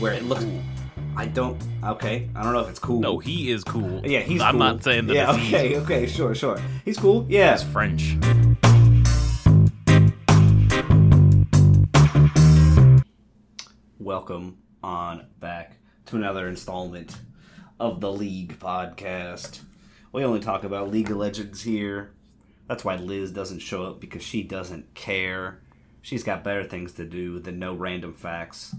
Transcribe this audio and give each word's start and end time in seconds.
where 0.00 0.12
it 0.12 0.24
looks. 0.24 0.44
I 1.16 1.26
don't. 1.26 1.60
Okay, 1.82 2.30
I 2.36 2.42
don't 2.44 2.52
know 2.52 2.60
if 2.60 2.68
it's 2.68 2.78
cool. 2.78 3.00
No, 3.00 3.18
he 3.18 3.50
is 3.50 3.64
cool. 3.64 4.06
Yeah, 4.06 4.20
he's. 4.20 4.40
I'm 4.40 4.52
cool. 4.52 4.58
not 4.60 4.84
saying 4.84 5.08
that. 5.08 5.14
Yeah. 5.14 5.32
Okay. 5.32 5.66
easy. 5.66 5.76
Okay. 5.76 6.06
Sure. 6.06 6.34
Sure. 6.34 6.60
He's 6.84 6.96
cool. 6.96 7.26
Yeah. 7.28 7.54
It's 7.54 7.64
French. 7.64 8.16
Welcome 13.98 14.58
on 14.82 15.26
back 15.40 15.78
to 16.06 16.16
another 16.16 16.48
installment 16.48 17.16
of 17.80 18.00
the 18.00 18.12
League 18.12 18.58
podcast. 18.60 19.60
We 20.12 20.24
only 20.24 20.40
talk 20.40 20.62
about 20.62 20.90
League 20.90 21.10
of 21.10 21.16
Legends 21.16 21.62
here. 21.62 22.12
That's 22.68 22.84
why 22.84 22.96
Liz 22.96 23.32
doesn't 23.32 23.60
show 23.60 23.84
up 23.86 24.00
because 24.00 24.22
she 24.22 24.42
doesn't 24.42 24.94
care. 24.94 25.60
She's 26.00 26.22
got 26.22 26.44
better 26.44 26.64
things 26.64 26.92
to 26.92 27.04
do 27.04 27.40
than 27.40 27.58
know 27.58 27.74
random 27.74 28.14
facts 28.14 28.74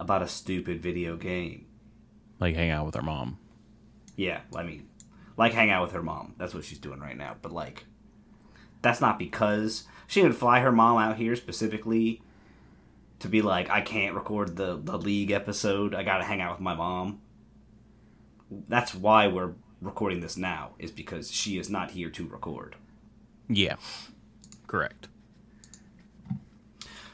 about 0.00 0.22
a 0.22 0.28
stupid 0.28 0.80
video 0.80 1.16
game. 1.16 1.66
Like 2.40 2.56
hang 2.56 2.70
out 2.70 2.86
with 2.86 2.94
her 2.94 3.02
mom. 3.02 3.38
Yeah, 4.16 4.40
I 4.56 4.62
mean, 4.62 4.88
like 5.36 5.52
hang 5.52 5.70
out 5.70 5.82
with 5.82 5.92
her 5.92 6.02
mom. 6.02 6.34
That's 6.38 6.54
what 6.54 6.64
she's 6.64 6.78
doing 6.78 7.00
right 7.00 7.16
now. 7.16 7.36
But 7.40 7.52
like, 7.52 7.84
that's 8.82 9.00
not 9.00 9.18
because 9.18 9.84
she 10.06 10.22
didn't 10.22 10.36
fly 10.36 10.60
her 10.60 10.72
mom 10.72 10.98
out 10.98 11.16
here 11.16 11.36
specifically 11.36 12.22
to 13.20 13.28
be 13.28 13.42
like, 13.42 13.68
I 13.68 13.82
can't 13.82 14.14
record 14.14 14.56
the 14.56 14.80
the 14.82 14.96
league 14.96 15.30
episode. 15.30 15.94
I 15.94 16.02
gotta 16.02 16.24
hang 16.24 16.40
out 16.40 16.52
with 16.52 16.60
my 16.60 16.74
mom. 16.74 17.20
That's 18.68 18.94
why 18.94 19.28
we're 19.28 19.52
recording 19.82 20.20
this 20.20 20.36
now. 20.36 20.70
Is 20.78 20.90
because 20.90 21.30
she 21.30 21.58
is 21.58 21.68
not 21.68 21.90
here 21.90 22.08
to 22.10 22.26
record. 22.26 22.76
Yeah. 23.48 23.76
Correct. 24.66 25.08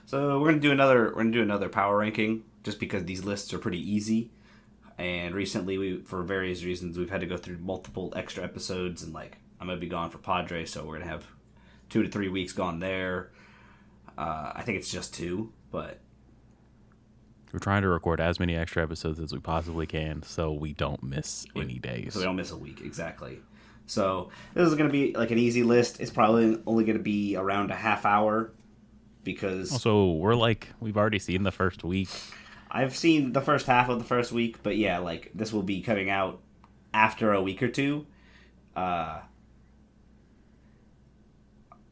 So 0.06 0.38
we're 0.38 0.50
gonna 0.50 0.60
do 0.60 0.70
another. 0.70 1.06
We're 1.06 1.22
gonna 1.24 1.32
do 1.32 1.42
another 1.42 1.68
power 1.68 1.98
ranking 1.98 2.44
just 2.66 2.80
because 2.80 3.04
these 3.04 3.24
lists 3.24 3.54
are 3.54 3.58
pretty 3.58 3.78
easy. 3.78 4.28
And 4.98 5.34
recently, 5.34 5.78
we 5.78 6.00
for 6.00 6.22
various 6.24 6.64
reasons 6.64 6.98
we've 6.98 7.10
had 7.10 7.20
to 7.20 7.26
go 7.26 7.36
through 7.36 7.58
multiple 7.58 8.12
extra 8.16 8.42
episodes, 8.42 9.02
and 9.02 9.14
like 9.14 9.38
I'm 9.60 9.68
gonna 9.68 9.78
be 9.78 9.86
gone 9.88 10.10
for 10.10 10.18
Padre, 10.18 10.64
so 10.66 10.84
we're 10.84 10.98
gonna 10.98 11.10
have 11.10 11.24
two 11.88 12.02
to 12.02 12.08
three 12.10 12.28
weeks 12.28 12.52
gone 12.52 12.80
there. 12.80 13.30
Uh, 14.18 14.52
I 14.54 14.62
think 14.62 14.78
it's 14.78 14.90
just 14.90 15.14
two, 15.14 15.52
but 15.70 16.00
We're 17.52 17.60
trying 17.60 17.82
to 17.82 17.88
record 17.88 18.20
as 18.20 18.40
many 18.40 18.56
extra 18.56 18.82
episodes 18.82 19.20
as 19.20 19.32
we 19.32 19.38
possibly 19.38 19.86
can 19.86 20.22
so 20.22 20.52
we 20.52 20.72
don't 20.72 21.02
miss 21.02 21.46
any 21.54 21.78
days. 21.78 22.14
so 22.14 22.20
we 22.20 22.24
don't 22.24 22.36
miss 22.36 22.50
a 22.50 22.56
week 22.56 22.80
exactly. 22.82 23.38
So 23.86 24.30
this 24.54 24.66
is 24.66 24.74
gonna 24.74 24.90
be 24.90 25.12
like 25.14 25.30
an 25.30 25.38
easy 25.38 25.62
list. 25.62 26.00
It's 26.00 26.10
probably 26.10 26.60
only 26.66 26.84
gonna 26.84 26.98
be 26.98 27.36
around 27.36 27.70
a 27.70 27.76
half 27.76 28.04
hour 28.04 28.50
because 29.22 29.80
So 29.80 30.12
we're 30.12 30.34
like 30.34 30.68
we've 30.80 30.96
already 30.96 31.18
seen 31.20 31.44
the 31.44 31.52
first 31.52 31.84
week. 31.84 32.08
I've 32.76 32.94
seen 32.94 33.32
the 33.32 33.40
first 33.40 33.66
half 33.66 33.88
of 33.88 33.98
the 33.98 34.04
first 34.04 34.32
week, 34.32 34.62
but 34.62 34.76
yeah, 34.76 34.98
like 34.98 35.30
this 35.34 35.50
will 35.50 35.62
be 35.62 35.80
coming 35.80 36.10
out 36.10 36.42
after 36.92 37.32
a 37.32 37.40
week 37.40 37.62
or 37.62 37.68
two. 37.68 38.06
Uh, 38.76 39.20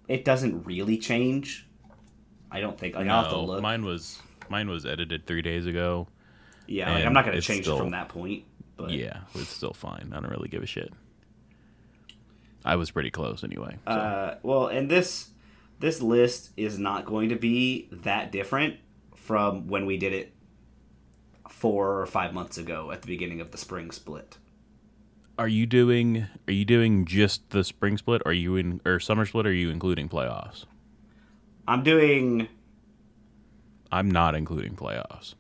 it 0.09 0.27
doesn't 0.27 0.67
really 0.67 0.99
change. 0.99 1.67
I 2.51 2.61
don't 2.61 2.79
think. 2.79 2.97
Like 2.97 3.09
I'll 3.09 3.23
have 3.23 3.33
to 3.33 3.37
No, 3.39 3.45
look. 3.45 3.63
mine 3.63 3.83
was 3.87 4.21
mine 4.51 4.69
was 4.69 4.85
edited 4.85 5.27
three 5.27 5.41
days 5.41 5.65
ago. 5.67 6.07
yeah, 6.67 6.93
like, 6.93 7.07
I'm 7.07 7.15
not 7.15 7.25
going 7.25 7.33
to 7.33 7.39
it's 7.39 7.47
change 7.47 7.67
it 7.67 7.77
from 7.79 7.91
that 7.93 8.11
point. 8.11 8.45
But 8.77 8.91
Yeah, 8.91 9.21
it's 9.35 9.49
still 9.49 9.73
fine. 9.73 10.13
I 10.15 10.21
don't 10.21 10.31
really 10.31 10.49
give 10.49 10.63
a 10.63 10.67
shit. 10.67 10.93
I 12.63 12.77
was 12.77 12.91
pretty 12.91 13.11
close 13.11 13.43
anyway. 13.43 13.79
So. 13.87 13.91
Uh, 13.91 14.39
well, 14.43 14.67
and 14.67 14.91
this 14.91 15.31
this 15.81 16.03
list 16.03 16.51
is 16.59 16.79
not 16.79 17.07
going 17.07 17.31
to 17.31 17.37
be 17.37 17.89
that 17.91 18.33
different 18.33 18.77
from 19.17 19.69
when 19.69 19.87
we 19.87 19.97
did 19.97 20.13
it 20.13 20.35
four 21.49 22.01
or 22.01 22.07
five 22.07 22.33
months 22.33 22.59
ago 22.59 22.91
at 22.91 23.03
the 23.03 23.07
beginning 23.07 23.41
of 23.41 23.51
the 23.51 23.59
spring 23.59 23.91
split. 23.91 24.39
are 25.39 25.49
you 25.49 25.67
doing 25.67 26.27
are 26.49 26.53
you 26.53 26.65
doing 26.65 27.05
just 27.05 27.51
the 27.51 27.65
spring 27.65 27.99
split? 27.99 28.23
Or 28.25 28.31
are 28.31 28.35
you 28.35 28.57
in 28.57 28.81
or 28.85 29.01
summer 29.01 29.27
split? 29.27 29.47
Or 29.47 29.51
are 29.51 29.53
you 29.53 29.71
including 29.71 30.09
playoffs? 30.09 30.65
I'm 31.67 31.83
doing 31.83 32.49
I'm 33.95 34.11
not 34.11 34.35
including 34.35 34.75
playoffs. 34.75 35.35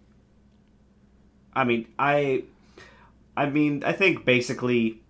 I 1.54 1.64
mean, 1.64 1.88
I, 1.98 2.44
I 3.36 3.46
mean, 3.46 3.82
I 3.84 3.92
think 3.92 4.24
basically, 4.24 5.00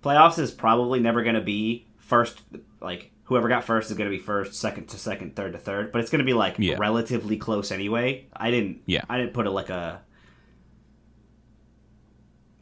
playoffs 0.00 0.38
is 0.38 0.52
probably 0.52 1.00
never 1.00 1.24
going 1.24 1.34
to 1.34 1.40
be 1.40 1.86
first. 1.98 2.40
Like 2.80 3.10
whoever 3.24 3.48
got 3.48 3.64
first 3.64 3.90
is 3.90 3.96
going 3.96 4.10
to 4.10 4.16
be 4.16 4.22
first, 4.22 4.54
second 4.54 4.86
to 4.88 4.98
second, 4.98 5.34
third 5.36 5.52
to 5.52 5.58
third. 5.58 5.92
But 5.92 6.00
it's 6.02 6.10
going 6.10 6.20
to 6.20 6.24
be 6.24 6.34
like 6.34 6.56
Yeah. 6.58 6.76
relatively 6.78 7.36
close 7.36 7.70
anyway. 7.72 8.26
I 8.34 8.50
didn't. 8.50 8.82
Yeah. 8.86 9.02
I 9.08 9.18
didn't 9.18 9.32
put 9.34 9.46
it 9.46 9.50
like 9.50 9.70
a. 9.70 10.02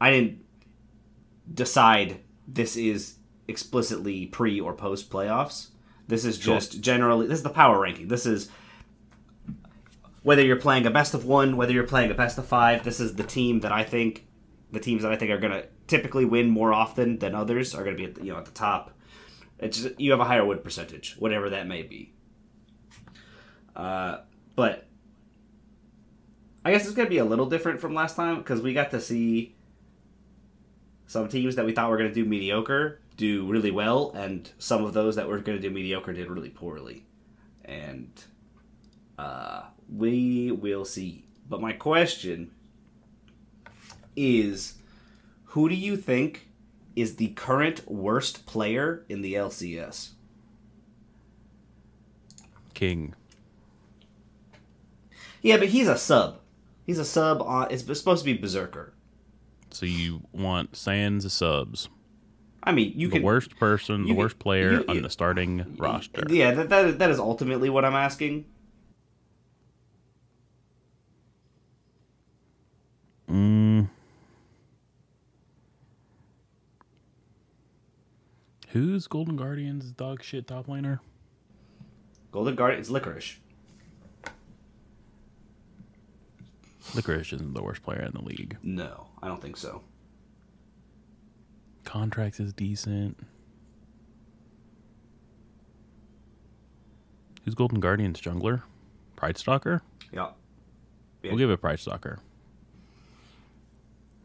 I 0.00 0.10
didn't 0.10 0.38
decide 1.52 2.20
this 2.48 2.76
is 2.76 3.16
explicitly 3.48 4.26
pre 4.26 4.60
or 4.60 4.72
post 4.72 5.10
playoffs. 5.10 5.68
This 6.08 6.24
is 6.24 6.38
Sure. 6.40 6.56
just 6.56 6.80
generally. 6.80 7.26
This 7.26 7.38
is 7.38 7.42
the 7.44 7.50
power 7.50 7.80
ranking. 7.80 8.08
This 8.08 8.26
is 8.26 8.48
whether 10.22 10.42
you're 10.42 10.56
playing 10.56 10.86
a 10.86 10.90
best 10.90 11.14
of 11.14 11.24
one, 11.24 11.56
whether 11.56 11.72
you're 11.72 11.82
playing 11.82 12.10
a 12.10 12.14
best 12.14 12.38
of 12.38 12.46
five, 12.46 12.84
this 12.84 13.00
is 13.00 13.16
the 13.16 13.24
team 13.24 13.60
that 13.60 13.72
I 13.72 13.82
think, 13.82 14.24
the 14.70 14.78
teams 14.78 15.02
that 15.02 15.10
I 15.12 15.16
think 15.16 15.32
are 15.32 15.38
going 15.38 15.52
to 15.52 15.66
typically 15.88 16.24
win 16.24 16.48
more 16.48 16.72
often 16.72 17.18
than 17.18 17.34
others 17.34 17.74
are 17.74 17.82
going 17.82 17.96
to 17.96 18.00
be 18.00 18.08
at 18.08 18.14
the, 18.14 18.24
you 18.24 18.32
know 18.32 18.38
at 18.38 18.44
the 18.44 18.52
top. 18.52 18.92
It's 19.62 19.80
just, 19.80 20.00
you 20.00 20.10
have 20.10 20.20
a 20.20 20.24
higher 20.24 20.44
win 20.44 20.58
percentage, 20.58 21.14
whatever 21.18 21.50
that 21.50 21.66
may 21.66 21.82
be. 21.82 22.12
Uh, 23.74 24.18
but 24.56 24.86
I 26.64 26.72
guess 26.72 26.84
it's 26.84 26.94
going 26.94 27.06
to 27.06 27.10
be 27.10 27.18
a 27.18 27.24
little 27.24 27.46
different 27.46 27.80
from 27.80 27.94
last 27.94 28.16
time 28.16 28.38
because 28.38 28.60
we 28.60 28.74
got 28.74 28.90
to 28.90 29.00
see 29.00 29.54
some 31.06 31.28
teams 31.28 31.56
that 31.56 31.64
we 31.64 31.72
thought 31.72 31.90
were 31.90 31.96
going 31.96 32.10
to 32.10 32.14
do 32.14 32.24
mediocre 32.24 33.00
do 33.16 33.46
really 33.46 33.70
well, 33.70 34.10
and 34.14 34.50
some 34.58 34.84
of 34.84 34.94
those 34.94 35.16
that 35.16 35.28
were 35.28 35.38
going 35.38 35.60
to 35.60 35.68
do 35.68 35.72
mediocre 35.72 36.12
did 36.12 36.28
really 36.28 36.50
poorly. 36.50 37.04
And 37.64 38.10
uh, 39.18 39.62
we 39.88 40.50
will 40.50 40.84
see. 40.84 41.24
But 41.48 41.60
my 41.60 41.72
question 41.72 42.50
is 44.16 44.74
who 45.44 45.68
do 45.68 45.74
you 45.74 45.96
think 45.96 46.48
is 46.96 47.16
the 47.16 47.28
current 47.28 47.86
worst 47.88 48.46
player 48.46 49.04
in 49.08 49.22
the 49.22 49.34
LCS? 49.34 50.10
King. 52.74 53.14
Yeah, 55.42 55.56
but 55.56 55.68
he's 55.68 55.88
a 55.88 55.96
sub. 55.98 56.38
He's 56.86 56.98
a 56.98 57.04
sub 57.04 57.42
on. 57.42 57.68
It's 57.70 57.82
supposed 57.98 58.24
to 58.24 58.32
be 58.32 58.38
Berserker. 58.38 58.92
So 59.70 59.86
you 59.86 60.22
want 60.32 60.76
Sans 60.76 61.30
subs. 61.32 61.88
I 62.64 62.70
mean, 62.72 62.92
you 62.94 63.08
can 63.08 63.14
the 63.14 63.18
can. 63.20 63.26
worst 63.26 63.56
person, 63.56 64.02
the 64.02 64.08
can- 64.08 64.16
worst 64.16 64.38
player 64.38 64.72
you- 64.72 64.84
on 64.88 65.02
the 65.02 65.10
starting 65.10 65.76
roster. 65.78 66.22
Yeah, 66.28 66.52
that, 66.52 66.68
that, 66.68 66.98
that 66.98 67.10
is 67.10 67.18
ultimately 67.18 67.70
what 67.70 67.84
I'm 67.84 67.94
asking. 67.94 68.44
Who's 78.72 79.06
Golden 79.06 79.36
Guardians 79.36 79.90
dog 79.92 80.22
shit 80.22 80.46
top 80.46 80.66
laner? 80.66 81.00
Golden 82.30 82.54
Guardian 82.54 82.80
is 82.80 82.90
Licorice. 82.90 83.36
Licorice 86.94 87.34
isn't 87.34 87.52
the 87.52 87.62
worst 87.62 87.82
player 87.82 88.00
in 88.00 88.12
the 88.12 88.22
league. 88.24 88.56
No, 88.62 89.08
I 89.22 89.28
don't 89.28 89.42
think 89.42 89.58
so. 89.58 89.82
Contracts 91.84 92.40
is 92.40 92.54
decent. 92.54 93.18
Who's 97.44 97.54
Golden 97.54 97.78
Guardians 97.78 98.22
jungler? 98.22 98.62
Pridestalker? 99.18 99.82
Yeah. 100.12 100.30
Yeah. 101.22 101.32
We'll 101.32 101.38
give 101.38 101.50
it 101.50 101.60
Pridestalker. 101.60 102.20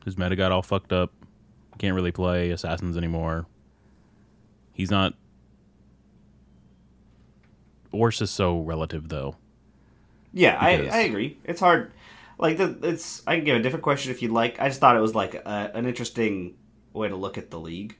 His 0.05 0.17
meta 0.17 0.37
got 0.37 0.53
all 0.53 0.61
fucked 0.61 0.93
up. 0.93 1.11
Can't 1.79 1.95
really 1.95 2.13
play 2.13 2.51
assassins 2.51 2.95
anymore. 2.95 3.45
He's 4.77 4.91
not. 4.91 5.15
Worse 7.91 8.21
is 8.21 8.29
so 8.29 8.59
relative, 8.59 9.09
though. 9.09 9.35
Yeah, 10.33 10.55
I, 10.59 10.85
I 10.85 10.99
agree. 10.99 11.39
It's 11.43 11.59
hard. 11.59 11.91
Like 12.37 12.57
the, 12.57 12.77
it's. 12.83 13.23
I 13.25 13.37
can 13.37 13.43
give 13.43 13.57
a 13.57 13.59
different 13.59 13.81
question 13.81 14.11
if 14.11 14.21
you'd 14.21 14.31
like. 14.31 14.61
I 14.61 14.67
just 14.67 14.79
thought 14.79 14.95
it 14.95 14.99
was 14.99 15.15
like 15.15 15.33
a, 15.33 15.71
an 15.73 15.87
interesting 15.87 16.53
way 16.93 17.07
to 17.07 17.15
look 17.15 17.39
at 17.39 17.49
the 17.49 17.59
league. 17.59 17.97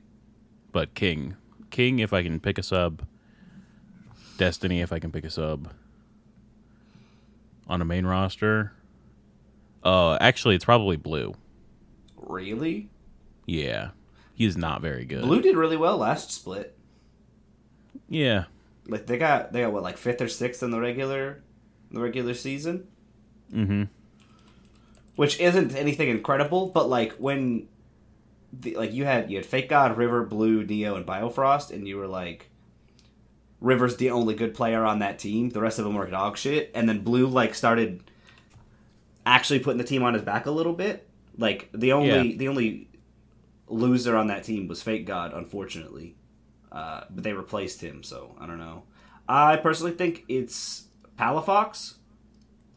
But 0.72 0.94
King, 0.94 1.36
King, 1.72 1.98
if 1.98 2.14
I 2.14 2.22
can 2.22 2.40
pick 2.40 2.60
a 2.60 2.64
sub. 2.64 3.04
Destiny, 4.38 4.82
if 4.82 4.94
I 4.94 5.00
can 5.00 5.12
pick 5.12 5.24
a 5.24 5.32
sub. 5.32 5.74
On 7.68 7.82
a 7.82 7.86
main 7.86 8.06
roster. 8.06 8.74
Uh, 9.84 10.16
actually, 10.22 10.54
it's 10.54 10.66
probably 10.66 10.96
Blue. 10.96 11.34
Really, 12.18 12.90
Yeah, 13.48 13.90
he 14.38 14.46
is 14.46 14.56
not 14.56 14.82
very 14.82 15.04
good. 15.04 15.24
Blue 15.24 15.42
did 15.42 15.56
really 15.58 15.78
well 15.78 15.98
last 15.98 16.32
split. 16.32 16.78
Yeah, 18.08 18.46
Like 18.88 19.08
they 19.08 19.18
got 19.18 19.52
they 19.52 19.62
got 19.62 19.74
what 19.74 19.82
like 19.84 19.98
fifth 19.98 20.22
or 20.22 20.28
sixth 20.30 20.62
in 20.64 20.70
the 20.72 20.80
regular, 20.80 21.42
the 21.92 22.00
regular 22.00 22.34
season. 22.34 22.88
Mm-hmm. 23.54 23.84
which 25.16 25.40
isn't 25.40 25.74
anything 25.76 26.10
incredible, 26.10 26.68
but 26.68 26.88
like 26.90 27.14
when, 27.14 27.68
the, 28.54 28.76
like 28.76 28.94
you 28.94 29.06
had 29.06 29.32
you 29.32 29.38
had 29.38 29.46
FakeGod, 29.46 29.98
River, 29.98 30.24
Blue, 30.26 30.64
Neo, 30.64 30.96
and 30.96 31.06
Biofrost, 31.06 31.72
and 31.72 31.88
you 31.88 31.98
were 31.98 32.08
like, 32.08 32.50
River's 33.60 33.98
the 33.98 34.12
only 34.12 34.36
good 34.36 34.54
player 34.54 34.84
on 34.86 35.00
that 35.00 35.18
team. 35.18 35.50
The 35.50 35.62
rest 35.62 35.80
of 35.80 35.86
them 35.86 35.96
were 35.96 36.06
dog 36.08 36.38
shit, 36.38 36.72
and 36.76 36.88
then 36.88 37.00
Blue 37.04 37.26
like 37.28 37.56
started 37.56 38.04
actually 39.26 39.60
putting 39.60 39.78
the 39.80 39.84
team 39.84 40.04
on 40.04 40.14
his 40.14 40.24
back 40.24 40.46
a 40.46 40.52
little 40.52 40.74
bit. 40.74 41.08
Like 41.38 41.70
the 41.74 41.94
only 41.94 42.32
Yeah. 42.32 42.38
the 42.38 42.48
only 42.48 42.88
loser 43.68 44.16
on 44.16 44.28
that 44.28 44.44
team 44.44 44.68
was 44.68 44.84
FakeGod, 44.84 45.36
unfortunately, 45.36 46.16
uh, 46.72 47.02
but 47.10 47.24
they 47.24 47.34
replaced 47.34 47.82
him. 47.82 48.04
So 48.04 48.36
I 48.40 48.48
don't 48.48 48.60
know. 48.60 48.84
I 49.28 49.58
personally 49.58 49.94
think 49.94 50.24
it's 50.28 50.86
Palafox. 51.18 51.96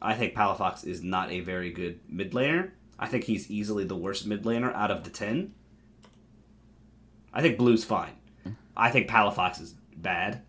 I 0.02 0.14
think 0.14 0.34
Palafox 0.34 0.84
is 0.84 1.02
not 1.02 1.30
a 1.30 1.40
very 1.40 1.70
good 1.72 2.00
mid 2.08 2.32
laner. 2.32 2.72
I 2.98 3.06
think 3.06 3.24
he's 3.24 3.50
easily 3.50 3.84
the 3.84 3.96
worst 3.96 4.26
mid 4.26 4.44
laner 4.44 4.74
out 4.74 4.90
of 4.90 5.04
the 5.04 5.10
ten. 5.10 5.54
I 7.32 7.42
think 7.42 7.58
Blue's 7.58 7.84
fine. 7.84 8.16
I 8.76 8.90
think 8.90 9.08
Palafox 9.08 9.60
is 9.60 9.74
bad. 9.96 10.42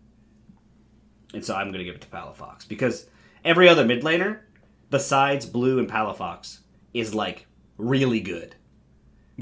And 1.34 1.44
so 1.44 1.54
I'm 1.54 1.68
going 1.68 1.78
to 1.78 1.84
give 1.84 1.94
it 1.94 2.00
to 2.02 2.08
Palafox 2.08 2.66
because 2.66 3.06
every 3.44 3.68
other 3.68 3.84
mid 3.84 4.02
laner 4.02 4.40
besides 4.90 5.46
Blue 5.46 5.78
and 5.78 5.90
Palafox 5.90 6.58
is 6.94 7.14
like 7.14 7.46
really 7.78 8.20
good. 8.20 8.54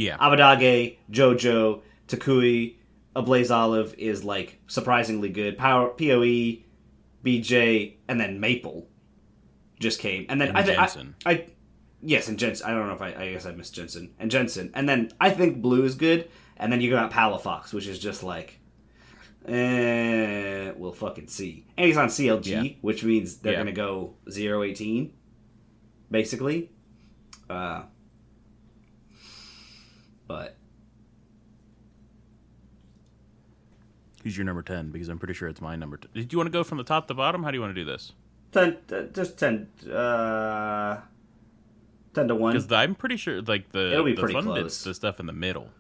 Yeah. 0.01 0.17
Abbedagge, 0.19 0.97
Jojo, 1.11 1.83
Toucouille, 2.09 2.77
Ablaze 3.15 3.51
Olive 3.51 3.95
is 3.99 4.25
like 4.25 4.59
surprisingly 4.67 5.29
good. 5.29 5.59
Power 5.59 5.89
PoE, 5.91 6.63
BJ, 7.25 7.97
and 8.09 8.19
then 8.19 8.41
Maple 8.41 8.89
just 9.79 9.99
came, 10.01 10.25
and 10.29 10.41
then 10.41 10.49
And 10.49 10.59
I 10.59 10.63
think 10.63 10.79
Jensen. 10.79 11.15
I, 11.27 11.31
I 11.33 11.47
yes, 12.01 12.29
and 12.29 12.39
Jensen. 12.39 12.67
I 12.67 12.71
don't 12.75 12.87
know 12.87 12.95
if 12.95 13.03
I, 13.03 13.15
I 13.15 13.33
guess 13.33 13.45
I 13.47 13.53
missed 13.53 13.75
Jensen 13.75 14.15
and 14.19 14.31
Jensen, 14.31 14.71
and 14.75 14.89
then 14.89 15.11
I 15.21 15.31
think 15.31 15.61
Blue 15.61 15.85
is 15.85 15.95
good, 15.97 16.31
and 16.57 16.73
then 16.73 16.81
you 16.81 16.91
got 16.91 17.11
Palafox, 17.11 17.73
which 17.75 17.87
is 17.87 17.99
just 17.99 18.23
like. 18.23 18.57
Eh, 19.47 20.73
we'll 20.77 20.93
fucking 20.93 21.27
see. 21.29 21.67
And 21.77 21.87
he's 21.87 21.97
on 21.97 22.09
CLG, 22.09 22.47
Yeah. 22.47 22.63
which 22.83 23.03
means 23.05 23.37
they're 23.39 23.55
Yeah. 23.55 23.59
gonna 23.61 23.73
go 23.73 24.15
0-18, 24.29 25.13
basically. 26.11 26.71
Uh, 27.49 27.85
but 30.31 30.55
Who's 34.23 34.37
your 34.37 34.45
number 34.45 34.63
ten? 34.63 34.91
Because 34.91 35.09
I'm 35.09 35.19
pretty 35.19 35.35
sure 35.35 35.49
it's 35.49 35.61
my 35.63 35.77
number. 35.77 35.97
T- 35.97 36.09
Did 36.15 36.33
you 36.33 36.39
want 36.39 36.47
to 36.47 36.53
go 36.53 36.63
from 36.63 36.79
the 36.79 36.85
top 36.85 37.09
to 37.09 37.15
bottom? 37.15 37.43
How 37.43 37.51
do 37.51 37.57
you 37.57 37.61
want 37.63 37.75
to 37.75 37.81
do 37.81 37.85
this? 37.85 38.13
ten, 38.53 38.77
uh, 38.93 39.03
just 39.15 39.39
ten, 39.39 39.67
uh, 39.91 41.01
ten 42.15 42.29
to 42.29 42.35
one. 42.35 42.53
Because 42.53 42.71
I'm 42.71 42.95
pretty 42.95 43.17
sure 43.17 43.41
like 43.43 43.71
the 43.71 43.93
It'll 43.93 44.05
be 44.05 44.15
the 44.15 44.21
pretty 44.21 44.35
fun 44.35 44.45
close. 44.45 44.63
bits, 44.63 44.85
the 44.85 44.95
stuff 44.95 45.21
in 45.21 45.27
the 45.27 45.33
middle, 45.33 45.71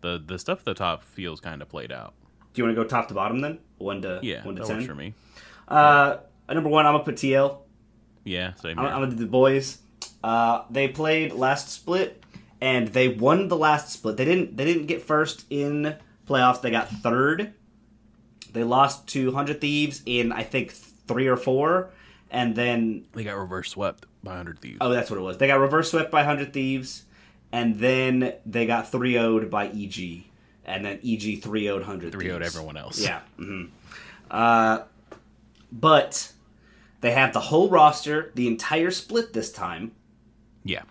the 0.00 0.22
the 0.24 0.38
stuff 0.38 0.60
at 0.60 0.64
the 0.64 0.74
top 0.74 1.04
feels 1.04 1.38
kind 1.38 1.60
of 1.60 1.68
played 1.68 1.92
out. 1.92 2.14
Do 2.54 2.62
you 2.62 2.64
want 2.64 2.76
to 2.76 2.82
go 2.82 2.88
top 2.88 3.08
to 3.08 3.14
bottom 3.14 3.40
then? 3.40 3.58
One 3.78 4.02
to 4.02 4.20
Yeah, 4.22 4.44
one 4.44 4.56
to 4.56 4.62
that 4.62 4.68
works 4.74 4.86
for 4.86 4.94
me. 4.94 5.14
Uh, 5.68 6.16
number 6.48 6.70
one, 6.70 6.86
I'm 6.86 6.94
gonna 6.94 7.04
put 7.04 7.16
TL. 7.16 7.58
Yeah, 8.24 8.54
same 8.54 8.78
I'm, 8.78 8.84
here. 8.86 8.94
I'm 8.94 9.00
gonna 9.02 9.12
do 9.12 9.18
the 9.18 9.26
boys. 9.26 9.78
Uh, 10.24 10.62
they 10.70 10.88
played 10.88 11.32
last 11.32 11.68
split, 11.70 12.21
and 12.62 12.88
they 12.88 13.08
won 13.08 13.48
the 13.48 13.56
last 13.56 13.90
split. 13.90 14.16
They 14.16 14.24
didn't. 14.24 14.56
They 14.56 14.64
didn't 14.64 14.86
get 14.86 15.02
first 15.02 15.44
in 15.50 15.96
playoffs. 16.28 16.62
They 16.62 16.70
got 16.70 16.88
third. 16.88 17.52
They 18.52 18.62
lost 18.64 19.08
to 19.08 19.32
Hundred 19.32 19.60
Thieves 19.60 20.00
in 20.06 20.30
I 20.32 20.44
think 20.44 20.70
three 20.72 21.26
or 21.26 21.36
four, 21.36 21.90
and 22.30 22.54
then 22.54 23.04
they 23.12 23.24
got 23.24 23.36
reverse 23.36 23.70
swept 23.70 24.06
by 24.22 24.36
Hundred 24.36 24.60
Thieves. 24.60 24.78
oh, 24.80 24.90
that's 24.90 25.10
what 25.10 25.18
it 25.18 25.22
was. 25.22 25.38
They 25.38 25.46
got 25.48 25.58
reverse 25.58 25.90
swept 25.90 26.10
by 26.10 26.22
Hundred 26.22 26.52
Thieves, 26.52 27.02
and 27.50 27.78
then 27.80 28.34
they 28.46 28.64
got 28.66 28.90
3 28.90 29.14
0'd 29.14 29.50
by 29.50 29.66
EG, 29.66 30.24
and 30.64 30.84
then 30.84 31.00
EG 31.04 31.42
3 31.42 31.64
0'd 31.64 31.82
Hundred. 31.82 32.12
Three 32.12 32.30
out 32.30 32.42
everyone 32.42 32.76
else. 32.76 33.00
Yeah. 33.02 33.20
hmm 33.36 33.64
Uh, 34.30 34.82
but 35.72 36.32
they 37.00 37.10
have 37.12 37.32
the 37.32 37.40
whole 37.40 37.68
roster, 37.68 38.30
the 38.34 38.46
entire 38.46 38.90
split 38.90 39.32
this 39.32 39.50
time. 39.50 39.92
yeah, 40.64 40.82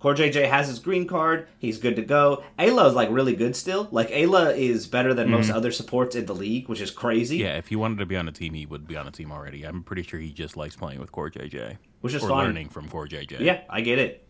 CoreJJ 0.00 0.48
has 0.48 0.68
his 0.68 0.78
green 0.78 1.06
card. 1.06 1.48
He's 1.58 1.78
good 1.78 1.96
to 1.96 2.02
go. 2.02 2.44
Eyla 2.58 2.88
is 2.88 2.94
like 2.94 3.10
really 3.10 3.34
good 3.34 3.56
still. 3.56 3.88
Like 3.90 4.10
Eyla 4.10 4.56
is 4.56 4.86
better 4.86 5.12
than 5.12 5.30
most 5.30 5.50
other 5.50 5.72
supports 5.72 6.14
in 6.14 6.26
the 6.26 6.34
league, 6.34 6.68
which 6.68 6.80
is 6.80 6.90
crazy. 6.90 7.38
Mm-hmm. 7.38 7.46
yeah. 7.46 7.56
If 7.58 7.68
he 7.68 7.76
wanted 7.76 7.98
to 7.98 8.06
be 8.06 8.16
on 8.16 8.28
a 8.28 8.32
team, 8.32 8.54
he 8.54 8.64
would 8.64 8.86
be 8.86 8.96
on 8.96 9.08
a 9.08 9.10
team 9.10 9.32
already. 9.32 9.64
I'm 9.64 9.82
pretty 9.82 10.02
sure 10.02 10.20
he 10.20 10.30
just 10.32 10.56
likes 10.56 10.76
playing 10.76 11.00
with 11.00 11.10
CoreJJ, 11.10 11.78
Which 12.00 12.14
is 12.14 12.22
or 12.22 12.28
fine. 12.28 12.46
learning 12.46 12.68
from 12.68 12.88
CoreJJ. 12.88 13.40
Yeah, 13.40 13.62
I 13.68 13.80
get 13.80 13.98
it. 13.98 14.24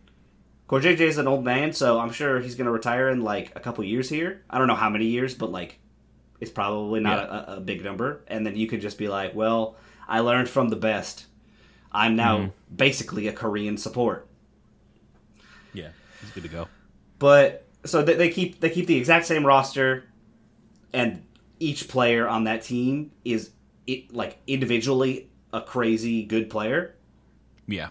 CoreJJ 0.69 0.99
is 1.01 1.17
an 1.17 1.27
old 1.27 1.43
man, 1.43 1.73
so 1.73 1.99
I'm 1.99 2.11
sure 2.11 2.39
he's 2.39 2.55
gonna 2.55 2.71
retire 2.71 3.09
in 3.09 3.21
like 3.21 3.51
a 3.55 3.59
couple 3.59 3.83
years 3.83 4.09
here. 4.09 4.43
I 4.49 4.57
don't 4.57 4.67
know 4.67 4.75
how 4.75 4.89
many 4.89 5.05
years, 5.05 5.33
but 5.35 5.51
like 5.51 5.79
it's 6.39 6.51
probably 6.51 6.99
not 6.99 7.19
a, 7.19 7.57
a 7.57 7.59
big 7.59 7.83
number. 7.83 8.23
And 8.27 8.45
then 8.45 8.55
you 8.55 8.65
could 8.67 8.81
just 8.81 8.97
be 8.97 9.07
like, 9.07 9.35
well, 9.35 9.75
I 10.07 10.21
learned 10.21 10.49
from 10.49 10.69
the 10.69 10.75
best. 10.75 11.25
I'm 11.91 12.15
now 12.15 12.53
basically 12.75 13.27
a 13.27 13.33
Korean 13.33 13.77
support. 13.77 14.27
He's 16.21 16.31
good 16.31 16.43
to 16.43 16.49
go. 16.49 16.67
But 17.19 17.65
so 17.85 18.01
they, 18.01 18.15
they 18.15 18.29
keep 18.29 18.59
they 18.59 18.69
keep 18.69 18.87
the 18.87 18.97
exact 18.97 19.25
same 19.25 19.45
roster, 19.45 20.05
and 20.93 21.23
each 21.59 21.87
player 21.87 22.27
on 22.27 22.45
that 22.45 22.61
team 22.63 23.11
is 23.25 23.51
it 23.87 24.13
like 24.13 24.37
individually 24.47 25.29
a 25.53 25.61
crazy 25.61 26.23
good 26.23 26.49
player. 26.49 26.95
Yeah, 27.67 27.89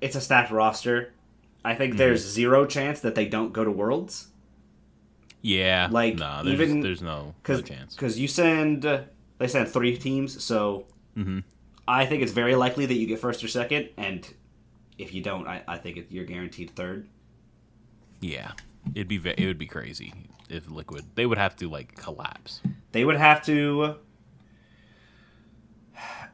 It's 0.00 0.14
a 0.16 0.20
stacked 0.20 0.50
roster. 0.52 1.12
I 1.64 1.74
think 1.74 1.96
there's 1.96 2.20
zero 2.20 2.66
chance 2.66 3.00
that 3.00 3.14
they 3.14 3.26
don't 3.26 3.52
go 3.52 3.64
to 3.64 3.70
Worlds 3.70 4.28
yeah. 5.46 5.88
Like, 5.90 6.16
no, 6.16 6.42
there's, 6.42 6.58
even- 6.60 6.80
there's 6.80 7.02
no, 7.02 7.34
no 7.46 7.60
chance. 7.60 7.94
because 7.94 8.18
you 8.18 8.26
send 8.28 8.86
uh, 8.86 9.02
they 9.38 9.46
send 9.48 9.68
three 9.68 9.96
teams, 9.96 10.42
so 10.42 10.86
Mhm. 11.16 11.42
I 11.86 12.06
think 12.06 12.22
it's 12.22 12.32
very 12.32 12.54
likely 12.54 12.86
that 12.86 12.94
you 12.94 13.06
get 13.06 13.18
first 13.18 13.44
or 13.44 13.48
second, 13.48 13.90
and 13.98 14.26
if 14.96 15.12
you 15.12 15.22
don't, 15.22 15.46
I, 15.46 15.62
I 15.68 15.76
think 15.78 15.96
it, 15.98 16.06
you're 16.10 16.24
guaranteed 16.24 16.70
third. 16.70 17.06
Yeah, 18.24 18.52
it'd 18.94 19.08
be 19.08 19.16
it 19.16 19.46
would 19.46 19.58
be 19.58 19.66
crazy 19.66 20.12
if 20.48 20.70
Liquid 20.70 21.04
they 21.14 21.26
would 21.26 21.36
have 21.38 21.56
to 21.56 21.68
like 21.68 21.94
collapse. 21.94 22.62
They 22.92 23.04
would 23.04 23.16
have 23.16 23.44
to. 23.46 23.96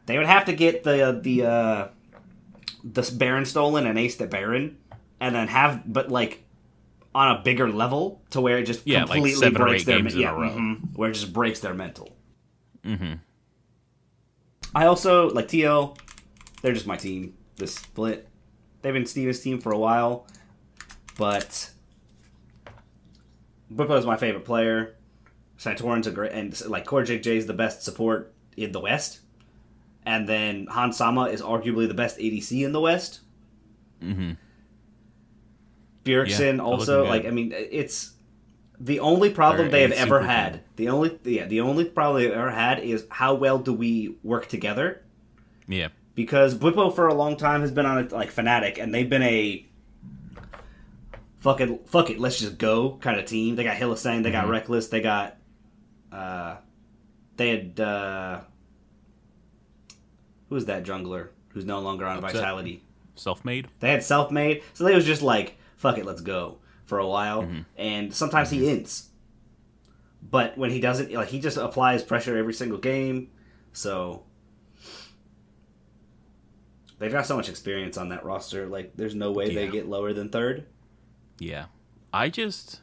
They 0.06 0.16
would 0.16 0.26
have 0.26 0.44
to 0.46 0.52
get 0.52 0.84
the 0.84 1.18
the 1.22 1.44
uh, 1.46 1.88
the 2.84 3.14
Baron 3.16 3.44
stolen 3.44 3.86
and 3.86 3.98
ace 3.98 4.16
the 4.16 4.26
Baron, 4.26 4.78
and 5.20 5.34
then 5.34 5.48
have 5.48 5.82
but 5.92 6.10
like 6.10 6.44
on 7.14 7.36
a 7.36 7.42
bigger 7.42 7.68
level 7.70 8.22
to 8.30 8.40
where 8.40 8.58
it 8.58 8.64
just 8.64 8.86
Yeah, 8.86 9.00
like 9.00 9.14
completely 9.14 9.40
seven 9.40 9.60
or 9.62 9.66
breaks 9.66 9.82
eight 9.82 9.86
their 9.86 9.96
games 9.98 10.14
in 10.14 10.20
yeah, 10.20 10.30
a 10.30 10.34
row. 10.38 10.50
mhm, 10.50 10.96
where 10.96 11.10
it 11.10 11.14
just 11.14 11.32
breaks 11.32 11.58
their 11.60 11.74
mental. 11.74 12.16
Mm-hmm. 12.84 13.14
I 14.74 14.86
also 14.86 15.28
like 15.30 15.48
TL. 15.48 15.96
They're 16.62 16.72
just 16.72 16.86
my 16.86 16.96
team. 16.96 17.34
This 17.56 17.74
split. 17.74 18.28
They've 18.82 18.94
been 18.94 19.06
Steven's 19.06 19.40
team 19.40 19.60
for 19.60 19.72
a 19.72 19.78
while, 19.78 20.26
but 21.18 21.70
Bwipo 23.72 23.98
is 23.98 24.06
my 24.06 24.16
favorite 24.16 24.44
player. 24.44 24.96
Santorin's 25.58 26.06
a 26.06 26.10
great 26.10 26.32
and 26.32 26.58
like 26.66 26.86
CoreJJ 26.86 27.26
is 27.26 27.46
the 27.46 27.52
best 27.52 27.82
support 27.82 28.32
in 28.56 28.72
the 28.72 28.80
West, 28.80 29.20
and 30.06 30.28
then 30.28 30.66
Hans 30.66 30.96
Sama 30.96 31.24
is 31.24 31.42
arguably 31.42 31.86
the 31.86 31.94
best 31.94 32.18
ADC 32.18 32.64
in 32.64 32.72
the 32.72 32.80
West. 32.80 33.20
Mm-hmm. 34.02 34.32
Bjergsen 36.04 36.56
Yeah, 36.56 36.62
also 36.62 37.04
like 37.04 37.26
I 37.26 37.30
mean 37.30 37.52
it's 37.54 38.12
the 38.78 39.00
only 39.00 39.30
problem 39.30 39.70
They're 39.70 39.88
they 39.88 39.94
have 39.96 40.06
ever 40.08 40.22
had. 40.22 40.52
team. 40.54 40.62
The 40.76 40.88
only 40.88 41.18
yeah 41.24 41.44
the 41.46 41.60
only 41.60 41.84
problem 41.84 42.22
they've 42.22 42.32
ever 42.32 42.50
had 42.50 42.78
is 42.80 43.04
how 43.10 43.34
well 43.34 43.58
do 43.58 43.74
we 43.74 44.16
work 44.22 44.46
together 44.48 45.02
Yeah, 45.68 45.88
because 46.14 46.54
Bwipo 46.54 46.94
for 46.94 47.06
a 47.08 47.14
long 47.14 47.36
time 47.36 47.60
has 47.60 47.70
been 47.70 47.84
on 47.84 48.06
a 48.06 48.14
like 48.14 48.32
Fnatic, 48.32 48.82
and 48.82 48.94
they've 48.94 49.10
been 49.10 49.22
a 49.22 49.66
fucking 51.40 51.80
fuck 51.86 52.10
it, 52.10 52.18
let's 52.20 52.38
just 52.38 52.56
go 52.58 52.96
kind 53.00 53.18
of 53.18 53.26
team. 53.26 53.56
They 53.56 53.64
got 53.64 53.76
Hylissang, 53.76 54.22
they 54.22 54.30
got 54.30 54.46
Mm-hmm. 54.46 54.72
Rekkles, 54.72 54.90
they 54.90 55.00
got 55.00 55.36
uh, 56.12 56.56
they 57.36 57.48
had 57.50 57.80
uh, 57.80 58.40
who's 60.48 60.66
that 60.66 60.84
jungler 60.84 61.28
who's 61.48 61.64
no 61.64 61.80
longer 61.80 62.06
on 62.06 62.18
Upset. 62.18 62.34
Vitality? 62.36 62.82
Selfmade. 63.16 63.66
They 63.80 63.90
had 63.90 64.00
Selfmade, 64.00 64.62
so 64.72 64.84
they 64.84 64.94
was 64.94 65.04
just 65.04 65.22
like 65.22 65.56
fuck 65.76 65.98
it, 65.98 66.04
let's 66.06 66.20
go 66.20 66.58
for 66.84 66.98
a 66.98 67.06
while, 67.06 67.42
Mm-hmm. 67.42 67.60
and 67.76 68.14
sometimes 68.14 68.50
he 68.50 68.60
ints. 68.62 69.06
But 70.22 70.58
when 70.58 70.70
he 70.70 70.80
doesn't, 70.80 71.10
like 71.12 71.28
he 71.28 71.40
just 71.40 71.56
applies 71.56 72.02
pressure 72.02 72.36
every 72.36 72.52
single 72.52 72.78
game, 72.78 73.30
so 73.72 74.24
they've 76.98 77.12
got 77.12 77.26
so 77.26 77.36
much 77.36 77.48
experience 77.48 77.96
on 77.96 78.10
that 78.10 78.24
roster. 78.24 78.66
Like, 78.66 78.92
there's 78.96 79.14
no 79.14 79.32
way 79.32 79.54
they 79.54 79.68
get 79.68 79.88
lower 79.88 80.12
than 80.12 80.28
third. 80.28 80.66
Yeah, 81.40 81.66
I 82.12 82.28
just 82.28 82.80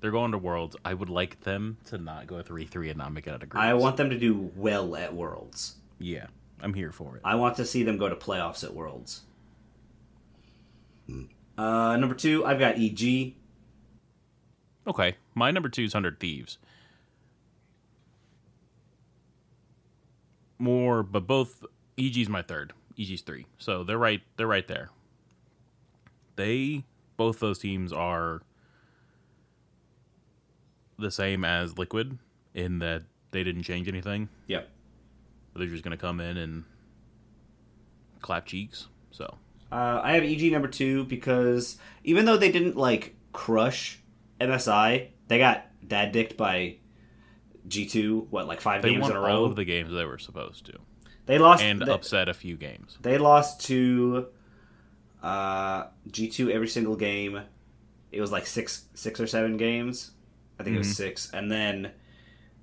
they're 0.00 0.12
going 0.12 0.30
to 0.30 0.38
Worlds. 0.38 0.76
I 0.84 0.94
would 0.94 1.10
like 1.10 1.40
them 1.40 1.76
to 1.86 1.98
not 1.98 2.26
go 2.28 2.40
three 2.40 2.64
three 2.66 2.88
and 2.88 2.96
not 2.96 3.12
make 3.12 3.26
it 3.26 3.30
out 3.30 3.42
of 3.42 3.48
groups. 3.48 3.62
I 3.62 3.74
want 3.74 3.96
them 3.96 4.10
to 4.10 4.18
do 4.18 4.52
well 4.56 4.94
at 4.96 5.12
Worlds. 5.12 5.74
Yeah, 5.98 6.26
I'm 6.62 6.72
here 6.72 6.92
for 6.92 7.16
it. 7.16 7.22
I 7.24 7.34
want 7.34 7.56
to 7.56 7.64
see 7.66 7.82
them 7.82 7.98
go 7.98 8.08
to 8.08 8.14
playoffs 8.14 8.62
at 8.62 8.72
Worlds. 8.72 9.22
Uh, 11.58 11.96
number 11.96 12.14
two, 12.14 12.44
I've 12.46 12.58
got 12.58 12.76
EG. 12.78 13.34
Okay, 14.86 15.16
my 15.34 15.50
number 15.50 15.68
two 15.68 15.82
is 15.84 15.92
Hundred 15.92 16.20
Thieves. 16.20 16.58
More, 20.58 21.02
but 21.02 21.26
both 21.26 21.64
EG's 21.98 22.28
my 22.28 22.42
third. 22.42 22.72
EG's 22.98 23.22
three, 23.22 23.46
so 23.58 23.82
they're 23.82 23.98
right. 23.98 24.22
They're 24.36 24.46
right 24.46 24.66
there. 24.68 24.90
They 26.36 26.84
both 27.16 27.40
those 27.40 27.58
teams 27.58 27.92
are 27.92 28.42
the 30.98 31.10
same 31.10 31.44
as 31.44 31.76
Liquid 31.78 32.18
in 32.54 32.78
that 32.78 33.02
they 33.30 33.42
didn't 33.44 33.62
change 33.64 33.88
anything. 33.88 34.28
Yep. 34.46 34.68
They're 35.56 35.66
just 35.66 35.84
gonna 35.84 35.96
come 35.96 36.20
in 36.20 36.36
and 36.36 36.64
clap 38.20 38.46
cheeks. 38.46 38.88
So 39.10 39.38
Uh, 39.72 40.00
I 40.02 40.12
have 40.12 40.22
EG 40.24 40.50
number 40.52 40.68
two 40.68 41.04
because 41.04 41.78
even 42.04 42.24
though 42.26 42.36
they 42.36 42.50
didn't 42.52 42.76
like 42.76 43.14
crush 43.32 43.98
MSI, 44.40 45.08
they 45.28 45.38
got 45.38 45.66
dad 45.86 46.12
dicked 46.12 46.36
by 46.36 46.76
G2. 47.68 48.28
What 48.30 48.46
like 48.46 48.60
five 48.60 48.82
they 48.82 48.90
games 48.90 49.08
in 49.08 49.16
a 49.16 49.20
row? 49.20 49.38
all 49.40 49.44
of 49.44 49.56
the 49.56 49.64
games 49.64 49.92
they 49.92 50.04
were 50.04 50.18
supposed 50.18 50.66
to, 50.66 50.78
they 51.26 51.38
lost 51.38 51.62
and 51.62 51.80
they, 51.82 51.90
upset 51.92 52.28
a 52.28 52.34
few 52.34 52.56
games. 52.56 52.98
They 53.00 53.18
lost 53.18 53.64
to 53.66 54.26
uh, 55.24 55.86
G2 56.10 56.50
every 56.50 56.68
single 56.68 56.94
game. 56.94 57.40
It 58.12 58.20
was 58.20 58.30
like 58.30 58.46
six, 58.46 58.84
six 58.94 59.18
or 59.18 59.26
seven 59.26 59.56
games. 59.56 60.12
I 60.60 60.62
think 60.62 60.76
it 60.76 60.78
was 60.78 60.96
six, 60.96 61.32
and 61.32 61.50
then 61.50 61.90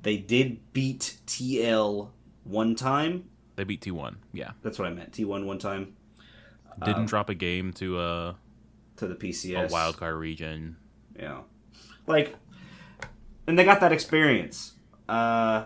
they 0.01 0.15
did 0.15 0.71
beat 0.71 1.17
TL 1.27 2.09
one 2.45 2.75
time. 2.75 3.25
They 3.57 3.65
beat 3.65 3.81
T 3.81 3.91
one. 3.91 4.17
Yeah, 4.31 4.51
That's 4.61 4.79
what 4.79 4.87
I 4.87 4.91
meant. 4.91 5.11
T1 5.11 5.45
one 5.45 5.59
time 5.59 5.95
didn't 6.85 7.07
drop 7.07 7.29
a 7.29 7.35
game 7.35 7.73
to 7.73 7.97
uh 7.99 8.33
to 8.95 9.07
the 9.07 9.15
PCS. 9.15 9.69
a 9.69 9.73
wild 9.73 9.97
card 9.97 10.15
region. 10.15 10.77
Yeah. 11.19 11.41
Like, 12.07 12.35
and 13.45 13.59
they 13.59 13.65
got 13.65 13.81
that 13.81 13.91
experience. 13.91 14.73
Uh, 15.09 15.65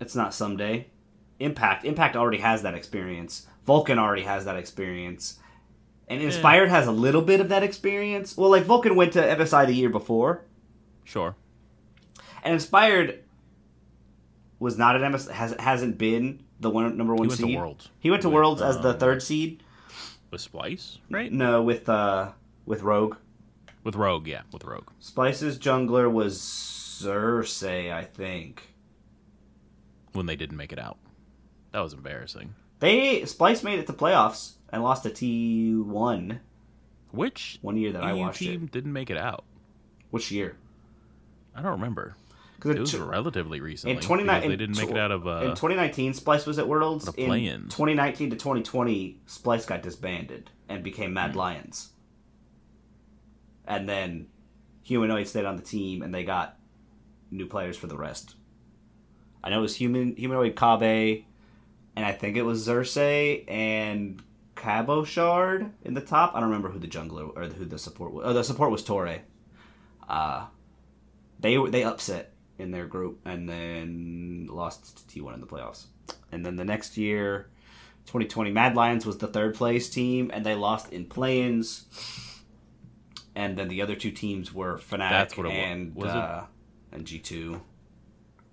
it's 0.00 0.14
not 0.14 0.32
someday. 0.34 0.86
Impact. 1.42 1.84
Impact 1.84 2.16
already 2.16 2.38
has 2.38 2.62
that 2.62 2.74
experience. 2.74 3.46
Vulcan 3.66 3.98
already 3.98 4.22
has 4.22 4.44
that 4.44 4.56
experience. 4.56 5.38
And 6.08 6.20
Inspired 6.20 6.68
has 6.68 6.86
a 6.86 6.92
little 6.92 7.22
bit 7.22 7.40
of 7.40 7.48
that 7.48 7.62
experience. 7.62 8.36
Well, 8.36 8.50
like, 8.50 8.64
Vulcan 8.64 8.96
went 8.96 9.14
to 9.14 9.22
MSI 9.22 9.66
the 9.66 9.72
year 9.72 9.88
before. 9.88 10.44
Sure. 11.04 11.36
And 12.42 12.52
Inspired 12.52 13.22
was 14.58 14.78
not 14.78 15.00
at 15.00 15.10
MS 15.10 15.28
has 15.28 15.54
hasn't 15.58 15.98
been 15.98 16.44
the 16.60 16.70
one 16.70 16.96
number 16.96 17.14
one 17.14 17.24
He 17.24 17.28
went 17.28 17.40
to 17.40 17.46
seed. 17.46 17.56
Worlds 17.56 17.88
He 17.98 18.10
went 18.10 18.22
to 18.22 18.28
with, 18.28 18.34
Worlds 18.34 18.62
as 18.62 18.78
the 18.80 18.90
um, 18.90 18.98
third 18.98 19.22
seed. 19.22 19.62
With 20.30 20.40
Splyce, 20.40 20.98
right? 21.10 21.32
No, 21.32 21.62
with 21.62 21.88
uh 21.88 22.30
with 22.64 22.82
Rogue. 22.82 23.16
With 23.84 23.96
Rogue, 23.96 24.28
yeah, 24.28 24.42
with 24.52 24.64
Rogue. 24.64 24.88
Splyce's 25.00 25.58
jungler 25.58 26.10
was 26.10 26.38
Xerxe, 26.38 27.92
I 27.92 28.04
think. 28.04 28.74
When 30.12 30.26
they 30.26 30.36
didn't 30.36 30.56
make 30.56 30.72
it 30.72 30.78
out, 30.78 30.98
that 31.72 31.80
was 31.80 31.92
embarrassing. 31.92 32.54
They 32.80 33.22
Splyce 33.22 33.62
made 33.64 33.78
it 33.78 33.86
to 33.86 33.92
playoffs 33.92 34.52
and 34.70 34.82
lost 34.82 35.02
to 35.04 35.10
T 35.10 35.74
one 35.76 36.40
Which 37.10 37.58
one 37.62 37.76
year 37.76 37.92
that 37.92 38.02
I 38.02 38.12
EU 38.12 38.20
watched 38.20 38.38
team 38.38 38.64
it. 38.64 38.72
didn't 38.72 38.92
make 38.92 39.10
it 39.10 39.16
out? 39.16 39.44
Which 40.10 40.30
year? 40.30 40.56
I 41.54 41.62
don't 41.62 41.72
remember. 41.72 42.16
Because 42.56 42.76
It 42.76 42.80
was 42.80 42.96
relatively 42.96 43.60
recently. 43.60 43.96
in 43.96 44.00
twenty 44.02 44.22
because 44.22 44.40
nine 44.42 44.50
they 44.50 44.56
didn't 44.56 44.76
make 44.76 44.90
it 44.90 44.96
out 44.98 45.10
of. 45.10 45.22
in 45.22 45.28
Uh, 45.50 45.54
2019 45.54 46.12
Splyce 46.12 46.46
was 46.46 46.58
at 46.58 46.68
Worlds. 46.68 47.08
In 47.16 47.26
play-in. 47.26 47.62
2019 47.68 48.30
to 48.30 48.36
2020, 48.36 49.18
Splyce 49.26 49.66
got 49.66 49.82
disbanded 49.82 50.50
and 50.68 50.82
became. 50.84 51.12
Mad 51.12 51.34
Lions. 51.36 51.90
And 53.66 53.88
then 53.88 54.28
Humanoid 54.84 55.26
stayed 55.28 55.44
on 55.44 55.56
the 55.56 55.62
team, 55.62 56.02
and 56.02 56.14
they 56.14 56.24
got 56.24 56.56
new 57.30 57.46
players 57.46 57.76
for 57.76 57.86
the 57.86 57.96
rest. 57.96 58.34
I 59.44 59.50
know 59.50 59.58
it 59.58 59.62
was 59.62 59.76
Human 59.76 60.14
Humanoid 60.16 60.54
Kobbe, 60.54 61.24
and 61.96 62.04
I 62.04 62.12
think 62.12 62.36
it 62.36 62.42
was 62.42 62.66
Xerxe 62.66 63.44
and 63.48 64.22
Cabo 64.54 65.04
Shard 65.04 65.70
in 65.82 65.94
the 65.94 66.00
top. 66.00 66.34
I 66.34 66.40
don't 66.40 66.48
remember 66.48 66.68
who 66.70 66.78
the 66.78 66.88
jungler 66.88 67.30
or 67.36 67.44
who 67.46 67.64
the 67.64 67.78
support 67.78 68.12
was. 68.12 68.24
Oh, 68.26 68.32
the 68.32 68.44
support 68.44 68.70
was 68.70 68.82
Torre. 68.84 69.20
Uh, 70.08 70.46
they 71.40 71.56
they 71.68 71.84
upset 71.84 72.32
in 72.58 72.70
their 72.70 72.86
group 72.86 73.20
and 73.24 73.48
then 73.48 74.46
lost 74.50 75.08
to 75.08 75.20
T1 75.20 75.34
in 75.34 75.40
the 75.40 75.46
playoffs. 75.46 75.86
And 76.30 76.44
then 76.46 76.56
the 76.56 76.64
next 76.64 76.96
year, 76.96 77.48
2020, 78.06 78.50
Mad 78.52 78.74
Lions 78.76 79.04
was 79.06 79.18
the 79.18 79.26
third 79.26 79.54
place 79.54 79.88
team, 79.90 80.30
and 80.32 80.44
they 80.46 80.54
lost 80.54 80.92
in 80.92 81.06
play-ins. 81.06 81.86
And 83.34 83.56
then 83.56 83.68
the 83.68 83.80
other 83.82 83.94
two 83.96 84.10
teams 84.10 84.52
were 84.52 84.76
Fnatic 84.78 85.10
That's 85.10 85.36
what 85.36 85.46
it 85.46 85.50
wa- 85.50 85.54
and 85.54 85.94
was 85.94 86.10
it? 86.10 86.16
uh, 86.16 86.44
and 86.92 87.04
G2 87.06 87.60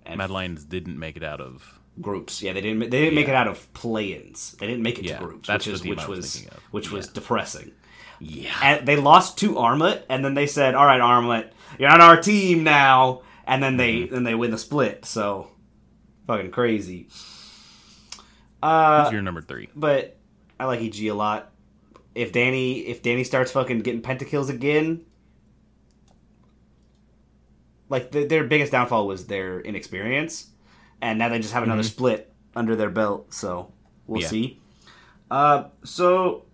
and 0.05 0.17
Mad 0.17 0.29
Lions 0.31 0.63
didn't 0.63 0.97
make 0.97 1.17
it 1.17 1.23
out 1.23 1.41
of. 1.41 1.79
Groups. 2.01 2.41
Yeah, 2.41 2.53
they 2.53 2.61
didn't. 2.61 2.79
They 2.79 2.99
didn't 2.99 3.15
make 3.15 3.27
it 3.27 3.35
out 3.35 3.47
of 3.47 3.71
play-ins. 3.73 4.53
They 4.59 4.67
didn't 4.67 4.83
make 4.83 4.99
it 4.99 5.05
Yeah, 5.05 5.19
to 5.19 5.25
groups, 5.25 5.47
that's 5.47 5.65
which 5.65 5.75
is 5.75 5.85
which 5.85 6.07
was 6.07 6.17
was 6.17 6.47
which 6.71 6.91
was 6.91 7.07
depressing. 7.07 7.71
Yeah. 8.19 8.53
And 8.61 8.87
they 8.87 8.95
lost 8.95 9.37
to 9.39 9.55
Armut, 9.55 10.03
and 10.09 10.23
then 10.23 10.33
they 10.33 10.47
said, 10.47 10.75
"All 10.75 10.85
right, 10.85 11.01
Armut, 11.01 11.51
you're 11.77 11.89
on 11.89 12.01
our 12.01 12.21
team 12.21 12.63
now." 12.63 13.21
And 13.45 13.61
then 13.63 13.77
they 13.77 13.95
Mm-hmm. 13.95 14.13
then 14.13 14.23
they 14.23 14.35
win 14.35 14.51
the 14.51 14.57
split. 14.57 15.05
So 15.05 15.49
fucking 16.27 16.51
crazy. 16.51 17.07
Uh, 18.61 19.03
Who's 19.05 19.13
your 19.13 19.21
number 19.21 19.41
three? 19.41 19.69
but 19.75 20.17
I 20.59 20.65
like 20.65 20.81
EG 20.81 21.07
a 21.07 21.13
lot. 21.13 21.51
If 22.15 22.31
Danny 22.31 22.79
if 22.87 23.01
Danny 23.01 23.23
starts 23.23 23.51
fucking 23.51 23.79
getting 23.79 24.01
pentakills 24.01 24.49
again, 24.49 25.05
like 27.89 28.11
the, 28.11 28.25
their 28.25 28.43
biggest 28.43 28.71
downfall 28.71 29.07
was 29.07 29.27
their 29.27 29.61
inexperience, 29.61 30.47
and 31.01 31.19
now 31.19 31.29
they 31.29 31.39
just 31.39 31.53
have 31.53 31.63
another 31.63 31.83
split 31.83 32.31
under 32.55 32.75
their 32.75 32.89
belt. 32.89 33.33
So 33.33 33.71
we'll 34.07 34.21
Yeah. 34.21 34.27
see. 34.27 34.59
Uh, 35.31 35.65
so 35.83 36.45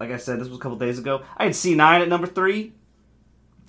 like 0.00 0.10
I 0.10 0.16
said, 0.16 0.40
this 0.40 0.48
was 0.48 0.58
a 0.58 0.60
couple 0.60 0.78
days 0.78 0.98
ago. 0.98 1.22
I 1.36 1.44
had 1.44 1.54
C 1.54 1.74
nine 1.74 2.00
at 2.02 2.08
number 2.08 2.26
three. 2.26 2.72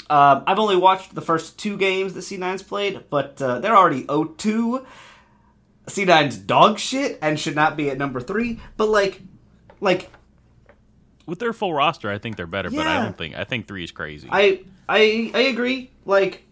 Um, 0.09 0.43
I've 0.47 0.59
only 0.59 0.75
watched 0.75 1.15
the 1.15 1.21
first 1.21 1.57
two 1.57 1.77
games 1.77 2.13
that 2.13 2.21
C9's 2.21 2.61
played, 2.61 3.03
but 3.09 3.41
uh, 3.41 3.59
they're 3.59 3.75
already 3.75 4.03
0-2. 4.03 4.85
C9's 5.87 6.37
dog 6.37 6.77
shit 6.77 7.17
and 7.21 7.39
should 7.39 7.55
not 7.55 7.77
be 7.77 7.89
at 7.89 7.97
number 7.97 8.19
three. 8.19 8.59
But 8.77 8.89
like, 8.89 9.21
like 9.79 10.09
With 11.25 11.39
their 11.39 11.53
full 11.53 11.73
roster, 11.73 12.09
I 12.11 12.17
think 12.17 12.35
they're 12.35 12.47
better, 12.47 12.69
but 12.69 12.85
I 12.85 13.01
don't 13.01 13.17
think. 13.17 13.35
I 13.37 13.43
think 13.45 13.67
three 13.67 13.83
is 13.83 13.91
crazy. 13.91 14.27
I 14.31 14.63
I 14.89 15.31
I 15.33 15.39
agree. 15.43 15.91
Like 16.05 16.43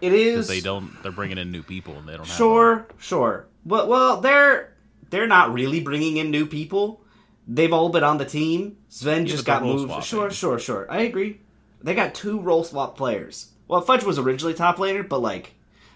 it 0.00 0.12
is. 0.12 0.48
they 0.48 0.60
don't. 0.60 1.02
They're 1.02 1.12
bringing 1.12 1.38
in 1.38 1.50
new 1.50 1.62
people, 1.62 1.96
and 1.98 2.08
they 2.08 2.16
don't. 2.16 2.26
Have 2.26 2.36
Sure, 2.36 2.86
sure. 2.98 3.48
But 3.64 3.88
well, 3.88 4.20
they're 4.20 4.74
they're 5.10 5.26
not 5.26 5.52
really 5.52 5.80
bringing 5.80 6.16
in 6.16 6.30
new 6.30 6.46
people. 6.46 7.02
They've 7.48 7.72
all 7.72 7.88
been 7.88 8.04
on 8.04 8.18
the 8.18 8.24
team. 8.24 8.78
Zven 8.90 9.26
just 9.26 9.44
got 9.44 9.62
moved. 9.62 9.84
swapping. 9.84 10.04
Sure, 10.04 10.30
sure, 10.30 10.58
sure. 10.58 10.86
I 10.90 11.02
agree. 11.02 11.40
They 11.82 11.94
got 11.94 12.14
two 12.14 12.40
role 12.40 12.64
swap 12.64 12.96
players. 12.96 13.52
Well, 13.68 13.80
Fudge 13.80 14.04
was 14.04 14.18
originally 14.18 14.54
top 14.54 14.78
laner, 14.78 15.08
but 15.08 15.20
like, 15.20 15.54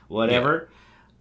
whatever. 0.08 0.70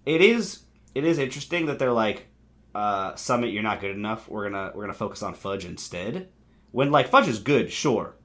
It 0.06 0.22
is 0.22 0.64
it 0.96 1.04
is 1.04 1.20
interesting 1.20 1.68
that 1.68 1.80
they're 1.80 1.94
like, 1.94 2.28
uh, 2.76 3.16
Summit, 3.16 3.52
you're 3.52 3.64
not 3.64 3.82
good 3.82 3.96
enough. 3.96 4.28
We're 4.28 4.50
gonna 4.50 4.72
we're 4.74 4.84
gonna 4.84 4.94
focus 4.94 5.24
on 5.24 5.34
Fudge 5.34 5.66
instead. 5.66 6.30
When 6.72 6.92
like 6.92 7.10
Fudge 7.10 7.28
is 7.28 7.40
good, 7.40 7.72
sure. 7.72 8.16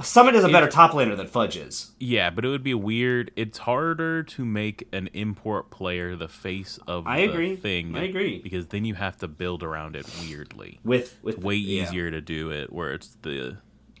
Summit 0.00 0.34
is 0.34 0.44
a 0.44 0.48
better 0.48 0.68
top 0.68 0.92
laner 0.92 1.16
than 1.16 1.26
Fudge 1.26 1.56
is. 1.56 1.92
Yeah, 1.98 2.30
but 2.30 2.44
it 2.44 2.48
would 2.48 2.62
be 2.62 2.74
weird. 2.74 3.30
It's 3.36 3.58
harder 3.58 4.22
to 4.22 4.44
make 4.44 4.88
an 4.92 5.08
import 5.12 5.70
player 5.70 6.16
the 6.16 6.28
face 6.28 6.78
of 6.86 7.06
I 7.06 7.26
the 7.26 7.32
agree. 7.32 7.56
thing. 7.56 7.96
I 7.96 8.04
agree. 8.04 8.40
because 8.42 8.68
then 8.68 8.84
you 8.84 8.94
have 8.94 9.18
to 9.18 9.28
build 9.28 9.62
around 9.62 9.96
it 9.96 10.06
weirdly. 10.22 10.80
With 10.84 11.18
with 11.22 11.38
Way 11.38 11.56
yeah. 11.56 11.82
easier 11.82 12.10
to 12.10 12.20
do 12.20 12.50
it 12.50 12.72
where 12.72 12.92
it's 12.92 13.16
the 13.22 13.58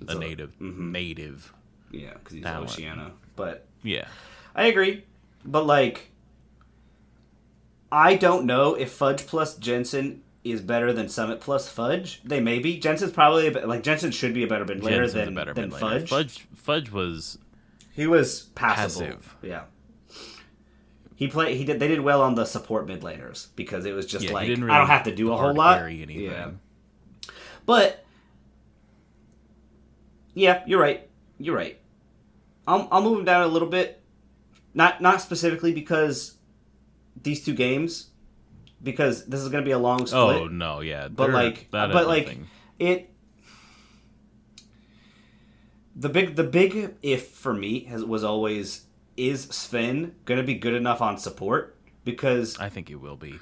a 0.08 0.12
a- 0.12 0.18
native 0.18 0.50
mm-hmm. 0.60 0.92
native. 0.92 1.52
Yeah, 1.90 2.14
because 2.14 2.34
he's 2.34 2.42
Talent. 2.42 2.70
Oceania. 2.70 3.10
But 3.36 3.66
Yeah, 3.82 4.08
I 4.54 4.64
agree. 4.64 5.04
But 5.44 5.66
like, 5.66 6.10
I 7.90 8.14
don't 8.14 8.46
know 8.46 8.74
if 8.74 8.92
Fudge 8.92 9.26
plus 9.26 9.56
Jensen 9.56 10.22
is 10.44 10.60
better 10.60 10.92
than 10.92 11.08
Summit 11.08 11.40
plus 11.40 11.68
Fudge. 11.68 12.20
They 12.24 12.40
may 12.40 12.58
be. 12.58 12.78
Jensen's 12.78 13.12
probably 13.12 13.46
a 13.46 13.50
bit, 13.50 13.68
like 13.68 13.82
Jensen 13.82 14.10
should 14.10 14.34
be 14.34 14.42
a 14.42 14.46
better 14.46 14.64
mid 14.64 14.82
laner 14.82 15.10
than, 15.10 15.34
better 15.34 15.54
than. 15.54 15.70
Fudge. 15.70 16.08
Fudge. 16.08 16.46
Fudge 16.54 16.90
was 16.90 17.38
He 17.92 18.06
was 18.06 18.44
passable. 18.54 19.06
Passive. 19.06 19.36
Yeah. 19.42 19.62
He 21.14 21.28
played. 21.28 21.56
He 21.56 21.64
did. 21.64 21.78
They 21.78 21.88
did 21.88 22.00
well 22.00 22.22
on 22.22 22.34
the 22.34 22.44
support 22.44 22.86
mid 22.86 23.02
laners 23.02 23.48
because 23.54 23.84
it 23.84 23.92
was 23.92 24.06
just 24.06 24.26
yeah. 24.26 24.32
like 24.32 24.48
didn't 24.48 24.68
I 24.68 24.78
don't 24.78 24.88
have 24.88 25.04
to 25.04 25.14
do 25.14 25.32
a 25.32 25.36
whole 25.36 25.54
lot. 25.54 25.92
Yeah. 25.92 26.50
But 27.64 28.04
yeah, 30.34 30.62
you're 30.66 30.80
right. 30.80 31.08
You're 31.38 31.54
right. 31.54 31.78
I'll 32.66 32.88
I'll 32.90 33.02
move 33.02 33.20
him 33.20 33.24
down 33.24 33.42
a 33.42 33.48
little 33.48 33.68
bit. 33.68 34.02
Not 34.74 35.00
not 35.00 35.20
specifically 35.20 35.72
because 35.72 36.38
these 37.20 37.44
two 37.44 37.54
games, 37.54 38.08
because 38.82 39.26
this 39.26 39.40
is 39.40 39.48
going 39.48 39.62
to 39.62 39.68
be 39.68 39.72
a 39.72 39.78
long 39.78 40.02
oh, 40.02 40.06
split. 40.06 40.36
Oh 40.36 40.46
no, 40.48 40.80
yeah. 40.80 41.08
but 41.08 41.26
they're- 41.26 41.34
like, 41.34 41.68
but 41.70 41.92
like 41.92 42.24
nothing. 42.26 42.46
it. 42.78 43.10
the 45.94 46.08
big 46.08 46.36
the 46.36 46.44
big 46.44 46.94
if 47.02 47.28
for 47.28 47.52
me 47.52 47.84
has, 47.84 48.04
was 48.04 48.24
always 48.24 48.86
is 49.16 49.46
Zven 49.46 50.12
going 50.24 50.38
to 50.38 50.46
be 50.46 50.54
good 50.54 50.74
enough 50.74 51.02
on 51.02 51.18
support 51.18 51.76
because 52.04 52.58
I 52.58 52.68
think 52.68 52.90
it 52.90 52.96
will 52.96 53.16
be. 53.16 53.38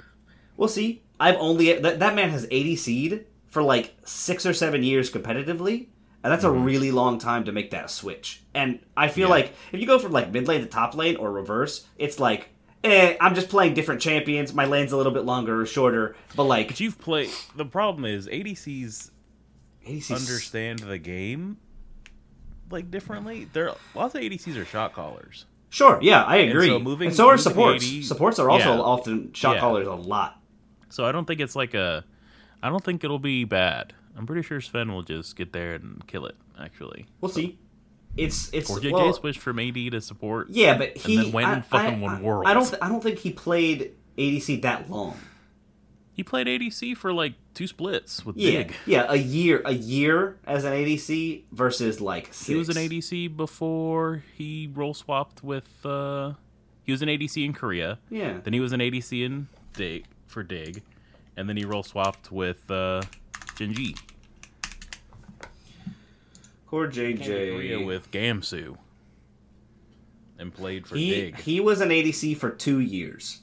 we'll 0.57 0.67
see. 0.67 1.03
I've 1.19 1.37
only 1.37 1.73
that, 1.73 1.99
that 1.99 2.15
man 2.15 2.29
has 2.29 2.47
80 2.49 2.75
seed 2.75 3.25
for 3.47 3.61
like 3.61 3.95
6 4.05 4.45
or 4.45 4.53
7 4.53 4.83
years 4.83 5.11
competitively. 5.11 5.87
And 6.23 6.31
that's 6.31 6.43
a 6.43 6.47
mm-hmm. 6.47 6.63
really 6.63 6.91
long 6.91 7.17
time 7.17 7.45
to 7.45 7.51
make 7.51 7.71
that 7.71 7.89
switch. 7.89 8.43
And 8.53 8.79
I 8.95 9.07
feel 9.07 9.27
Yeah. 9.27 9.35
like 9.35 9.53
if 9.71 9.79
you 9.79 9.87
go 9.87 9.97
from 9.97 10.11
like 10.11 10.31
mid 10.31 10.47
lane 10.47 10.61
to 10.61 10.67
top 10.67 10.95
lane 10.95 11.15
or 11.15 11.31
reverse, 11.31 11.87
it's 11.97 12.19
like, 12.19 12.49
eh, 12.83 13.15
I'm 13.21 13.35
just 13.35 13.49
playing 13.49 13.73
different 13.73 14.01
champions. 14.01 14.53
My 14.53 14.65
lane's 14.65 14.91
a 14.91 14.97
little 14.97 15.11
bit 15.11 15.25
longer 15.25 15.61
or 15.61 15.65
shorter, 15.65 16.15
but 16.35 16.43
like 16.43 16.67
But 16.69 16.79
you've 16.79 16.99
played. 16.99 17.29
The 17.55 17.65
problem 17.65 18.05
is 18.05 18.27
ADCs 18.27 19.11
86 19.85 20.11
understand 20.21 20.79
the 20.79 20.97
game 20.97 21.57
like 22.69 22.89
differently. 22.91 23.47
There, 23.51 23.73
lots 23.95 24.15
of 24.15 24.21
ADCs 24.21 24.55
are 24.57 24.65
shot 24.65 24.93
callers. 24.93 25.45
Sure, 25.69 25.99
yeah, 26.01 26.23
I 26.23 26.37
agree. 26.37 26.67
so 26.67 26.75
And 26.77 27.15
so, 27.15 27.29
are 27.29 27.37
supports. 27.37 27.83
80 27.85 28.01
supports 28.03 28.39
are 28.39 28.49
also 28.49 28.73
Yeah. 28.75 28.81
often 28.81 29.33
shot 29.33 29.55
Yeah. 29.55 29.61
callers 29.61 29.87
a 29.87 29.93
lot. 29.93 30.39
So 30.89 31.05
I 31.05 31.11
don't 31.13 31.25
think 31.25 31.39
it's 31.39 31.55
like 31.55 31.73
a. 31.73 32.03
I 32.61 32.69
don't 32.69 32.83
think 32.83 33.03
it'll 33.03 33.19
be 33.19 33.43
bad. 33.45 33.93
I'm 34.17 34.25
pretty 34.27 34.41
sure 34.45 34.59
Zven 34.59 34.91
will 34.91 35.01
just 35.03 35.35
get 35.37 35.53
there 35.53 35.73
and 35.75 36.05
kill 36.07 36.25
it. 36.25 36.35
Actually, 36.59 37.05
We'll 37.21 37.31
see. 37.31 37.57
It's 38.17 38.49
it's 38.53 38.69
4JK 38.69 38.91
well, 38.91 39.19
wish 39.23 39.37
for 39.37 39.51
AD 39.57 39.73
to 39.91 40.01
support. 40.01 40.49
yeah, 40.49 40.77
but 40.77 40.97
he 40.97 41.17
then 41.17 41.31
went 41.31 41.47
I, 41.47 41.53
and 41.53 41.65
fucking 41.65 41.95
I, 41.95 41.99
won 41.99 42.15
I- 42.15 42.21
Worlds. 42.21 42.49
I 42.49 42.53
don't 42.53 42.65
th- 42.67 42.77
I 42.81 42.89
don't 42.89 43.01
think 43.01 43.19
he 43.19 43.31
played 43.31 43.93
ADC 44.17 44.61
that 44.63 44.89
long. 44.89 45.17
He 46.13 46.23
played 46.23 46.45
ADC 46.47 46.97
for 46.97 47.13
like 47.13 47.33
two 47.53 47.67
splits 47.67 48.25
with 48.25 48.35
Yeah, 48.35 48.63
Big. 48.63 48.75
yeah, 48.85 49.05
a 49.07 49.15
year 49.15 49.61
a 49.65 49.73
year 49.73 50.37
as 50.45 50.65
an 50.65 50.73
ADC 50.73 51.43
versus 51.53 52.01
like 52.01 52.27
six. 52.27 52.47
He 52.47 52.55
was 52.55 52.69
an 52.69 52.75
ADC 52.75 53.35
before 53.37 54.23
he 54.37 54.69
role 54.73 54.93
swapped 54.93 55.41
with. 55.41 55.69
uh 55.85 56.33
He 56.83 56.91
was 56.91 57.01
an 57.01 57.07
ADC 57.07 57.43
in 57.45 57.53
Korea. 57.53 57.97
Yeah, 58.09 58.39
Then 58.43 58.51
he 58.53 58.59
was 58.59 58.73
an 58.73 58.81
ADC 58.81 59.23
in 59.25 59.47
Dig 59.73 60.05
for 60.27 60.43
Dig, 60.43 60.83
and 61.37 61.47
then 61.47 61.55
he 61.55 61.63
role 61.63 61.83
swapped 61.83 62.29
with 62.31 62.69
uh, 62.69 63.01
Genji. 63.55 63.95
Core 66.71 66.87
Came 66.87 67.17
to 67.17 67.23
Korea 67.23 67.77
JJ. 67.79 67.85
with 67.85 68.09
Gamsu, 68.11 68.77
and 70.39 70.53
played 70.53 70.87
for 70.87 70.95
he 70.95 71.09
Dig. 71.11 71.39
he 71.41 71.59
was 71.59 71.81
an 71.81 71.89
ADC 71.89 72.37
for 72.37 72.49
two 72.49 72.79
years. 72.79 73.41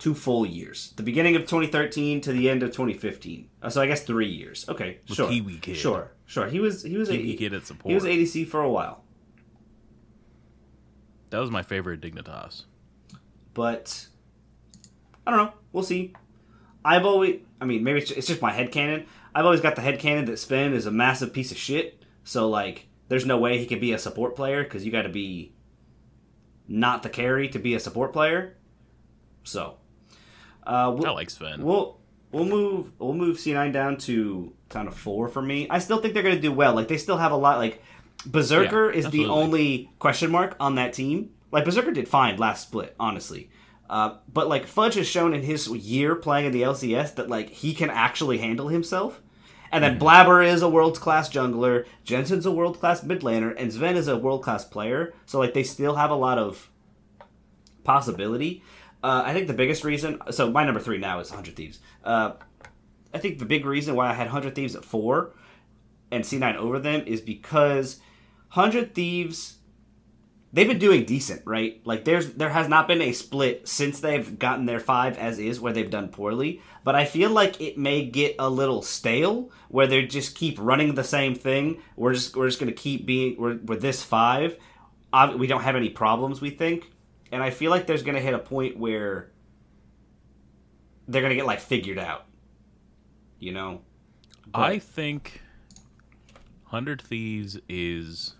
Two 0.00 0.14
full 0.14 0.44
years. 0.44 0.92
The 0.96 1.02
beginning 1.04 1.36
of 1.36 1.42
2013 1.42 2.20
to 2.22 2.32
the 2.32 2.50
end 2.50 2.62
of 2.64 2.70
2015. 2.72 3.48
Uh, 3.62 3.70
so 3.70 3.80
I 3.80 3.86
guess 3.86 4.02
three 4.02 4.28
years. 4.28 4.68
Okay, 4.68 4.98
With 5.08 5.16
sure. 5.16 5.28
Kiwi 5.30 5.58
Kid. 5.58 5.76
Sure, 5.76 6.10
sure. 6.26 6.48
He 6.48 6.58
was 6.60 6.82
he 6.82 6.96
was 6.98 7.08
Kiwi 7.08 7.34
a, 7.34 7.36
Kid 7.36 7.54
at 7.54 7.64
support. 7.66 7.90
he 7.90 7.94
was 7.94 8.04
ADC 8.04 8.48
for 8.48 8.60
a 8.60 8.68
while. 8.68 9.04
that 11.30 11.38
was 11.38 11.50
my 11.52 11.62
favorite 11.62 12.00
Dignitas. 12.00 12.64
but 13.54 14.08
I 15.26 15.30
don't 15.30 15.38
know. 15.46 15.52
We'll 15.72 15.84
see. 15.84 16.12
I've 16.84 17.06
always, 17.06 17.40
I 17.60 17.64
mean, 17.64 17.82
maybe 17.82 18.00
it's 18.00 18.08
just, 18.08 18.18
it's 18.18 18.26
just 18.26 18.42
my 18.42 18.52
head 18.52 18.72
canon. 18.72 19.06
I've 19.34 19.44
always 19.44 19.60
got 19.60 19.76
the 19.76 19.82
head 19.82 19.98
canon 19.98 20.26
that 20.26 20.32
Zven 20.32 20.72
is 20.72 20.86
a 20.86 20.90
massive 20.90 21.32
piece 21.32 21.50
of 21.50 21.58
shit. 21.58 22.02
So 22.22 22.48
like, 22.48 22.86
there's 23.08 23.26
no 23.26 23.38
way 23.38 23.58
he 23.58 23.66
could 23.66 23.80
be 23.80 23.92
a 23.92 23.98
support 23.98 24.36
player 24.36 24.62
because 24.62 24.84
you 24.84 24.92
got 24.92 25.02
to 25.02 25.08
be 25.08 25.54
not 26.68 27.02
the 27.02 27.08
carry 27.08 27.48
to 27.48 27.58
be 27.58 27.74
a 27.74 27.80
support 27.80 28.12
player. 28.12 28.56
So, 29.42 29.76
uh, 30.66 30.70
I 30.70 30.88
we'll, 30.88 31.14
like 31.14 31.28
Zven. 31.28 31.58
we'll 31.58 32.00
we'll 32.32 32.46
move 32.46 32.92
we'll 32.98 33.12
move 33.12 33.36
C9 33.36 33.72
down 33.72 33.98
to 33.98 34.54
kind 34.68 34.88
of 34.88 34.94
four 34.94 35.28
for 35.28 35.42
me. 35.42 35.66
I 35.68 35.78
still 35.78 35.98
think 35.98 36.14
they're 36.14 36.22
gonna 36.22 36.40
do 36.40 36.52
well. 36.52 36.74
Like 36.74 36.88
they 36.88 36.96
still 36.96 37.18
have 37.18 37.32
a 37.32 37.36
lot. 37.36 37.58
Like 37.58 37.82
Berserker 38.26 38.90
Yeah, 38.90 38.98
is 38.98 39.10
the 39.10 39.26
only 39.26 39.90
question 39.98 40.30
mark 40.30 40.56
on 40.58 40.76
that 40.76 40.92
team. 40.94 41.30
Like 41.50 41.64
Berserker 41.64 41.90
did 41.90 42.08
fine 42.08 42.36
last 42.38 42.62
split, 42.62 42.94
honestly. 42.98 43.50
Uh, 43.88 44.16
but 44.32 44.48
like 44.48 44.66
Fudge 44.66 44.94
has 44.94 45.06
shown 45.06 45.34
in 45.34 45.42
his 45.42 45.68
year 45.68 46.14
playing 46.16 46.46
in 46.46 46.52
the 46.52 46.62
LCS 46.62 47.16
that 47.16 47.28
like 47.28 47.50
he 47.50 47.74
can 47.74 47.90
actually 47.90 48.38
handle 48.38 48.68
himself. 48.68 49.20
And 49.74 49.82
then 49.82 49.98
Blaber 49.98 50.46
is 50.46 50.62
a 50.62 50.68
world 50.68 51.00
class 51.00 51.28
jungler, 51.28 51.84
Jensen's 52.04 52.46
a 52.46 52.52
world 52.52 52.78
class 52.78 53.02
mid 53.02 53.22
laner, 53.22 53.52
and 53.58 53.72
Zven 53.72 53.96
is 53.96 54.06
a 54.06 54.16
world 54.16 54.44
class 54.44 54.64
player. 54.64 55.12
So 55.26 55.40
like 55.40 55.52
they 55.52 55.64
still 55.64 55.96
have 55.96 56.10
a 56.10 56.14
lot 56.14 56.38
of 56.38 56.70
possibility. 57.82 58.62
Uh, 59.02 59.24
I 59.26 59.32
think 59.32 59.48
the 59.48 59.52
biggest 59.52 59.82
reason. 59.82 60.20
So 60.30 60.48
my 60.48 60.64
number 60.64 60.78
three 60.78 60.98
now 60.98 61.18
is 61.18 61.28
Hundred 61.28 61.56
Thieves. 61.56 61.80
Uh, 62.04 62.34
I 63.12 63.18
think 63.18 63.40
the 63.40 63.44
big 63.46 63.66
reason 63.66 63.96
why 63.96 64.08
I 64.08 64.14
had 64.14 64.28
Hundred 64.28 64.54
Thieves 64.54 64.76
at 64.76 64.84
four 64.84 65.34
and 66.12 66.22
C9 66.22 66.54
over 66.54 66.78
them 66.78 67.02
is 67.04 67.20
because 67.20 67.98
Hundred 68.50 68.94
Thieves 68.94 69.56
they've 70.52 70.68
been 70.68 70.78
doing 70.78 71.04
decent, 71.04 71.42
right? 71.44 71.80
Like 71.84 72.04
there's 72.04 72.34
there 72.34 72.50
has 72.50 72.68
not 72.68 72.86
been 72.86 73.02
a 73.02 73.10
split 73.10 73.66
since 73.66 73.98
they've 73.98 74.38
gotten 74.38 74.66
their 74.66 74.78
five 74.78 75.18
as 75.18 75.40
is 75.40 75.60
where 75.60 75.72
they've 75.72 75.90
done 75.90 76.08
poorly. 76.10 76.62
But 76.84 76.94
I 76.94 77.06
feel 77.06 77.30
like 77.30 77.62
it 77.62 77.78
may 77.78 78.04
get 78.04 78.36
a 78.38 78.48
little 78.48 78.82
stale 78.82 79.50
where 79.68 79.86
they 79.86 80.04
just 80.04 80.34
keep 80.34 80.58
running 80.60 80.94
the 80.94 81.02
same 81.02 81.34
thing. 81.34 81.80
We're 81.96 82.12
just 82.12 82.36
we're 82.36 82.46
just 82.46 82.60
gonna 82.60 82.72
keep 82.72 83.06
being 83.06 83.36
we're, 83.38 83.56
we're 83.56 83.76
this 83.76 84.02
five. 84.02 84.58
We 85.36 85.46
don't 85.46 85.62
have 85.62 85.76
any 85.76 85.88
problems, 85.88 86.40
we 86.40 86.50
think, 86.50 86.90
and 87.32 87.42
I 87.42 87.50
feel 87.50 87.70
like 87.70 87.86
there's 87.86 88.02
gonna 88.02 88.20
hit 88.20 88.34
a 88.34 88.38
point 88.38 88.76
where 88.76 89.32
they're 91.08 91.22
gonna 91.22 91.36
get 91.36 91.46
like 91.46 91.60
figured 91.60 91.98
out. 91.98 92.26
You 93.38 93.52
know, 93.52 93.80
I 94.52 94.78
think 94.78 95.40
Hundred 96.64 97.00
Thieves 97.00 97.58
is 97.66 98.34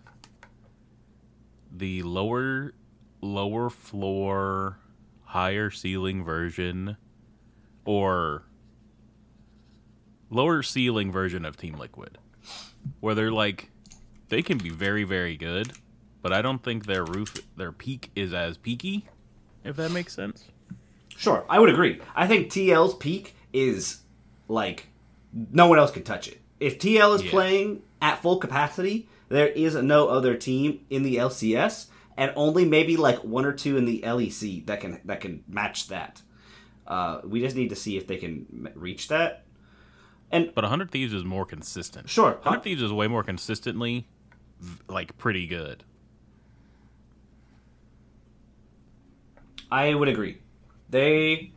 the 1.72 2.02
lower 2.02 2.74
lower 3.22 3.70
floor, 3.70 4.80
higher 5.22 5.70
ceiling 5.70 6.22
version 6.24 6.98
or 7.84 8.44
lower 10.30 10.62
ceiling 10.62 11.12
version 11.12 11.44
of 11.44 11.56
Team 11.56 11.74
Liquid. 11.78 12.18
Where 13.00 13.14
they're 13.14 13.32
like 13.32 13.70
they 14.28 14.42
can 14.42 14.58
be 14.58 14.68
very, 14.70 15.04
very 15.04 15.36
good, 15.36 15.72
but 16.22 16.32
I 16.32 16.42
don't 16.42 16.62
think 16.62 16.86
their 16.86 17.04
roof 17.04 17.34
their 17.56 17.72
peak 17.72 18.10
is 18.14 18.34
as 18.34 18.56
peaky, 18.58 19.06
if 19.64 19.76
that 19.76 19.90
makes 19.90 20.14
sense. 20.14 20.44
Sure, 21.16 21.44
I 21.48 21.58
would 21.58 21.70
agree. 21.70 22.00
I 22.14 22.26
think 22.26 22.50
TL's 22.50 22.94
peak 22.94 23.34
is 23.52 24.00
like 24.48 24.88
no 25.32 25.68
one 25.68 25.78
else 25.78 25.90
can 25.92 26.02
touch 26.02 26.28
it. 26.28 26.40
If 26.60 26.78
TL 26.78 27.14
is 27.14 27.24
Yeah. 27.24 27.30
playing 27.30 27.82
at 28.02 28.20
full 28.20 28.36
capacity, 28.38 29.08
there 29.28 29.48
is 29.48 29.74
no 29.76 30.08
other 30.08 30.34
team 30.36 30.80
in 30.90 31.02
the 31.02 31.16
LCS, 31.16 31.86
and 32.16 32.32
only 32.36 32.64
maybe 32.64 32.96
like 32.96 33.24
one 33.24 33.44
or 33.46 33.52
two 33.52 33.76
in 33.76 33.84
the 33.86 34.02
LEC 34.04 34.66
that 34.66 34.80
can 34.80 35.00
that 35.04 35.20
can 35.20 35.42
match 35.48 35.88
that. 35.88 36.20
Uh, 36.86 37.20
we 37.24 37.40
just 37.40 37.56
need 37.56 37.70
to 37.70 37.76
see 37.76 37.96
if 37.96 38.06
they 38.06 38.16
can 38.16 38.68
reach 38.74 39.08
that. 39.08 39.44
And 40.30 40.52
But 40.54 40.64
100 40.64 40.90
Thieves 40.90 41.12
is 41.12 41.24
more 41.24 41.46
consistent. 41.46 42.08
Sure, 42.08 42.32
100 42.32 42.62
Thieves 42.62 42.82
is 42.82 42.92
way 42.92 43.08
more 43.08 43.22
consistently 43.22 44.06
like 44.88 45.16
pretty 45.18 45.46
good. 45.46 45.84
I 49.70 49.94
would 49.94 50.08
agree. 50.08 50.38
They 50.90 51.52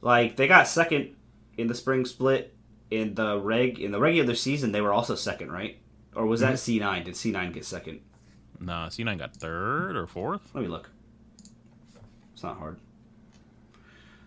like 0.00 0.36
they 0.36 0.46
got 0.46 0.68
second 0.68 1.14
in 1.56 1.66
the 1.66 1.74
spring 1.74 2.04
split 2.04 2.54
in 2.90 3.14
the 3.14 3.38
reg 3.38 3.78
in 3.78 3.92
the 3.92 4.00
regular 4.00 4.34
season. 4.34 4.72
They 4.72 4.80
were 4.80 4.92
also 4.92 5.14
second, 5.14 5.52
right? 5.52 5.78
Or 6.14 6.26
was 6.26 6.40
that 6.40 6.58
C 6.58 6.78
nine? 6.78 7.04
Did 7.04 7.16
C 7.16 7.30
nine 7.30 7.52
get 7.52 7.64
second? 7.64 8.00
Nah, 8.60 8.88
C9 8.88 9.18
got 9.18 9.34
third 9.34 9.96
or 9.96 10.06
fourth. 10.06 10.54
Let 10.54 10.62
me 10.62 10.68
look. 10.68 10.88
It's 12.32 12.42
not 12.44 12.58
hard. 12.58 12.78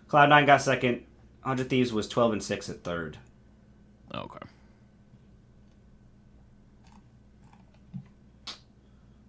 Cloud 0.08 0.28
nine 0.28 0.46
got 0.46 0.62
second. 0.62 1.04
Hundred 1.40 1.68
Thieves 1.68 1.92
was 1.92 2.08
twelve 2.08 2.32
and 2.32 2.42
six 2.42 2.68
at 2.68 2.82
third. 2.82 3.18
Okay. 4.14 4.38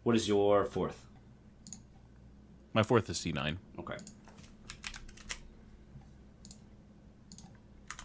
What 0.03 0.15
is 0.15 0.27
your 0.27 0.65
fourth? 0.65 1.05
My 2.73 2.83
fourth 2.83 3.09
is 3.09 3.17
C9. 3.17 3.57
Okay. 3.79 3.97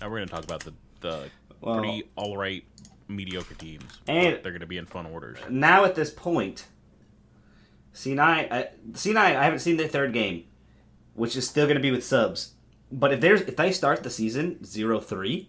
Now 0.00 0.08
we're 0.11 0.18
gonna 0.18 0.26
talk 0.26 0.44
about 0.44 0.61
the 0.64 0.72
the 1.00 1.30
Well- 1.61 1.78
pretty 1.78 2.04
all 2.16 2.37
right 2.37 2.64
mediocre 3.08 3.54
teams. 3.54 3.85
And- 4.08 4.42
they're 4.42 4.52
gonna 4.52 4.66
be 4.66 4.78
in 4.78 4.87
fun 4.87 5.06
orders. 5.06 5.38
Now 5.48 5.85
at 5.85 5.94
this 5.94 6.11
point, 6.11 6.66
C 7.92 8.14
nine 8.14 8.46
uh, 8.50 8.64
C 8.94 9.12
nine. 9.12 9.37
I 9.37 9.44
haven't 9.44 9.61
seen 9.61 9.76
their 9.76 9.88
third 9.88 10.12
game, 10.12 10.44
which 11.14 11.37
is 11.37 11.46
still 11.48 11.66
going 11.66 11.76
to 11.76 11.82
be 11.82 11.90
with 11.90 12.02
subs. 12.04 12.51
But 12.92 13.12
if 13.14 13.20
there's 13.20 13.40
if 13.40 13.57
they 13.57 13.72
start 13.72 14.02
the 14.02 14.11
season 14.11 14.59
0-3, 14.62 15.48